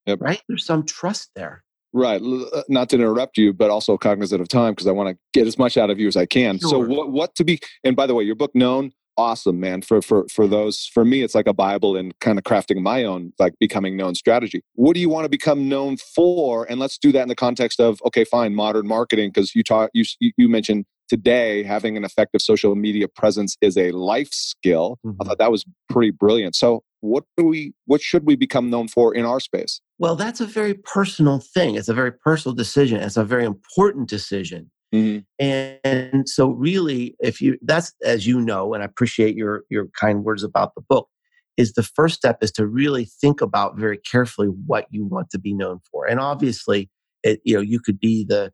Yep. 0.06 0.20
Right? 0.20 0.42
There's 0.48 0.66
some 0.66 0.84
trust 0.84 1.30
there. 1.34 1.64
Right. 1.92 2.20
Uh, 2.20 2.62
not 2.68 2.88
to 2.90 2.96
interrupt 2.96 3.38
you, 3.38 3.52
but 3.52 3.70
also 3.70 3.96
cognizant 3.96 4.40
of 4.40 4.48
time 4.48 4.72
because 4.72 4.88
I 4.88 4.92
want 4.92 5.10
to 5.10 5.18
get 5.32 5.46
as 5.46 5.58
much 5.58 5.76
out 5.76 5.90
of 5.90 6.00
you 6.00 6.08
as 6.08 6.16
I 6.16 6.26
can. 6.26 6.58
Sure. 6.58 6.70
So 6.70 6.78
what 6.80 7.12
what 7.12 7.34
to 7.36 7.44
be 7.44 7.60
and 7.84 7.94
by 7.94 8.06
the 8.06 8.14
way, 8.14 8.24
your 8.24 8.34
book 8.34 8.54
known 8.54 8.92
awesome 9.16 9.60
man 9.60 9.80
for 9.82 10.02
for 10.02 10.26
for 10.28 10.46
those 10.46 10.90
for 10.92 11.04
me 11.04 11.22
it's 11.22 11.34
like 11.34 11.46
a 11.46 11.52
bible 11.52 11.96
and 11.96 12.18
kind 12.20 12.38
of 12.38 12.44
crafting 12.44 12.82
my 12.82 13.04
own 13.04 13.32
like 13.38 13.54
becoming 13.60 13.96
known 13.96 14.14
strategy 14.14 14.62
what 14.74 14.94
do 14.94 15.00
you 15.00 15.08
want 15.08 15.24
to 15.24 15.28
become 15.28 15.68
known 15.68 15.96
for 15.96 16.68
and 16.70 16.80
let's 16.80 16.98
do 16.98 17.12
that 17.12 17.22
in 17.22 17.28
the 17.28 17.34
context 17.34 17.80
of 17.80 18.00
okay 18.04 18.24
fine 18.24 18.54
modern 18.54 18.86
marketing 18.86 19.30
because 19.32 19.54
you 19.54 19.62
talk 19.62 19.90
you 19.94 20.04
you 20.18 20.48
mentioned 20.48 20.84
today 21.08 21.62
having 21.62 21.96
an 21.96 22.04
effective 22.04 22.40
social 22.40 22.74
media 22.74 23.06
presence 23.06 23.56
is 23.60 23.76
a 23.76 23.92
life 23.92 24.32
skill 24.32 24.98
mm-hmm. 25.06 25.20
i 25.22 25.24
thought 25.24 25.38
that 25.38 25.52
was 25.52 25.64
pretty 25.88 26.10
brilliant 26.10 26.56
so 26.56 26.82
what 27.00 27.24
do 27.36 27.44
we 27.44 27.72
what 27.86 28.00
should 28.00 28.26
we 28.26 28.34
become 28.34 28.70
known 28.70 28.88
for 28.88 29.14
in 29.14 29.24
our 29.24 29.38
space 29.38 29.80
well 29.98 30.16
that's 30.16 30.40
a 30.40 30.46
very 30.46 30.74
personal 30.74 31.38
thing. 31.38 31.74
It's 31.76 31.88
a 31.88 31.94
very 31.94 32.12
personal 32.12 32.54
decision. 32.54 33.00
It's 33.00 33.16
a 33.16 33.24
very 33.24 33.44
important 33.44 34.08
decision. 34.08 34.70
Mm-hmm. 34.94 35.20
and, 35.40 35.78
and 35.82 36.28
so 36.28 36.50
really 36.50 37.16
if 37.18 37.40
you 37.40 37.58
that's 37.62 37.92
as 38.04 38.28
you 38.28 38.40
know 38.40 38.74
and 38.74 38.82
i 38.84 38.86
appreciate 38.86 39.34
your 39.34 39.64
your 39.68 39.88
kind 39.98 40.22
words 40.22 40.44
about 40.44 40.76
the 40.76 40.82
book 40.82 41.08
is 41.56 41.72
the 41.72 41.82
first 41.82 42.16
step 42.16 42.38
is 42.42 42.50
to 42.52 42.66
really 42.66 43.04
think 43.04 43.40
about 43.40 43.76
very 43.76 43.98
carefully 43.98 44.48
what 44.48 44.86
you 44.90 45.04
want 45.04 45.30
to 45.30 45.38
be 45.38 45.54
known 45.54 45.80
for. 45.90 46.06
And 46.06 46.18
obviously 46.20 46.90
it, 47.22 47.40
you 47.44 47.54
know 47.54 47.60
you 47.60 47.80
could 47.80 48.00
be 48.00 48.24
the 48.24 48.52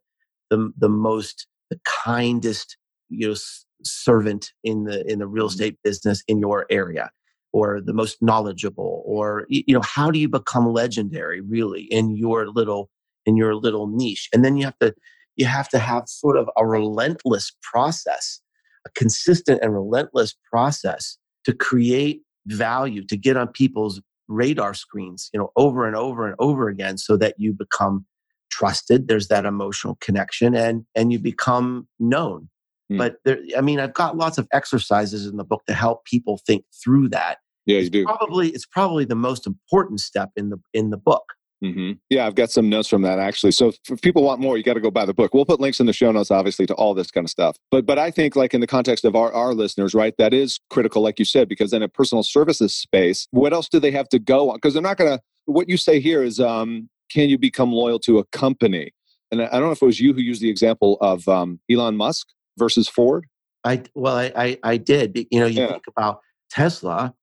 the, 0.49 0.71
the 0.77 0.89
most 0.89 1.47
the 1.69 1.79
kindest 1.85 2.77
you 3.09 3.29
know 3.29 3.35
servant 3.83 4.51
in 4.63 4.83
the 4.85 5.09
in 5.11 5.19
the 5.19 5.27
real 5.27 5.45
mm-hmm. 5.45 5.53
estate 5.53 5.79
business 5.83 6.23
in 6.27 6.39
your 6.39 6.65
area 6.69 7.09
or 7.53 7.81
the 7.81 7.93
most 7.93 8.21
knowledgeable 8.21 9.03
or 9.05 9.45
you 9.49 9.73
know 9.73 9.81
how 9.81 10.09
do 10.09 10.19
you 10.19 10.29
become 10.29 10.71
legendary 10.71 11.41
really 11.41 11.83
in 11.83 12.15
your 12.15 12.47
little 12.47 12.89
in 13.25 13.37
your 13.37 13.55
little 13.55 13.87
niche? 13.87 14.29
And 14.33 14.43
then 14.43 14.57
you 14.57 14.65
have 14.65 14.77
to 14.79 14.93
you 15.35 15.45
have 15.45 15.69
to 15.69 15.79
have 15.79 16.07
sort 16.07 16.37
of 16.37 16.49
a 16.57 16.65
relentless 16.65 17.51
process 17.61 18.41
a 18.85 18.89
consistent 18.91 19.59
and 19.61 19.73
relentless 19.73 20.35
process 20.49 21.17
to 21.45 21.53
create 21.53 22.21
value 22.47 23.05
to 23.05 23.15
get 23.15 23.37
on 23.37 23.47
people's 23.47 24.01
radar 24.27 24.73
screens 24.73 25.29
you 25.33 25.39
know 25.39 25.51
over 25.55 25.85
and 25.85 25.95
over 25.95 26.25
and 26.25 26.35
over 26.39 26.67
again 26.67 26.97
so 26.97 27.17
that 27.17 27.35
you 27.37 27.53
become 27.53 28.05
trusted 28.49 29.07
there's 29.07 29.27
that 29.27 29.45
emotional 29.45 29.97
connection 30.01 30.55
and 30.55 30.85
and 30.95 31.11
you 31.11 31.19
become 31.19 31.87
known 31.99 32.49
mm. 32.91 32.97
but 32.97 33.15
there 33.25 33.39
i 33.57 33.61
mean 33.61 33.79
i've 33.79 33.93
got 33.93 34.17
lots 34.17 34.37
of 34.37 34.47
exercises 34.51 35.25
in 35.25 35.37
the 35.37 35.43
book 35.43 35.63
to 35.67 35.73
help 35.73 36.05
people 36.05 36.39
think 36.45 36.65
through 36.83 37.07
that 37.09 37.37
yeah 37.65 37.79
you 37.79 37.89
do 37.89 38.03
probably 38.05 38.49
it's 38.49 38.65
probably 38.65 39.05
the 39.05 39.15
most 39.15 39.47
important 39.47 39.99
step 39.99 40.29
in 40.35 40.49
the 40.49 40.57
in 40.73 40.89
the 40.89 40.97
book 40.97 41.23
Mm-hmm. 41.63 41.91
Yeah, 42.09 42.25
I've 42.25 42.35
got 42.35 42.49
some 42.49 42.69
notes 42.69 42.87
from 42.87 43.03
that 43.03 43.19
actually. 43.19 43.51
So 43.51 43.71
if 43.89 44.01
people 44.01 44.23
want 44.23 44.41
more, 44.41 44.57
you 44.57 44.63
got 44.63 44.73
to 44.73 44.79
go 44.79 44.89
buy 44.89 45.05
the 45.05 45.13
book. 45.13 45.33
We'll 45.33 45.45
put 45.45 45.59
links 45.59 45.79
in 45.79 45.85
the 45.85 45.93
show 45.93 46.11
notes, 46.11 46.31
obviously, 46.31 46.65
to 46.65 46.73
all 46.73 46.93
this 46.93 47.11
kind 47.11 47.23
of 47.23 47.29
stuff. 47.29 47.55
But 47.69 47.85
but 47.85 47.99
I 47.99 48.09
think 48.09 48.35
like 48.35 48.53
in 48.53 48.61
the 48.61 48.67
context 48.67 49.05
of 49.05 49.15
our, 49.15 49.31
our 49.31 49.53
listeners, 49.53 49.93
right, 49.93 50.15
that 50.17 50.33
is 50.33 50.59
critical, 50.69 51.03
like 51.03 51.19
you 51.19 51.25
said, 51.25 51.47
because 51.47 51.71
in 51.71 51.83
a 51.83 51.87
personal 51.87 52.23
services 52.23 52.73
space, 52.73 53.27
what 53.31 53.53
else 53.53 53.69
do 53.69 53.79
they 53.79 53.91
have 53.91 54.09
to 54.09 54.19
go 54.19 54.49
on? 54.49 54.57
Because 54.57 54.73
they're 54.73 54.81
not 54.81 54.97
going 54.97 55.17
to. 55.17 55.23
What 55.45 55.69
you 55.69 55.77
say 55.77 55.99
here 55.99 56.23
is, 56.23 56.39
um, 56.39 56.89
can 57.11 57.29
you 57.29 57.37
become 57.37 57.71
loyal 57.71 57.99
to 57.99 58.19
a 58.19 58.25
company? 58.25 58.91
And 59.31 59.41
I 59.41 59.51
don't 59.51 59.61
know 59.61 59.71
if 59.71 59.81
it 59.81 59.85
was 59.85 59.99
you 59.99 60.13
who 60.13 60.21
used 60.21 60.41
the 60.41 60.49
example 60.49 60.97
of 60.99 61.27
um, 61.27 61.59
Elon 61.69 61.95
Musk 61.95 62.27
versus 62.61 62.87
Ford. 62.87 63.25
I 63.63 63.83
well, 63.95 64.15
I 64.15 64.31
I, 64.35 64.57
I 64.63 64.77
did. 64.77 65.27
You 65.31 65.39
know, 65.39 65.47
you 65.47 65.61
yeah. 65.61 65.69
think 65.69 65.83
about 65.87 66.21
Tesla 66.51 67.15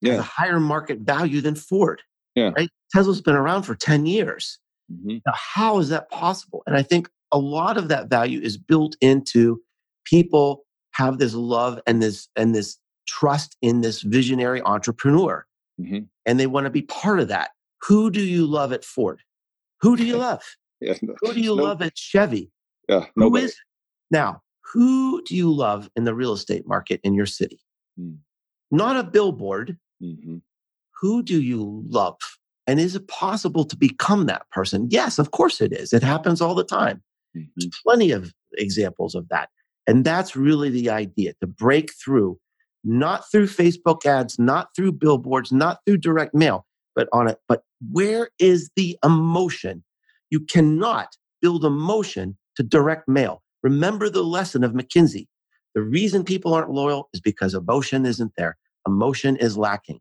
yeah. 0.00 0.12
has 0.12 0.20
a 0.20 0.22
higher 0.22 0.60
market 0.60 1.00
value 1.00 1.40
than 1.40 1.56
Ford. 1.56 2.02
Yeah. 2.36 2.52
Right? 2.56 2.70
Tesla's 2.92 3.20
been 3.20 3.34
around 3.34 3.64
for 3.64 3.74
10 3.74 4.06
years. 4.06 4.58
Mm-hmm. 4.92 5.18
Now, 5.26 5.32
how 5.34 5.78
is 5.78 5.88
that 5.88 6.08
possible? 6.10 6.62
And 6.66 6.76
I 6.76 6.82
think 6.82 7.08
a 7.32 7.38
lot 7.38 7.76
of 7.76 7.88
that 7.88 8.08
value 8.08 8.40
is 8.40 8.56
built 8.56 8.94
into 9.00 9.60
people 10.04 10.64
have 10.92 11.18
this 11.18 11.34
love 11.34 11.80
and 11.86 12.02
this 12.02 12.28
and 12.36 12.54
this 12.54 12.78
trust 13.08 13.56
in 13.60 13.80
this 13.80 14.02
visionary 14.02 14.62
entrepreneur. 14.62 15.46
Mm-hmm. 15.80 16.04
And 16.24 16.40
they 16.40 16.46
want 16.46 16.66
to 16.66 16.70
be 16.70 16.82
part 16.82 17.18
of 17.18 17.28
that. 17.28 17.50
Who 17.88 18.10
do 18.10 18.22
you 18.22 18.46
love 18.46 18.72
at 18.72 18.84
Ford? 18.84 19.20
Who 19.80 19.96
do 19.96 20.04
you 20.04 20.16
love? 20.28 20.42
yeah, 20.80 20.94
no, 21.02 21.14
who 21.20 21.32
do 21.32 21.40
you 21.40 21.56
no, 21.56 21.62
love 21.62 21.82
at 21.82 21.96
Chevy? 21.96 22.50
Yeah, 22.88 23.06
who 23.16 23.34
is 23.36 23.50
it? 23.50 23.56
Now, 24.10 24.42
who 24.72 25.22
do 25.22 25.36
you 25.36 25.52
love 25.52 25.88
in 25.96 26.04
the 26.04 26.14
real 26.14 26.32
estate 26.32 26.66
market 26.66 27.00
in 27.04 27.14
your 27.14 27.26
city? 27.26 27.60
Mm. 27.98 28.18
Not 28.70 28.96
a 28.96 29.04
billboard. 29.04 29.78
Mm-hmm. 30.02 30.38
Who 31.00 31.22
do 31.22 31.40
you 31.40 31.84
love? 31.88 32.16
And 32.66 32.80
is 32.80 32.96
it 32.96 33.06
possible 33.06 33.64
to 33.64 33.76
become 33.76 34.26
that 34.26 34.48
person? 34.50 34.88
Yes, 34.90 35.18
of 35.18 35.30
course 35.30 35.60
it 35.60 35.72
is. 35.72 35.92
It 35.92 36.02
happens 36.02 36.40
all 36.40 36.54
the 36.54 36.64
time. 36.64 37.02
Mm-hmm. 37.36 37.48
There's 37.56 37.80
plenty 37.86 38.10
of 38.10 38.32
examples 38.54 39.14
of 39.14 39.28
that. 39.28 39.50
And 39.86 40.04
that's 40.04 40.34
really 40.34 40.70
the 40.70 40.90
idea 40.90 41.34
to 41.40 41.46
break 41.46 41.92
through, 41.94 42.38
not 42.82 43.30
through 43.30 43.46
Facebook 43.46 44.04
ads, 44.04 44.38
not 44.38 44.70
through 44.74 44.92
billboards, 44.92 45.52
not 45.52 45.78
through 45.86 45.98
direct 45.98 46.34
mail, 46.34 46.66
but 46.96 47.08
on 47.12 47.28
it. 47.28 47.38
But 47.48 47.62
where 47.92 48.30
is 48.40 48.68
the 48.74 48.98
emotion? 49.04 49.84
You 50.30 50.40
cannot 50.40 51.16
build 51.40 51.64
emotion 51.64 52.36
to 52.56 52.64
direct 52.64 53.06
mail. 53.06 53.42
Remember 53.66 54.08
the 54.08 54.22
lesson 54.22 54.62
of 54.62 54.74
McKinsey. 54.74 55.26
The 55.74 55.82
reason 55.82 56.22
people 56.22 56.54
aren't 56.54 56.70
loyal 56.70 57.08
is 57.12 57.20
because 57.20 57.52
emotion 57.52 58.06
isn't 58.06 58.30
there. 58.36 58.56
Emotion 58.86 59.34
is 59.34 59.58
lacking. 59.58 59.98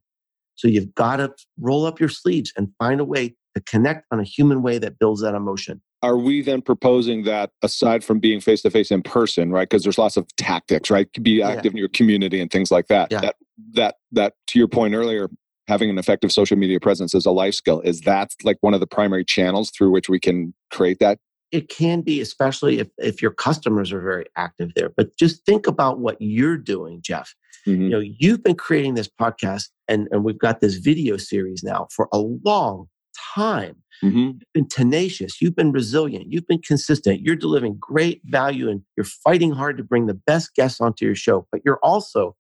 So 0.54 0.68
you've 0.68 0.94
got 0.94 1.16
to 1.16 1.34
roll 1.60 1.88
up 1.88 2.00
your 2.00 2.10
sleeves 2.10 2.54
and 2.56 2.68
find 2.78 3.00
a 3.00 3.04
way 3.04 3.36
to 3.56 3.62
connect 3.62 4.06
on 4.12 4.20
a 4.20 4.24
human 4.24 4.62
way 4.62 4.78
that 4.78 5.00
builds 5.00 5.22
that 5.22 5.34
emotion. 5.34 5.82
Are 6.04 6.16
we 6.16 6.44
then 6.44 6.62
proposing 6.62 7.24
that 7.24 7.50
aside 7.64 8.04
from 8.04 8.20
being 8.20 8.40
face 8.40 8.62
to 8.62 8.70
face 8.70 8.92
in 8.92 9.02
person, 9.02 9.52
right? 9.52 9.68
Because 9.68 9.82
there's 9.82 9.98
lots 9.98 10.16
of 10.16 10.28
tactics, 10.36 10.92
right? 10.92 11.08
Be 11.24 11.42
active 11.42 11.66
yeah. 11.66 11.72
in 11.72 11.78
your 11.78 11.90
community 11.90 12.40
and 12.40 12.52
things 12.52 12.70
like 12.70 12.86
that. 12.90 13.12
Yeah. 13.12 13.22
That 13.22 13.36
that 13.74 13.96
that 14.12 14.34
to 14.50 14.60
your 14.60 14.68
point 14.68 14.94
earlier, 14.94 15.28
having 15.68 15.90
an 15.90 15.98
effective 15.98 16.32
social 16.32 16.56
media 16.56 16.80
presence 16.80 17.16
is 17.16 17.26
a 17.26 17.32
life 17.32 17.56
skill. 17.56 17.82
Is 17.82 18.02
that 18.02 18.30
like 18.44 18.58
one 18.62 18.76
of 18.76 18.80
the 18.80 18.86
primary 18.86 19.26
channels 19.26 19.72
through 19.72 19.90
which 19.90 20.08
we 20.08 20.20
can 20.20 20.54
create 20.70 21.00
that? 21.00 21.18
It 21.52 21.70
can 21.70 22.02
be, 22.02 22.22
especially 22.22 22.80
if, 22.80 22.88
if 22.98 23.22
your 23.22 23.32
customers 23.32 23.92
are 23.92 24.02
very 24.02 24.26
active 24.36 24.72
there. 24.76 24.90
But 24.96 25.16
just 25.18 25.46
think 25.46 25.68
about 25.68 26.00
what 26.00 26.18
you're 26.20 26.58
doing, 26.58 27.02
Jeff. 27.02 27.34
Mm-hmm. 27.68 27.82
You 27.82 27.90
know, 27.90 28.00
you've 28.00 28.44
been 28.44 28.56
creating 28.56 28.96
this 28.96 29.08
podcast 29.10 29.70
and, 29.88 30.08
and 30.12 30.24
we've 30.24 30.40
got 30.40 30.60
this 30.60 30.76
video 30.76 31.18
series 31.18 31.64
now 31.64 31.88
for 31.92 32.10
a 32.12 32.20
long 32.20 32.88
time. 33.36 33.78
Mm-hmm. 34.04 34.18
You've 34.18 34.54
been 34.54 34.68
tenacious. 34.68 35.42
You've 35.42 35.56
been 35.56 35.72
resilient. 35.72 36.32
You've 36.32 36.48
been 36.48 36.62
consistent. 36.62 37.22
You're 37.22 37.36
delivering 37.36 37.78
great 37.80 38.22
value 38.26 38.70
and 38.70 38.82
you're 38.98 39.06
fighting 39.06 39.52
hard 39.52 39.78
to 39.78 39.84
bring 39.84 40.06
the 40.08 40.14
best 40.14 40.54
guests 40.56 40.82
onto 40.82 41.06
your 41.06 41.16
show, 41.16 41.48
but 41.52 41.62
you're 41.64 41.80
also 41.82 42.36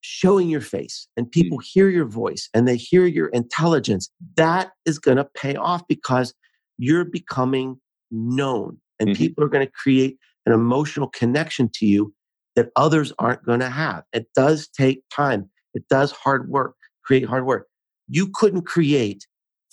showing 0.00 0.48
your 0.48 0.60
face 0.60 1.08
and 1.16 1.30
people 1.30 1.58
mm. 1.58 1.64
hear 1.64 1.88
your 1.88 2.06
voice 2.06 2.48
and 2.54 2.66
they 2.66 2.76
hear 2.76 3.04
your 3.06 3.28
intelligence. 3.28 4.10
That 4.36 4.70
is 4.86 4.98
going 4.98 5.16
to 5.18 5.24
pay 5.24 5.56
off 5.56 5.82
because 5.88 6.34
you're 6.78 7.04
becoming 7.04 7.80
known 8.10 8.78
and 8.98 9.10
mm-hmm. 9.10 9.18
people 9.18 9.44
are 9.44 9.48
going 9.48 9.66
to 9.66 9.72
create 9.72 10.18
an 10.46 10.52
emotional 10.52 11.08
connection 11.08 11.70
to 11.74 11.86
you 11.86 12.12
that 12.56 12.70
others 12.76 13.12
aren't 13.18 13.44
going 13.44 13.60
to 13.60 13.70
have. 13.70 14.04
It 14.12 14.26
does 14.34 14.68
take 14.68 15.02
time. 15.14 15.48
It 15.74 15.84
does 15.88 16.10
hard 16.10 16.48
work, 16.48 16.74
create 17.04 17.26
hard 17.26 17.46
work. 17.46 17.66
You 18.08 18.30
couldn't 18.34 18.62
create 18.62 19.26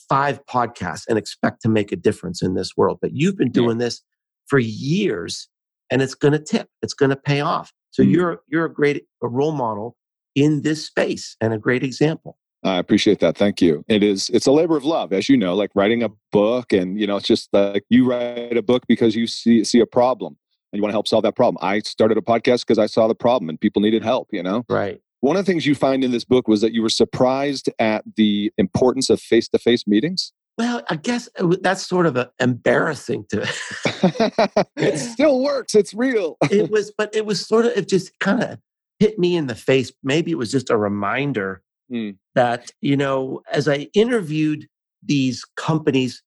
five 0.09 0.45
podcasts 0.45 1.05
and 1.07 1.17
expect 1.17 1.61
to 1.61 1.69
make 1.69 1.91
a 1.91 1.95
difference 1.95 2.43
in 2.43 2.53
this 2.53 2.77
world, 2.77 2.99
but 3.01 3.11
you've 3.13 3.37
been 3.37 3.51
doing 3.51 3.79
yeah. 3.79 3.85
this 3.85 4.01
for 4.47 4.59
years 4.59 5.47
and 5.89 6.01
it's 6.01 6.15
going 6.15 6.33
to 6.33 6.39
tip. 6.39 6.67
It's 6.81 6.93
going 6.93 7.09
to 7.09 7.15
pay 7.15 7.41
off. 7.41 7.71
So 7.91 8.03
mm-hmm. 8.03 8.11
you're 8.11 8.39
you're 8.47 8.65
a 8.65 8.73
great 8.73 9.05
a 9.23 9.27
role 9.27 9.51
model 9.51 9.95
in 10.35 10.61
this 10.61 10.85
space 10.85 11.35
and 11.39 11.53
a 11.53 11.57
great 11.57 11.83
example. 11.83 12.37
I 12.65 12.77
appreciate 12.79 13.19
that. 13.19 13.37
Thank 13.37 13.61
you. 13.61 13.85
It 13.87 14.01
is 14.01 14.29
it's 14.31 14.47
a 14.47 14.51
labor 14.51 14.75
of 14.75 14.83
love, 14.83 15.13
as 15.13 15.29
you 15.29 15.37
know, 15.37 15.55
like 15.55 15.69
writing 15.75 16.01
a 16.03 16.09
book 16.31 16.73
and 16.73 16.99
you 16.99 17.05
know, 17.05 17.17
it's 17.17 17.27
just 17.27 17.49
like 17.53 17.83
you 17.89 18.09
write 18.09 18.57
a 18.57 18.63
book 18.63 18.83
because 18.87 19.15
you 19.15 19.27
see 19.27 19.63
see 19.63 19.79
a 19.79 19.85
problem 19.85 20.35
and 20.73 20.79
you 20.79 20.81
want 20.81 20.91
to 20.91 20.95
help 20.95 21.07
solve 21.07 21.23
that 21.23 21.35
problem. 21.35 21.57
I 21.61 21.79
started 21.79 22.17
a 22.17 22.21
podcast 22.21 22.61
because 22.61 22.79
I 22.79 22.87
saw 22.87 23.07
the 23.07 23.15
problem 23.15 23.49
and 23.49 23.59
people 23.59 23.81
needed 23.81 24.03
help, 24.03 24.29
you 24.31 24.43
know? 24.43 24.65
Right. 24.67 24.99
One 25.21 25.37
of 25.37 25.45
the 25.45 25.51
things 25.51 25.65
you 25.65 25.75
find 25.75 26.03
in 26.03 26.11
this 26.11 26.25
book 26.25 26.47
was 26.47 26.61
that 26.61 26.73
you 26.73 26.81
were 26.81 26.89
surprised 26.89 27.69
at 27.79 28.03
the 28.17 28.51
importance 28.57 29.09
of 29.09 29.21
face 29.21 29.47
to 29.49 29.59
face 29.59 29.87
meetings. 29.87 30.33
Well, 30.57 30.83
I 30.89 30.95
guess 30.95 31.29
uh, 31.39 31.55
that's 31.61 31.85
sort 31.85 32.05
of 32.05 32.17
a, 32.17 32.31
embarrassing 32.39 33.25
to. 33.29 33.41
it 34.75 34.97
still 34.97 35.41
works. 35.41 35.75
It's 35.75 35.93
real. 35.93 36.37
it 36.51 36.69
was, 36.69 36.91
but 36.97 37.15
it 37.15 37.25
was 37.25 37.45
sort 37.45 37.65
of, 37.65 37.73
it 37.75 37.87
just 37.87 38.17
kind 38.19 38.43
of 38.43 38.59
hit 38.99 39.19
me 39.19 39.35
in 39.35 39.47
the 39.47 39.55
face. 39.55 39.91
Maybe 40.03 40.31
it 40.31 40.37
was 40.37 40.51
just 40.51 40.69
a 40.69 40.77
reminder 40.77 41.61
mm. 41.91 42.15
that, 42.35 42.71
you 42.81 42.97
know, 42.97 43.41
as 43.51 43.67
I 43.67 43.87
interviewed 43.93 44.67
these 45.03 45.43
companies 45.55 46.21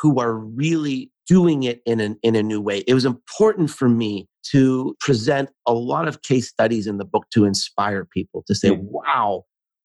who 0.00 0.20
are 0.20 0.34
really 0.34 1.10
doing 1.26 1.62
it 1.64 1.80
in, 1.86 2.00
an, 2.00 2.18
in 2.22 2.36
a 2.36 2.42
new 2.42 2.60
way, 2.60 2.84
it 2.86 2.94
was 2.94 3.04
important 3.04 3.70
for 3.70 3.88
me 3.88 4.28
to 4.50 4.96
present 5.00 5.50
a 5.66 5.72
lot 5.72 6.06
of 6.06 6.22
case 6.22 6.48
studies 6.48 6.86
in 6.86 6.98
the 6.98 7.04
book 7.04 7.26
to 7.32 7.44
inspire 7.44 8.04
people 8.04 8.44
to 8.46 8.54
say, 8.54 8.70
mm. 8.70 8.80
wow, 8.80 9.44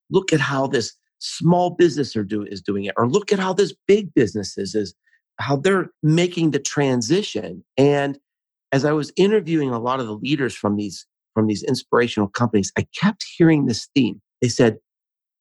look 0.09 0.31
at 0.33 0.39
how 0.39 0.67
this 0.67 0.93
small 1.19 1.71
business 1.71 2.15
are 2.15 2.23
do, 2.23 2.43
is 2.43 2.61
doing 2.61 2.85
it, 2.85 2.93
or 2.97 3.07
look 3.07 3.31
at 3.31 3.39
how 3.39 3.53
this 3.53 3.73
big 3.87 4.13
business 4.13 4.57
is, 4.57 4.75
is 4.75 4.93
how 5.39 5.55
they're 5.55 5.89
making 6.03 6.51
the 6.51 6.59
transition. 6.59 7.63
And 7.77 8.19
as 8.71 8.85
I 8.85 8.91
was 8.91 9.11
interviewing 9.15 9.69
a 9.69 9.79
lot 9.79 9.99
of 9.99 10.07
the 10.07 10.15
leaders 10.15 10.55
from 10.55 10.77
these 10.77 11.05
from 11.33 11.47
these 11.47 11.63
inspirational 11.63 12.27
companies, 12.27 12.73
I 12.77 12.85
kept 12.99 13.23
hearing 13.37 13.65
this 13.65 13.87
theme. 13.95 14.21
They 14.41 14.49
said, 14.49 14.77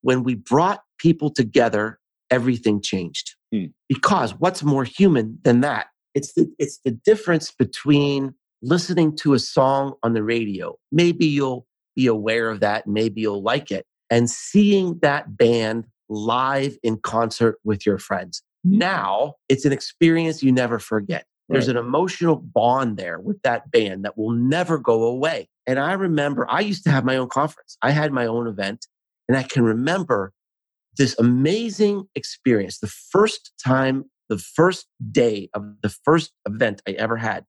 when 0.02 0.22
we 0.22 0.34
brought 0.34 0.82
people 0.98 1.30
together, 1.30 1.98
everything 2.30 2.80
changed. 2.80 3.34
Mm. 3.54 3.72
Because 3.88 4.32
what's 4.38 4.62
more 4.62 4.84
human 4.84 5.38
than 5.42 5.60
that? 5.60 5.86
It's 6.14 6.32
the, 6.34 6.52
it's 6.58 6.80
the 6.84 6.90
difference 6.90 7.50
between 7.50 8.34
listening 8.62 9.16
to 9.16 9.34
a 9.34 9.38
song 9.38 9.94
on 10.02 10.12
the 10.12 10.22
radio. 10.22 10.76
Maybe 10.92 11.26
you'll 11.26 11.66
be 11.96 12.06
aware 12.06 12.50
of 12.50 12.60
that, 12.60 12.86
maybe 12.86 13.22
you'll 13.22 13.42
like 13.42 13.70
it, 13.70 13.86
and 14.10 14.30
seeing 14.30 14.98
that 15.02 15.36
band 15.36 15.86
live 16.08 16.76
in 16.82 16.98
concert 16.98 17.58
with 17.64 17.86
your 17.86 17.98
friends. 17.98 18.42
Now 18.64 19.34
it's 19.48 19.64
an 19.64 19.72
experience 19.72 20.42
you 20.42 20.52
never 20.52 20.78
forget. 20.78 21.24
There's 21.48 21.66
right. 21.66 21.76
an 21.76 21.84
emotional 21.84 22.36
bond 22.36 22.96
there 22.96 23.18
with 23.18 23.42
that 23.42 23.70
band 23.72 24.04
that 24.04 24.16
will 24.16 24.30
never 24.30 24.78
go 24.78 25.02
away. 25.02 25.48
And 25.66 25.80
I 25.80 25.94
remember 25.94 26.46
I 26.48 26.60
used 26.60 26.84
to 26.84 26.90
have 26.90 27.04
my 27.04 27.16
own 27.16 27.28
conference. 27.28 27.76
I 27.82 27.90
had 27.90 28.12
my 28.12 28.26
own 28.26 28.46
event. 28.46 28.86
And 29.30 29.36
I 29.36 29.44
can 29.44 29.62
remember 29.62 30.32
this 30.98 31.16
amazing 31.16 32.08
experience. 32.16 32.80
The 32.80 32.88
first 32.88 33.52
time, 33.64 34.06
the 34.28 34.38
first 34.38 34.88
day 35.12 35.48
of 35.54 35.62
the 35.82 35.88
first 35.88 36.32
event 36.48 36.82
I 36.88 36.92
ever 36.98 37.16
had, 37.16 37.44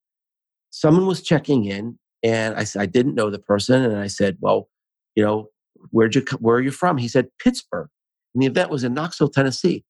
someone 0.70 1.06
was 1.06 1.22
checking 1.22 1.64
in 1.64 1.98
and 2.22 2.54
I 2.54 2.62
said, 2.62 2.82
I 2.82 2.86
didn't 2.86 3.16
know 3.16 3.30
the 3.30 3.40
person. 3.40 3.82
And 3.82 3.98
I 3.98 4.06
said, 4.06 4.36
well, 4.40 4.68
you 5.16 5.24
know, 5.24 5.48
where'd 5.90 6.14
you, 6.14 6.24
where 6.38 6.58
are 6.58 6.62
you 6.62 6.70
from? 6.70 6.98
He 6.98 7.08
said, 7.08 7.26
Pittsburgh. 7.42 7.88
And 8.32 8.44
the 8.44 8.46
event 8.46 8.70
was 8.70 8.84
in 8.84 8.94
Knoxville, 8.94 9.30
Tennessee. 9.30 9.84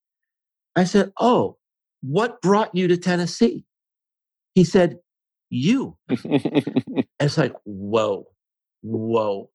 I 0.74 0.84
said, 0.84 1.12
oh, 1.20 1.59
what 2.01 2.40
brought 2.40 2.74
you 2.74 2.88
to 2.88 2.97
Tennessee? 2.97 3.66
He 4.55 4.64
said, 4.64 4.99
you. 5.51 5.99
it's 6.09 7.36
like, 7.36 7.53
whoa, 7.64 8.28
whoa. 8.80 9.51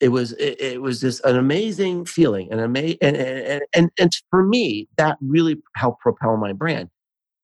It 0.00 0.08
was 0.08 0.32
it, 0.32 0.60
it 0.60 0.82
was 0.82 1.00
just 1.00 1.24
an 1.24 1.36
amazing 1.36 2.04
feeling, 2.04 2.48
and 2.50 2.60
ama- 2.60 2.96
and, 3.00 3.16
and 3.16 3.62
and 3.74 3.90
and 3.98 4.12
for 4.30 4.42
me, 4.42 4.88
that 4.96 5.16
really 5.20 5.62
helped 5.74 6.00
propel 6.00 6.36
my 6.36 6.52
brand. 6.52 6.90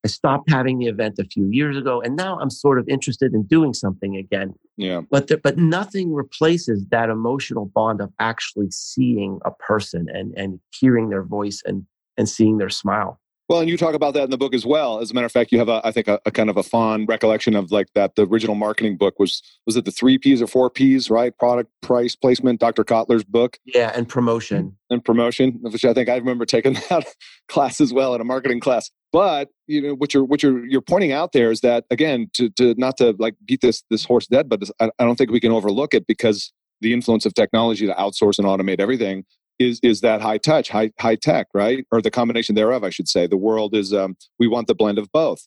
I 0.05 0.09
stopped 0.09 0.51
having 0.51 0.79
the 0.79 0.87
event 0.87 1.19
a 1.21 1.25
few 1.25 1.49
years 1.51 1.77
ago, 1.77 2.03
and 2.03 2.17
now 2.17 2.39
I'm 2.41 2.51
sort 2.51 2.79
of 2.79 2.89
interested 2.89 3.33
in 3.35 3.45
doing 3.45 3.73
something 3.73 4.17
again. 4.17 4.55
Yeah. 4.77 5.03
But 5.11 5.29
the, 5.29 5.39
but 5.39 5.59
nothing 5.59 6.13
replaces 6.13 6.85
that 6.87 7.09
emotional 7.09 7.67
bond 7.67 8.01
of 8.01 8.13
actually 8.19 8.71
seeing 8.71 9.39
a 9.45 9.53
person 9.53 10.09
and 10.13 10.35
and 10.37 10.59
hearing 10.75 11.09
their 11.11 11.23
voice 11.23 11.63
and 11.65 11.87
and 12.19 12.29
seeing 12.29 12.59
their 12.59 12.71
smile. 12.71 13.21
Well, 13.53 13.61
and 13.61 13.69
you 13.69 13.77
talk 13.77 13.95
about 13.95 14.15
that 14.15 14.25
in 14.25 14.31
the 14.31 14.39
book 14.39 14.55
as 14.55 14.65
well. 14.65 15.01
As 15.01 15.11
a 15.11 15.15
matter 15.15 15.27
of 15.27 15.33
fact, 15.33 15.53
you 15.53 15.59
have, 15.59 15.69
a, 15.69 15.83
I 15.85 15.93
think, 15.93 16.09
a, 16.09 16.19
a, 16.25 16.31
kind 16.31 16.49
of 16.49 16.57
a 16.57 16.63
fond 16.63 17.07
recollection 17.07 17.55
of 17.55 17.71
like 17.71 17.89
that. 17.95 18.15
The 18.15 18.27
original 18.27 18.55
marketing 18.55 18.97
book 18.97 19.19
was 19.19 19.43
was 19.67 19.77
it 19.77 19.85
the 19.85 19.91
three 19.91 20.17
P's 20.17 20.41
or 20.41 20.47
four 20.47 20.71
P's, 20.71 21.11
right? 21.11 21.37
Product, 21.37 21.71
price, 21.83 22.17
placement. 22.17 22.61
Dr. 22.61 22.83
Kotler's 22.83 23.25
book. 23.25 23.59
Yeah, 23.67 23.93
and 23.95 24.09
promotion. 24.09 24.79
And 24.89 25.05
promotion, 25.05 25.59
which 25.61 25.85
I 25.85 25.93
think 25.93 26.09
I 26.09 26.17
remember 26.17 26.47
taking 26.47 26.73
that 26.89 27.05
class 27.47 27.79
as 27.79 27.93
well 27.93 28.15
in 28.15 28.23
a 28.23 28.25
marketing 28.25 28.61
class. 28.61 28.91
But 29.13 29.51
you 29.67 29.83
know 29.83 29.95
what 29.97 30.15
you're 30.15 30.25
what 30.25 30.43
you're 30.43 30.65
you're 30.65 30.81
pointing 30.81 31.13
out 31.13 31.33
there 31.33 31.51
is 31.51 31.61
that 31.61 31.85
again 31.91 32.31
to 32.33 32.49
to 32.53 32.75
not 32.79 32.97
to 32.97 33.15
like 33.19 33.35
beat 33.45 33.61
this 33.61 33.85
this 33.91 34.07
horse 34.07 34.29
dead, 34.29 34.49
but 34.49 34.61
this, 34.61 34.73
I, 34.81 34.91
I 34.99 35.05
don't 35.05 35.17
think 35.17 35.31
we 35.31 35.41
can 35.41 35.53
overlook 35.53 35.93
it 35.93 36.07
because 36.07 36.55
the 36.81 36.95
influence 36.95 37.27
of 37.27 37.35
technology 37.35 37.87
to 37.87 37.93
outsource 37.93 38.39
and 38.39 38.49
automate 38.49 38.81
everything 38.81 39.27
is 39.63 39.81
is 39.83 40.01
that 40.01 40.21
high 40.21 40.39
touch, 40.39 40.69
high 40.69 40.93
high 41.01 41.17
tech, 41.17 41.49
right? 41.55 41.87
Or 41.91 42.03
the 42.03 42.11
combination 42.11 42.55
thereof, 42.55 42.85
I 42.85 42.91
should 42.91 43.09
say. 43.09 43.27
The 43.27 43.37
world 43.37 43.75
is 43.75 43.93
um, 43.93 44.17
we 44.39 44.49
want 44.49 44.67
the 44.67 44.75
blend 44.75 44.99
of 44.99 45.11
both, 45.13 45.47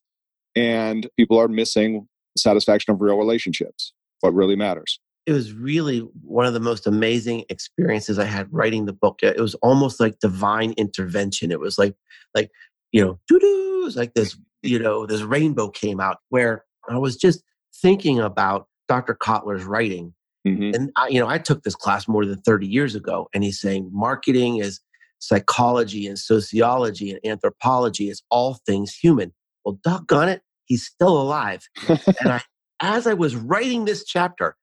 and 0.55 1.07
people 1.17 1.39
are 1.39 1.47
missing 1.47 2.07
satisfaction 2.37 2.93
of 2.93 3.01
real 3.01 3.17
relationships. 3.17 3.93
What 4.21 4.33
really 4.33 4.55
matters. 4.55 4.99
It 5.25 5.33
was 5.33 5.53
really 5.53 5.99
one 6.23 6.45
of 6.45 6.53
the 6.53 6.59
most 6.59 6.87
amazing 6.87 7.45
experiences 7.49 8.19
I 8.19 8.25
had 8.25 8.47
writing 8.51 8.85
the 8.85 8.93
book. 8.93 9.19
It 9.23 9.39
was 9.39 9.55
almost 9.55 9.99
like 9.99 10.19
divine 10.19 10.73
intervention. 10.77 11.51
It 11.51 11.59
was 11.59 11.77
like 11.77 11.95
like 12.33 12.49
you 12.91 13.03
know, 13.03 13.19
doo 13.27 13.39
doo, 13.39 13.91
like 13.95 14.13
this 14.13 14.37
you 14.63 14.79
know 14.79 15.05
this 15.05 15.21
rainbow 15.21 15.69
came 15.69 15.99
out 15.99 16.17
where 16.29 16.65
I 16.89 16.97
was 16.97 17.17
just 17.17 17.43
thinking 17.81 18.19
about 18.19 18.67
Dr. 18.87 19.15
Kotler's 19.15 19.63
writing 19.63 20.13
Mm-hmm. 20.45 20.75
And 20.75 20.91
I, 20.95 21.07
you 21.07 21.19
know, 21.19 21.27
I 21.27 21.37
took 21.37 21.63
this 21.63 21.75
class 21.75 22.07
more 22.07 22.25
than 22.25 22.39
30 22.41 22.67
years 22.67 22.95
ago, 22.95 23.27
and 23.33 23.43
he's 23.43 23.59
saying 23.59 23.89
marketing 23.91 24.57
is 24.57 24.79
psychology 25.19 26.05
and 26.07 26.19
sociology 26.19 27.11
and 27.11 27.19
anthropology. 27.25 28.09
It's 28.09 28.21
all 28.29 28.59
things 28.65 28.93
human. 28.93 29.33
Well, 29.63 29.79
doggone 29.83 30.29
it, 30.29 30.41
he's 30.65 30.85
still 30.85 31.19
alive. 31.19 31.67
and 31.87 31.99
I, 32.25 32.41
as 32.81 33.07
I 33.07 33.13
was 33.13 33.35
writing 33.35 33.85
this 33.85 34.05
chapter, 34.05 34.55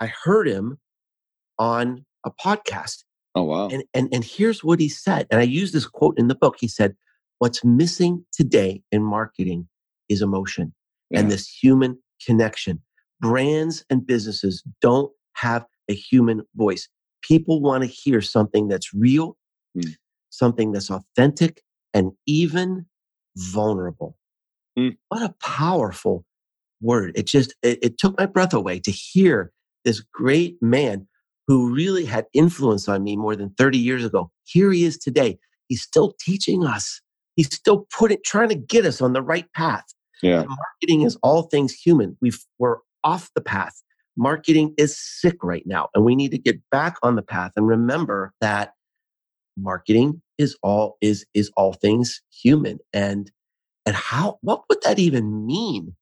I 0.00 0.12
heard 0.24 0.48
him 0.48 0.78
on 1.58 2.04
a 2.24 2.30
podcast. 2.30 3.04
Oh 3.34 3.44
wow! 3.44 3.68
And 3.68 3.84
and 3.94 4.08
and 4.12 4.24
here's 4.24 4.62
what 4.62 4.80
he 4.80 4.88
said. 4.88 5.26
And 5.30 5.40
I 5.40 5.44
use 5.44 5.72
this 5.72 5.86
quote 5.86 6.18
in 6.18 6.28
the 6.28 6.34
book. 6.34 6.56
He 6.58 6.68
said, 6.68 6.96
"What's 7.38 7.64
missing 7.64 8.26
today 8.32 8.82
in 8.90 9.02
marketing 9.02 9.68
is 10.08 10.20
emotion 10.20 10.74
yeah. 11.10 11.20
and 11.20 11.30
this 11.30 11.48
human 11.48 11.98
connection." 12.26 12.82
Brands 13.22 13.84
and 13.88 14.06
businesses 14.06 14.62
don't 14.82 15.10
have 15.34 15.64
a 15.88 15.94
human 15.94 16.42
voice. 16.56 16.88
People 17.22 17.62
want 17.62 17.84
to 17.84 17.88
hear 17.88 18.20
something 18.20 18.68
that's 18.68 18.92
real, 18.92 19.36
mm. 19.78 19.94
something 20.28 20.72
that's 20.72 20.90
authentic, 20.90 21.62
and 21.94 22.12
even 22.26 22.86
vulnerable. 23.36 24.18
Mm. 24.78 24.96
What 25.08 25.22
a 25.22 25.34
powerful 25.40 26.24
word. 26.80 27.12
It 27.14 27.26
just, 27.26 27.54
it, 27.62 27.78
it 27.80 27.98
took 27.98 28.18
my 28.18 28.26
breath 28.26 28.52
away 28.52 28.80
to 28.80 28.90
hear 28.90 29.52
this 29.84 30.00
great 30.00 30.56
man 30.60 31.06
who 31.46 31.72
really 31.72 32.04
had 32.04 32.26
influence 32.34 32.88
on 32.88 33.02
me 33.02 33.16
more 33.16 33.36
than 33.36 33.50
30 33.50 33.78
years 33.78 34.04
ago. 34.04 34.30
Here 34.44 34.72
he 34.72 34.84
is 34.84 34.98
today. 34.98 35.38
He's 35.68 35.82
still 35.82 36.14
teaching 36.20 36.64
us. 36.64 37.00
He's 37.36 37.54
still 37.54 37.86
putting, 37.96 38.18
trying 38.24 38.48
to 38.50 38.54
get 38.54 38.84
us 38.84 39.00
on 39.00 39.12
the 39.12 39.22
right 39.22 39.46
path. 39.54 39.84
Yeah. 40.22 40.44
Marketing 40.44 41.02
is 41.02 41.16
all 41.22 41.44
things 41.44 41.72
human. 41.72 42.16
We've, 42.20 42.38
we're 42.58 42.76
off 43.04 43.30
the 43.34 43.40
path. 43.40 43.82
Marketing 44.16 44.74
is 44.76 44.96
sick 44.98 45.36
right 45.42 45.66
now, 45.66 45.88
and 45.94 46.04
we 46.04 46.14
need 46.14 46.30
to 46.32 46.38
get 46.38 46.60
back 46.70 46.96
on 47.02 47.16
the 47.16 47.22
path 47.22 47.52
and 47.56 47.66
remember 47.66 48.32
that 48.40 48.72
marketing 49.56 50.20
is 50.38 50.56
all 50.62 50.96
is 51.00 51.26
is 51.34 51.50
all 51.56 51.74
things 51.74 52.22
human 52.42 52.78
and 52.92 53.30
and 53.84 53.94
how 53.94 54.38
what 54.40 54.62
would 54.68 54.80
that 54.82 54.98
even 54.98 55.44
mean 55.46 55.94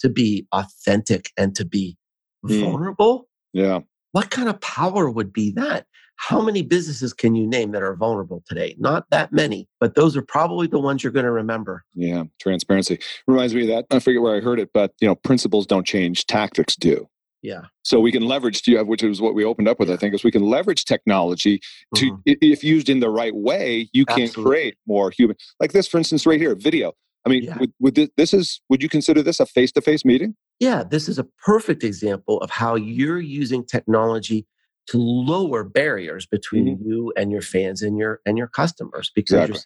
to 0.00 0.08
be 0.08 0.46
authentic 0.52 1.30
and 1.36 1.54
to 1.54 1.64
be 1.64 1.96
Mm. 2.44 2.60
vulnerable 2.60 3.28
Yeah. 3.52 3.80
what 4.12 4.30
kind 4.30 4.48
of 4.48 4.60
power 4.60 5.10
would 5.10 5.32
be 5.32 5.50
that 5.52 5.86
how 6.18 6.40
many 6.42 6.62
businesses 6.62 7.12
can 7.14 7.34
you 7.34 7.46
name 7.46 7.70
that 7.72 7.82
are 7.82 7.94
vulnerable 7.96 8.42
today 8.46 8.74
not 8.78 9.06
that 9.10 9.32
many 9.32 9.68
but 9.80 9.94
those 9.94 10.16
are 10.16 10.22
probably 10.22 10.66
the 10.66 10.78
ones 10.78 11.02
you're 11.02 11.12
going 11.12 11.24
to 11.24 11.30
remember 11.30 11.84
Yeah. 11.94 12.24
Transparency 12.40 12.98
reminds 13.26 13.54
me 13.54 13.62
of 13.62 13.68
that. 13.68 13.86
I 13.94 14.00
forget 14.00 14.20
where 14.22 14.36
I 14.36 14.40
heard 14.40 14.58
it, 14.60 14.70
but 14.74 14.92
you 15.00 15.06
know, 15.08 15.14
principles 15.14 15.66
don't 15.66 15.86
change, 15.86 16.26
tactics 16.26 16.74
do. 16.76 17.08
yeah 17.42 17.62
So 17.84 18.00
we 18.00 18.10
can 18.12 18.22
leverage, 18.24 18.62
to 18.62 18.70
you 18.72 18.78
have, 18.78 18.86
which 18.88 19.02
is 19.02 19.20
what 19.20 19.34
we 19.34 19.44
opened 19.44 19.68
up 19.68 19.78
with, 19.78 19.90
I 19.90 19.96
think, 19.96 20.14
is 20.14 20.24
we 20.24 20.30
can 20.30 20.42
leverage 20.42 20.84
technology 20.84 21.60
to, 21.96 22.04
Mhm. 22.12 22.20
if 22.26 22.64
used 22.64 22.88
in 22.88 23.00
the 23.00 23.10
right 23.10 23.34
way, 23.34 23.88
you 23.92 24.04
can 24.04 24.22
Absolutely. 24.24 24.50
create 24.50 24.74
more 24.86 25.10
human. 25.10 25.36
Like 25.60 25.72
this, 25.72 25.86
for 25.86 25.98
instance, 25.98 26.26
right 26.26 26.40
here, 26.40 26.54
video. 26.54 26.92
I 27.26 27.28
mean, 27.30 27.44
Yeah. 27.44 27.58
would, 27.58 27.72
would 27.80 27.94
this, 27.94 28.08
this 28.16 28.34
is, 28.34 28.60
would 28.68 28.82
you 28.82 28.88
consider 28.88 29.22
this 29.22 29.38
a 29.40 29.46
face-to-face 29.46 30.04
meeting? 30.04 30.34
yeah 30.60 30.82
this 30.82 31.08
is 31.08 31.18
a 31.20 31.26
perfect 31.46 31.84
example 31.84 32.40
of 32.40 32.50
how 32.50 32.74
you're 32.74 33.20
using 33.20 33.64
technology 33.64 34.44
to 34.90 34.98
lower 34.98 35.64
barriers 35.64 36.26
between 36.26 36.78
you 36.84 37.12
and 37.16 37.30
your 37.30 37.42
fans 37.42 37.82
and 37.82 37.98
your 37.98 38.20
and 38.26 38.38
your 38.38 38.48
customers 38.48 39.10
because 39.14 39.38
Mm-hmm. 39.40 39.52
Exactly. 39.52 39.64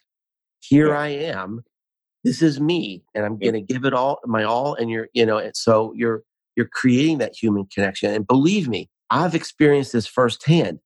here 0.61 0.87
Yeah. 0.89 0.99
i 0.99 1.07
am 1.07 1.63
this 2.23 2.41
is 2.41 2.59
me 2.59 3.03
and 3.15 3.25
i'm 3.25 3.37
Yeah. 3.39 3.51
going 3.51 3.65
to 3.65 3.73
give 3.73 3.85
it 3.85 3.93
all 3.93 4.19
my 4.25 4.43
all 4.43 4.75
and 4.75 4.89
you're 4.89 5.07
you 5.13 5.25
know 5.25 5.37
and 5.37 5.55
so 5.55 5.93
you're 5.95 6.23
you're 6.55 6.69
creating 6.71 7.17
that 7.19 7.35
human 7.35 7.65
connection 7.73 8.11
and 8.13 8.27
believe 8.27 8.67
me 8.67 8.89
i've 9.09 9.35
experienced 9.35 9.93
this 9.93 10.07
firsthand 10.07 10.79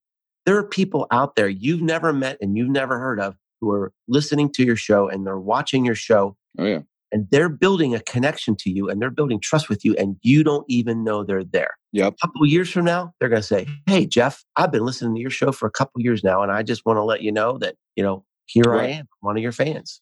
there 0.46 0.56
are 0.56 0.64
people 0.64 1.06
out 1.10 1.36
there 1.36 1.48
you've 1.48 1.82
never 1.82 2.12
met 2.12 2.38
and 2.40 2.56
you've 2.56 2.70
never 2.70 2.98
heard 2.98 3.20
of 3.20 3.34
who 3.60 3.70
are 3.70 3.92
listening 4.08 4.50
to 4.52 4.64
your 4.64 4.76
show 4.76 5.08
and 5.08 5.26
they're 5.26 5.38
watching 5.38 5.84
your 5.84 5.94
show 5.94 6.36
Oh 6.58 6.64
yeah. 6.64 6.80
And 7.12 7.26
they're 7.30 7.48
building 7.48 7.94
a 7.94 8.00
connection 8.00 8.54
to 8.56 8.70
you 8.70 8.88
and 8.88 9.00
they're 9.00 9.10
building 9.10 9.40
trust 9.40 9.68
with 9.68 9.84
you 9.84 9.94
and 9.96 10.16
you 10.22 10.42
don't 10.44 10.64
even 10.68 11.04
know 11.04 11.24
they're 11.24 11.44
there 11.44 11.70
Yep. 11.92 12.14
a 12.14 12.26
couple 12.26 12.42
of 12.42 12.48
years 12.48 12.70
from 12.70 12.84
now 12.84 13.12
they're 13.20 13.28
going 13.30 13.40
to 13.42 13.46
say 13.46 13.66
hey 13.86 14.06
jeff 14.06 14.44
i've 14.56 14.70
been 14.72 14.84
listening 14.84 15.14
to 15.14 15.20
your 15.20 15.30
show 15.30 15.52
for 15.52 15.66
a 15.66 15.70
couple 15.70 15.98
of 16.00 16.04
years 16.04 16.22
now 16.22 16.42
and 16.42 16.52
i 16.52 16.62
just 16.62 16.84
want 16.84 16.96
to 16.98 17.02
let 17.02 17.22
you 17.22 17.32
know 17.32 17.58
that 17.58 17.76
you 17.96 18.02
know 18.02 18.24
here 18.46 18.74
i 18.74 18.86
am 18.86 19.08
one 19.20 19.36
of 19.36 19.42
your 19.42 19.52
fans 19.52 20.00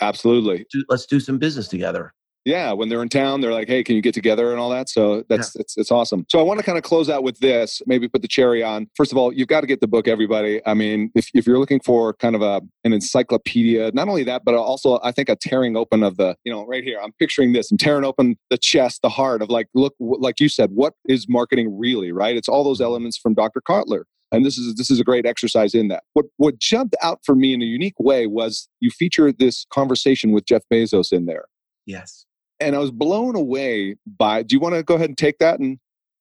Absolutely. 0.00 0.64
do, 0.72 0.84
let's 0.88 1.06
do 1.06 1.20
some 1.20 1.38
business 1.38 1.68
together 1.68 2.12
Yeah, 2.44 2.72
when 2.72 2.88
they're 2.88 3.02
in 3.02 3.08
town, 3.08 3.40
they're 3.40 3.52
like, 3.52 3.68
"Hey, 3.68 3.82
can 3.82 3.96
you 3.96 4.02
get 4.02 4.14
together?" 4.14 4.50
and 4.50 4.60
all 4.60 4.70
that. 4.70 4.88
So 4.88 5.24
that's 5.28 5.56
it's 5.56 5.76
it's 5.76 5.90
awesome. 5.90 6.26
So 6.28 6.38
I 6.38 6.42
want 6.42 6.60
to 6.60 6.66
kind 6.66 6.76
of 6.76 6.84
close 6.84 7.08
out 7.08 7.22
with 7.22 7.38
this. 7.38 7.80
Maybe 7.86 8.08
put 8.08 8.22
the 8.22 8.28
cherry 8.28 8.62
on. 8.62 8.88
First 8.96 9.12
of 9.12 9.18
all, 9.18 9.32
you've 9.32 9.48
got 9.48 9.62
to 9.62 9.66
get 9.66 9.80
the 9.80 9.86
book, 9.86 10.08
everybody. 10.08 10.60
I 10.66 10.74
mean, 10.74 11.10
if 11.14 11.28
if 11.34 11.46
you're 11.46 11.58
looking 11.58 11.80
for 11.80 12.14
kind 12.14 12.34
of 12.34 12.42
a 12.42 12.60
an 12.84 12.92
encyclopedia, 12.92 13.90
not 13.92 14.08
only 14.08 14.24
that, 14.24 14.44
but 14.44 14.54
also 14.54 15.00
I 15.02 15.12
think 15.12 15.28
a 15.28 15.36
tearing 15.36 15.76
open 15.76 16.02
of 16.02 16.16
the, 16.16 16.36
you 16.44 16.52
know, 16.52 16.66
right 16.66 16.84
here. 16.84 16.98
I'm 17.02 17.12
picturing 17.18 17.52
this. 17.52 17.70
I'm 17.70 17.78
tearing 17.78 18.04
open 18.04 18.36
the 18.50 18.58
chest, 18.58 19.00
the 19.02 19.08
heart 19.08 19.40
of 19.40 19.48
like, 19.48 19.68
look, 19.74 19.94
like 19.98 20.38
you 20.40 20.48
said, 20.48 20.70
what 20.72 20.94
is 21.08 21.26
marketing 21.28 21.76
really? 21.78 22.12
Right? 22.12 22.36
It's 22.36 22.48
all 22.48 22.64
those 22.64 22.78
mm-hmm. 22.78 22.84
elements 22.84 23.16
from 23.16 23.34
Dr. 23.34 23.62
Kotler. 23.66 24.02
And 24.32 24.44
this 24.44 24.58
is 24.58 24.74
this 24.74 24.90
is 24.90 25.00
a 25.00 25.04
great 25.04 25.24
exercise 25.24 25.74
in 25.74 25.88
that. 25.88 26.02
What 26.12 26.26
what 26.36 26.58
jumped 26.58 26.96
out 27.02 27.20
for 27.24 27.34
me 27.34 27.54
in 27.54 27.62
a 27.62 27.66
unique 27.66 27.98
way 27.98 28.26
was 28.26 28.68
you 28.80 28.90
feature 28.90 29.32
this 29.32 29.64
conversation 29.72 30.32
with 30.32 30.44
Jeff 30.44 30.62
Bezos 30.70 31.12
in 31.12 31.26
there 31.26 31.46
yes 31.86 32.26
and 32.66 32.76
I 32.76 32.78
was 32.78 32.90
blown 32.90 33.36
away 33.36 33.96
by. 34.06 34.42
Do 34.42 34.54
you 34.54 34.60
want 34.60 34.74
to 34.74 34.82
go 34.82 34.94
ahead 34.94 35.10
and 35.10 35.18
take 35.18 35.38
that 35.38 35.60
and 35.60 35.78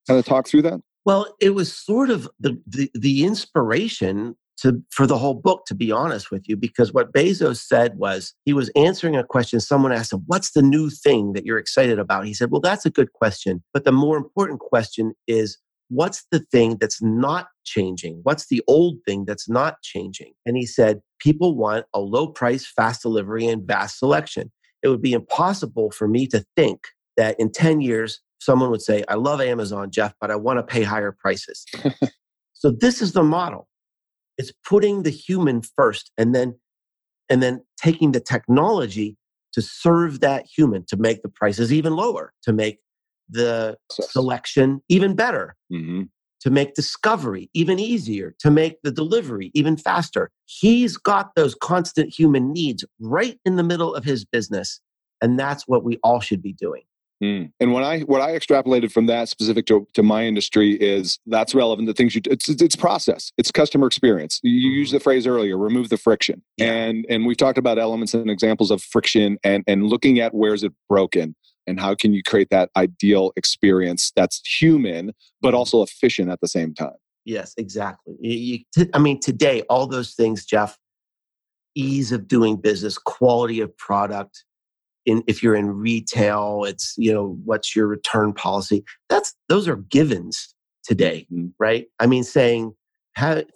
kind 0.07 0.19
of 0.19 0.25
talk 0.25 0.47
through 0.47 0.63
that? 0.63 0.81
well 1.05 1.33
it 1.39 1.51
was 1.51 1.73
sort 1.73 2.09
of 2.09 2.29
the, 2.39 2.59
the 2.67 2.89
the 2.93 3.25
inspiration 3.25 4.35
to 4.57 4.81
for 4.91 5.07
the 5.07 5.17
whole 5.17 5.33
book 5.33 5.65
to 5.65 5.75
be 5.75 5.91
honest 5.91 6.31
with 6.31 6.47
you 6.47 6.55
because 6.55 6.93
what 6.93 7.13
bezos 7.13 7.57
said 7.57 7.97
was 7.97 8.33
he 8.45 8.53
was 8.53 8.69
answering 8.75 9.15
a 9.15 9.23
question 9.23 9.59
someone 9.59 9.91
asked 9.91 10.13
him 10.13 10.23
what's 10.27 10.51
the 10.51 10.61
new 10.61 10.89
thing 10.89 11.33
that 11.33 11.45
you're 11.45 11.57
excited 11.57 11.99
about 11.99 12.25
he 12.25 12.33
said 12.33 12.51
well 12.51 12.61
that's 12.61 12.85
a 12.85 12.91
good 12.91 13.11
question 13.13 13.63
but 13.73 13.85
the 13.85 13.91
more 13.91 14.17
important 14.17 14.59
question 14.59 15.13
is 15.27 15.57
what's 15.89 16.25
the 16.31 16.39
thing 16.39 16.77
that's 16.79 17.01
not 17.01 17.47
changing 17.65 18.19
what's 18.23 18.47
the 18.47 18.61
old 18.67 18.97
thing 19.05 19.25
that's 19.25 19.49
not 19.49 19.81
changing 19.81 20.33
and 20.45 20.55
he 20.55 20.65
said 20.65 21.01
people 21.19 21.55
want 21.55 21.85
a 21.93 21.99
low 21.99 22.27
price 22.27 22.65
fast 22.65 23.01
delivery 23.01 23.47
and 23.47 23.65
vast 23.67 23.99
selection 23.99 24.51
it 24.84 24.89
would 24.89 25.01
be 25.01 25.13
impossible 25.13 25.91
for 25.91 26.07
me 26.07 26.27
to 26.27 26.45
think 26.55 26.88
that 27.17 27.39
in 27.39 27.51
10 27.51 27.81
years 27.81 28.21
someone 28.39 28.69
would 28.69 28.81
say 28.81 29.03
i 29.07 29.15
love 29.15 29.39
amazon 29.41 29.89
jeff 29.91 30.13
but 30.19 30.29
i 30.29 30.36
want 30.36 30.59
to 30.59 30.63
pay 30.63 30.84
higher 30.84 31.11
prices. 31.11 31.65
So 32.63 32.71
this 32.71 33.01
is 33.01 33.11
the 33.11 33.23
model. 33.23 33.67
It's 34.38 34.53
putting 34.65 35.03
the 35.03 35.09
human 35.09 35.61
first 35.61 36.11
and 36.17 36.34
then 36.34 36.55
and 37.29 37.43
then 37.43 37.61
taking 37.77 38.13
the 38.13 38.21
technology 38.21 39.17
to 39.51 39.61
serve 39.61 40.21
that 40.21 40.45
human 40.45 40.86
to 40.88 40.97
make 40.97 41.23
the 41.23 41.29
prices 41.29 41.73
even 41.73 41.95
lower 41.95 42.34
to 42.43 42.53
make 42.53 42.79
the 43.29 43.77
selection 43.89 44.81
even 44.88 45.13
better. 45.13 45.55
Mm-hmm. 45.71 46.03
To 46.43 46.49
make 46.49 46.73
discovery 46.73 47.49
even 47.53 47.79
easier, 47.79 48.35
to 48.39 48.51
make 48.51 48.81
the 48.83 48.91
delivery 48.91 49.49
even 49.53 49.77
faster. 49.77 50.29
He's 50.45 50.97
got 50.97 51.35
those 51.35 51.55
constant 51.55 52.13
human 52.13 52.51
needs 52.51 52.83
right 52.99 53.39
in 53.45 53.55
the 53.55 53.63
middle 53.63 53.95
of 53.95 54.03
his 54.03 54.25
business. 54.25 54.81
And 55.21 55.39
that's 55.39 55.69
what 55.69 55.85
we 55.85 55.99
all 56.03 56.19
should 56.19 56.41
be 56.41 56.51
doing. 56.51 56.81
Mm. 57.23 57.51
And 57.61 57.71
when 57.71 57.85
I 57.85 58.01
what 58.01 58.19
I 58.19 58.31
extrapolated 58.31 58.91
from 58.91 59.05
that 59.05 59.29
specific 59.29 59.65
to, 59.67 59.87
to 59.93 60.03
my 60.03 60.25
industry 60.25 60.73
is 60.73 61.19
that's 61.27 61.55
relevant 61.55 61.87
The 61.87 61.93
things 61.93 62.15
you 62.15 62.21
it's 62.25 62.49
it's, 62.49 62.75
process 62.75 63.31
it's 63.37 63.49
customer 63.49 63.87
experience 63.87 64.41
you 64.43 64.51
you 64.51 64.71
used 64.71 64.91
the 64.91 64.99
phrase 64.99 65.25
earlier 65.25 65.57
remove 65.57 65.87
the 65.87 65.95
friction 65.95 66.41
Yeah. 66.57 66.73
and 66.73 67.05
and 67.07 67.25
we've 67.25 67.37
talked 67.37 67.57
about 67.57 67.77
elements 67.79 68.13
and 68.13 68.29
examples 68.29 68.71
of 68.71 68.81
friction 68.81 69.37
and 69.43 69.63
and 69.67 69.85
looking 69.85 70.19
at 70.19 70.33
where's 70.33 70.63
it 70.63 70.73
broken 70.89 71.35
and 71.68 71.80
how 71.80 71.95
can 71.95 72.14
you 72.14 72.22
create 72.24 72.49
that 72.49 72.70
ideal 72.76 73.32
experience 73.36 74.11
that's 74.16 74.41
human 74.45 75.11
but 75.41 75.53
also 75.53 75.82
efficient 75.82 76.30
at 76.30 76.39
the 76.41 76.47
same 76.47 76.74
time 76.74 76.93
Yes, 77.26 77.53
exactly. 77.57 78.16
You- 78.20 78.66
you- 78.76 78.89
I 78.93 78.99
mean, 78.99 79.18
today, 79.20 79.61
all 79.70 79.88
those 79.88 80.14
things, 80.14 80.45
Jeff, 80.45 80.78
ease 81.74 82.11
of 82.11 82.28
doing 82.28 82.57
business, 82.57 82.97
quality 82.97 83.61
of 83.61 83.76
product. 83.78 84.43
In, 85.05 85.24
if 85.28 85.41
you're 85.41 85.55
in 85.55 85.70
retail, 85.70 86.66
it's, 86.66 86.95
you 86.97 87.14
know, 87.14 87.38
what's 87.45 87.76
your 87.76 87.88
return 87.88 88.34
policy? 88.34 88.84
That's, 89.09 89.34
those 89.49 89.68
are 89.70 89.78
givens 89.78 90.53
today, 90.84 91.26
Mhm. 91.32 91.53
right? 91.59 91.88
I 91.99 92.07
mean, 92.07 92.24
saying, 92.24 92.74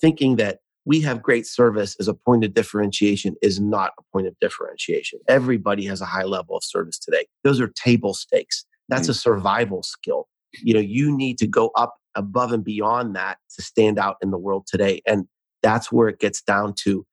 thinking 0.02 0.38
that 0.38 0.60
we 0.88 1.02
have 1.02 1.22
great 1.22 1.46
service 1.46 1.98
as 2.00 2.08
a 2.08 2.14
point 2.14 2.46
of 2.46 2.54
differentiation 2.54 3.36
is 3.42 3.60
not 3.60 3.92
a 4.00 4.04
point 4.14 4.26
of 4.26 4.34
differentiation. 4.40 5.20
Everybody 5.28 5.86
has 5.86 6.00
a 6.00 6.06
high 6.06 6.24
level 6.24 6.56
of 6.56 6.64
service 6.64 6.98
today. 6.98 7.26
Those 7.44 7.60
are 7.60 7.68
table 7.68 8.14
stakes. 8.14 8.66
That's 8.88 9.10
a 9.10 9.12
mm. 9.12 9.22
survival 9.22 9.84
skill. 9.84 10.30
You 10.54 10.74
know, 10.74 10.80
you 10.80 11.16
need 11.16 11.40
to 11.40 11.48
go 11.48 11.72
up 11.76 11.96
above 12.16 12.54
and 12.54 12.64
beyond 12.64 13.18
that 13.18 13.38
to 13.58 13.62
stand 13.62 14.00
out 14.00 14.16
in 14.22 14.32
the 14.32 14.38
world 14.38 14.66
today. 14.66 15.02
And 15.06 15.26
that's 15.62 15.92
where 15.92 16.08
it 16.08 16.20
gets 16.20 16.42
down 16.42 16.74
to 16.84 17.06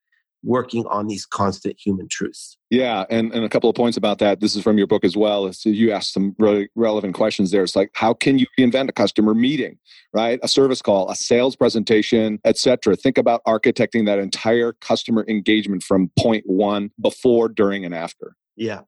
working 0.44 0.84
on 0.86 1.06
these 1.06 1.24
constant 1.26 1.76
human 1.78 2.06
truths. 2.08 2.56
Yeah, 2.70 3.04
and, 3.08 3.32
and 3.32 3.44
a 3.44 3.48
couple 3.48 3.70
of 3.70 3.76
points 3.76 3.96
about 3.96 4.18
that. 4.18 4.40
This 4.40 4.54
is 4.54 4.62
from 4.62 4.78
your 4.78 4.86
book 4.86 5.04
as 5.04 5.16
well. 5.16 5.52
So 5.52 5.70
you 5.70 5.92
asked 5.92 6.12
some 6.12 6.34
really 6.38 6.68
relevant 6.74 7.14
questions 7.14 7.50
there. 7.50 7.62
It's 7.62 7.76
like, 7.76 7.90
how 7.94 8.14
can 8.14 8.38
you 8.38 8.46
reinvent 8.58 8.88
a 8.88 8.92
customer 8.92 9.34
meeting, 9.34 9.78
right? 10.12 10.38
A 10.42 10.48
service 10.48 10.82
call, 10.82 11.10
a 11.10 11.16
sales 11.16 11.56
presentation, 11.56 12.38
etc. 12.44 12.96
Think 12.96 13.18
about 13.18 13.42
architecting 13.46 14.06
that 14.06 14.18
entire 14.18 14.72
customer 14.74 15.24
engagement 15.28 15.82
from 15.82 16.10
point 16.18 16.44
one, 16.46 16.90
before, 17.00 17.48
during, 17.48 17.84
and 17.84 17.94
after. 17.94 18.36
Yeah, 18.56 18.80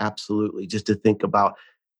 absolutely. 0.00 0.66
Just 0.66 0.86
to 0.86 0.94
think 0.94 1.22
about 1.22 1.54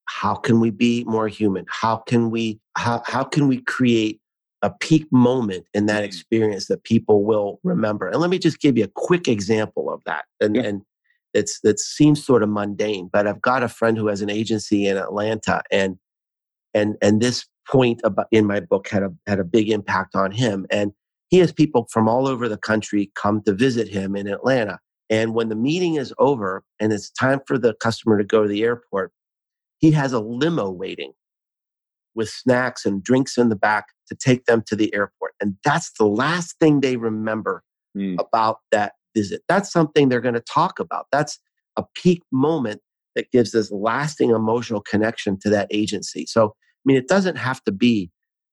how 0.06 0.34
can 0.34 0.60
we 0.60 0.70
be 0.70 1.04
more 1.04 1.28
human? 1.28 1.64
How 1.68 1.96
can 1.96 2.30
we 2.30 2.60
how, 2.76 3.02
how 3.06 3.24
can 3.24 3.48
we 3.48 3.60
create 3.62 4.20
a 4.64 4.70
peak 4.70 5.06
moment 5.12 5.66
in 5.74 5.86
that 5.86 6.02
Mhm. 6.02 6.06
experience 6.06 6.66
that 6.68 6.82
people 6.84 7.22
will 7.24 7.60
remember? 7.62 8.08
And 8.08 8.20
let 8.20 8.30
me 8.30 8.38
just 8.38 8.60
give 8.60 8.78
you 8.78 8.84
a 8.84 8.92
quick 8.94 9.28
example 9.28 9.92
of 9.92 10.02
that. 10.06 10.24
And 10.40 10.56
Yeah. 10.56 10.62
and 10.62 10.82
it's 11.34 11.60
it 11.64 11.78
seems 11.80 12.24
sort 12.24 12.42
of 12.42 12.48
mundane, 12.48 13.10
but 13.12 13.26
I've 13.26 13.42
got 13.42 13.62
a 13.62 13.68
friend 13.68 13.98
who 13.98 14.06
has 14.08 14.22
an 14.22 14.30
agency 14.30 14.86
in 14.86 14.96
Atlanta 14.96 15.62
and 15.70 15.98
and 16.72 16.96
and 17.02 17.20
this 17.20 17.46
point 17.68 18.00
about 18.04 18.26
in 18.30 18.46
my 18.46 18.60
book 18.60 18.88
had 18.88 19.02
a 19.02 19.12
had 19.26 19.38
a 19.40 19.44
big 19.44 19.70
impact 19.70 20.14
on 20.14 20.30
him 20.30 20.66
and 20.70 20.92
he 21.28 21.38
has 21.38 21.52
people 21.52 21.86
from 21.90 22.08
all 22.08 22.26
over 22.28 22.48
the 22.48 22.58
country 22.58 23.10
come 23.14 23.42
to 23.42 23.52
visit 23.54 23.88
him 23.88 24.14
in 24.16 24.26
Atlanta 24.28 24.78
and 25.10 25.34
when 25.34 25.48
the 25.48 25.56
meeting 25.56 25.94
is 25.96 26.12
over 26.18 26.62
and 26.80 26.92
it's 26.92 27.10
time 27.10 27.40
for 27.46 27.56
the 27.58 27.74
customer 27.74 28.18
to 28.18 28.24
go 28.24 28.42
to 28.42 28.48
the 28.48 28.62
airport 28.62 29.12
he 29.78 29.90
has 29.92 30.12
a 30.12 30.20
limo 30.20 30.70
waiting 30.70 31.12
with 32.14 32.28
snacks 32.28 32.84
and 32.84 33.02
drinks 33.02 33.36
in 33.36 33.48
the 33.48 33.56
back 33.56 33.86
to 34.08 34.14
take 34.14 34.44
them 34.46 34.62
to 34.66 34.76
the 34.76 34.92
airport 34.94 35.32
and 35.40 35.56
that's 35.64 35.92
the 35.98 36.06
last 36.06 36.56
thing 36.58 36.80
they 36.80 36.96
remember 36.96 37.62
Hmm. 37.96 38.16
about 38.18 38.58
that 38.72 38.94
visit 39.14 39.42
that's 39.48 39.70
something 39.70 40.08
they're 40.08 40.20
going 40.20 40.34
to 40.34 40.40
talk 40.40 40.80
about 40.80 41.06
that's 41.12 41.38
a 41.76 41.84
peak 41.94 42.22
moment 42.32 42.80
that 43.14 43.30
gives 43.30 43.52
this 43.52 43.70
lasting 43.70 44.30
emotional 44.30 44.80
connection 44.80 45.38
to 45.38 45.48
that 45.50 45.68
agency 45.70 46.26
so 46.26 46.54
I 46.84 46.90
mean, 46.90 46.96
it 46.98 47.08
doesn't 47.08 47.36
have 47.36 47.62
to 47.64 47.72
be 47.72 48.10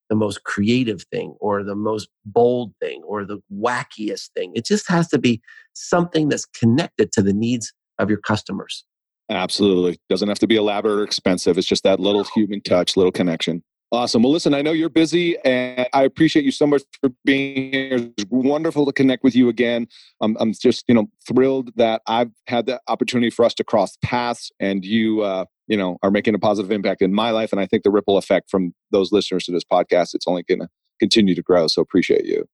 the 0.09 0.15
most 0.15 0.43
creative 0.43 1.03
thing 1.11 1.35
or 1.39 1.63
the 1.63 1.75
most 1.75 2.09
bold 2.25 2.73
thing 2.81 3.01
or 3.05 3.25
the 3.25 3.39
wackiest 3.53 4.29
thing. 4.35 4.51
It 4.55 4.65
just 4.65 4.89
has 4.89 5.07
to 5.09 5.17
be 5.17 5.41
something 5.73 6.29
that's 6.29 6.45
connected 6.45 7.11
to 7.13 7.21
the 7.21 7.33
needs 7.33 7.73
of 7.99 8.09
your 8.09 8.19
customers. 8.19 8.85
Absolutely. 9.31 9.97
Doesn't 10.09 10.27
have 10.27 10.39
to 10.39 10.47
be 10.47 10.57
elaborate 10.57 10.99
or 10.99 11.03
expensive. 11.03 11.57
It's 11.57 11.67
just 11.67 11.83
that 11.83 11.99
little 11.99 12.25
human 12.25 12.61
touch, 12.61 12.97
little 12.97 13.13
connection. 13.13 13.63
Awesome. 13.93 14.23
Well, 14.23 14.31
listen, 14.31 14.53
I 14.53 14.61
know 14.61 14.71
you're 14.71 14.89
busy 14.89 15.37
and 15.43 15.87
I 15.93 16.03
appreciate 16.03 16.45
you 16.45 16.51
so 16.51 16.67
much 16.67 16.81
for 17.01 17.09
being 17.25 17.73
here. 17.73 18.09
It's 18.17 18.25
wonderful 18.29 18.85
to 18.85 18.93
connect 18.93 19.23
with 19.23 19.35
you 19.35 19.49
again. 19.49 19.87
I'm, 20.21 20.37
I'm 20.39 20.53
just, 20.53 20.85
you 20.87 20.95
know, 20.95 21.07
thrilled 21.27 21.71
that 21.75 22.01
I've 22.07 22.31
had 22.47 22.65
the 22.67 22.79
opportunity 22.87 23.29
for 23.29 23.43
us 23.43 23.53
to 23.55 23.63
cross 23.63 23.97
paths 24.01 24.49
and 24.59 24.85
you, 24.85 25.21
uh, 25.21 25.45
you 25.67 25.75
know, 25.75 25.97
are 26.03 26.11
making 26.11 26.35
a 26.35 26.39
positive 26.39 26.71
impact 26.71 27.01
in 27.01 27.13
my 27.13 27.31
life. 27.31 27.51
And 27.51 27.59
I 27.59 27.65
think 27.65 27.83
the 27.83 27.91
ripple 27.91 28.17
effect 28.17 28.49
from 28.49 28.73
those 28.91 29.11
listeners 29.11 29.45
to 29.45 29.51
this 29.51 29.63
podcast, 29.63 30.13
it's 30.13 30.27
only 30.27 30.43
going 30.43 30.59
to 30.59 30.67
continue 30.99 31.35
to 31.35 31.41
grow. 31.41 31.67
So 31.67 31.81
appreciate 31.81 32.25
you. 32.25 32.45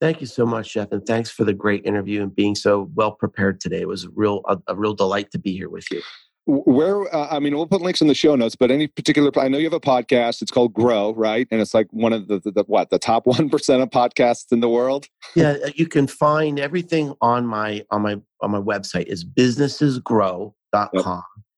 Thank 0.00 0.20
you 0.20 0.28
so 0.28 0.46
much, 0.46 0.74
Jeff, 0.74 0.92
and 0.92 1.04
thanks 1.04 1.30
for 1.30 1.44
the 1.44 1.52
great 1.52 1.84
interview 1.84 2.22
and 2.22 2.34
being 2.34 2.54
so 2.54 2.90
well 2.94 3.12
prepared 3.12 3.60
today. 3.60 3.80
It 3.80 3.88
was 3.88 4.04
a 4.04 4.10
real 4.14 4.42
a, 4.46 4.58
a 4.68 4.76
real 4.76 4.94
delight 4.94 5.30
to 5.32 5.38
be 5.38 5.52
here 5.52 5.68
with 5.68 5.90
you 5.90 6.02
where 6.48 7.14
uh, 7.14 7.28
i 7.30 7.38
mean 7.38 7.54
we'll 7.54 7.66
put 7.66 7.82
links 7.82 8.00
in 8.00 8.08
the 8.08 8.14
show 8.14 8.34
notes 8.34 8.56
but 8.56 8.70
any 8.70 8.86
particular 8.86 9.30
i 9.38 9.48
know 9.48 9.58
you 9.58 9.64
have 9.64 9.74
a 9.74 9.80
podcast 9.80 10.40
it's 10.40 10.50
called 10.50 10.72
grow 10.72 11.12
right 11.12 11.46
and 11.50 11.60
it's 11.60 11.74
like 11.74 11.86
one 11.90 12.14
of 12.14 12.26
the, 12.26 12.40
the, 12.40 12.50
the 12.50 12.64
what 12.66 12.88
the 12.88 12.98
top 12.98 13.24
1% 13.26 13.82
of 13.82 13.90
podcasts 13.90 14.50
in 14.50 14.60
the 14.60 14.68
world 14.68 15.06
yeah 15.34 15.56
uh, 15.64 15.70
you 15.74 15.86
can 15.86 16.06
find 16.06 16.58
everything 16.58 17.12
on 17.20 17.46
my 17.46 17.84
on 17.90 18.00
my 18.00 18.18
on 18.40 18.50
my 18.50 18.58
website 18.58 19.04
is 19.06 19.26
businessesgrow.com 19.26 20.52
yep. 20.94 21.04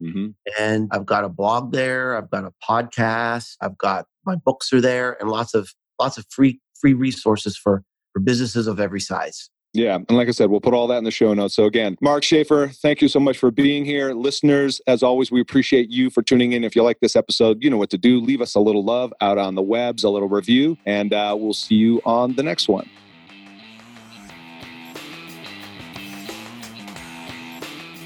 mm-hmm. 0.02 0.26
and 0.58 0.88
i've 0.90 1.06
got 1.06 1.22
a 1.22 1.28
blog 1.28 1.72
there 1.72 2.16
i've 2.16 2.30
got 2.30 2.44
a 2.44 2.52
podcast 2.68 3.54
i've 3.60 3.78
got 3.78 4.06
my 4.26 4.34
books 4.34 4.72
are 4.72 4.80
there 4.80 5.16
and 5.20 5.30
lots 5.30 5.54
of 5.54 5.72
lots 6.00 6.18
of 6.18 6.26
free 6.30 6.60
free 6.80 6.94
resources 6.94 7.56
for 7.56 7.84
for 8.12 8.20
businesses 8.20 8.66
of 8.66 8.80
every 8.80 9.00
size 9.00 9.50
yeah. 9.72 9.94
And 9.94 10.10
like 10.10 10.28
I 10.28 10.32
said, 10.32 10.50
we'll 10.50 10.60
put 10.60 10.74
all 10.74 10.88
that 10.88 10.98
in 10.98 11.04
the 11.04 11.10
show 11.10 11.32
notes. 11.32 11.54
So 11.54 11.64
again, 11.64 11.96
Mark 12.00 12.24
Schaefer, 12.24 12.68
thank 12.82 13.00
you 13.00 13.08
so 13.08 13.20
much 13.20 13.38
for 13.38 13.50
being 13.50 13.84
here. 13.84 14.12
Listeners, 14.14 14.80
as 14.86 15.02
always, 15.02 15.30
we 15.30 15.40
appreciate 15.40 15.90
you 15.90 16.10
for 16.10 16.22
tuning 16.22 16.52
in. 16.52 16.64
If 16.64 16.74
you 16.74 16.82
like 16.82 16.98
this 17.00 17.14
episode, 17.14 17.62
you 17.62 17.70
know 17.70 17.76
what 17.76 17.90
to 17.90 17.98
do. 17.98 18.20
Leave 18.20 18.40
us 18.40 18.54
a 18.54 18.60
little 18.60 18.84
love 18.84 19.12
out 19.20 19.38
on 19.38 19.54
the 19.54 19.62
webs, 19.62 20.02
a 20.02 20.10
little 20.10 20.28
review, 20.28 20.76
and 20.86 21.12
uh, 21.12 21.36
we'll 21.38 21.54
see 21.54 21.76
you 21.76 22.02
on 22.04 22.34
the 22.34 22.42
next 22.42 22.68
one. 22.68 22.88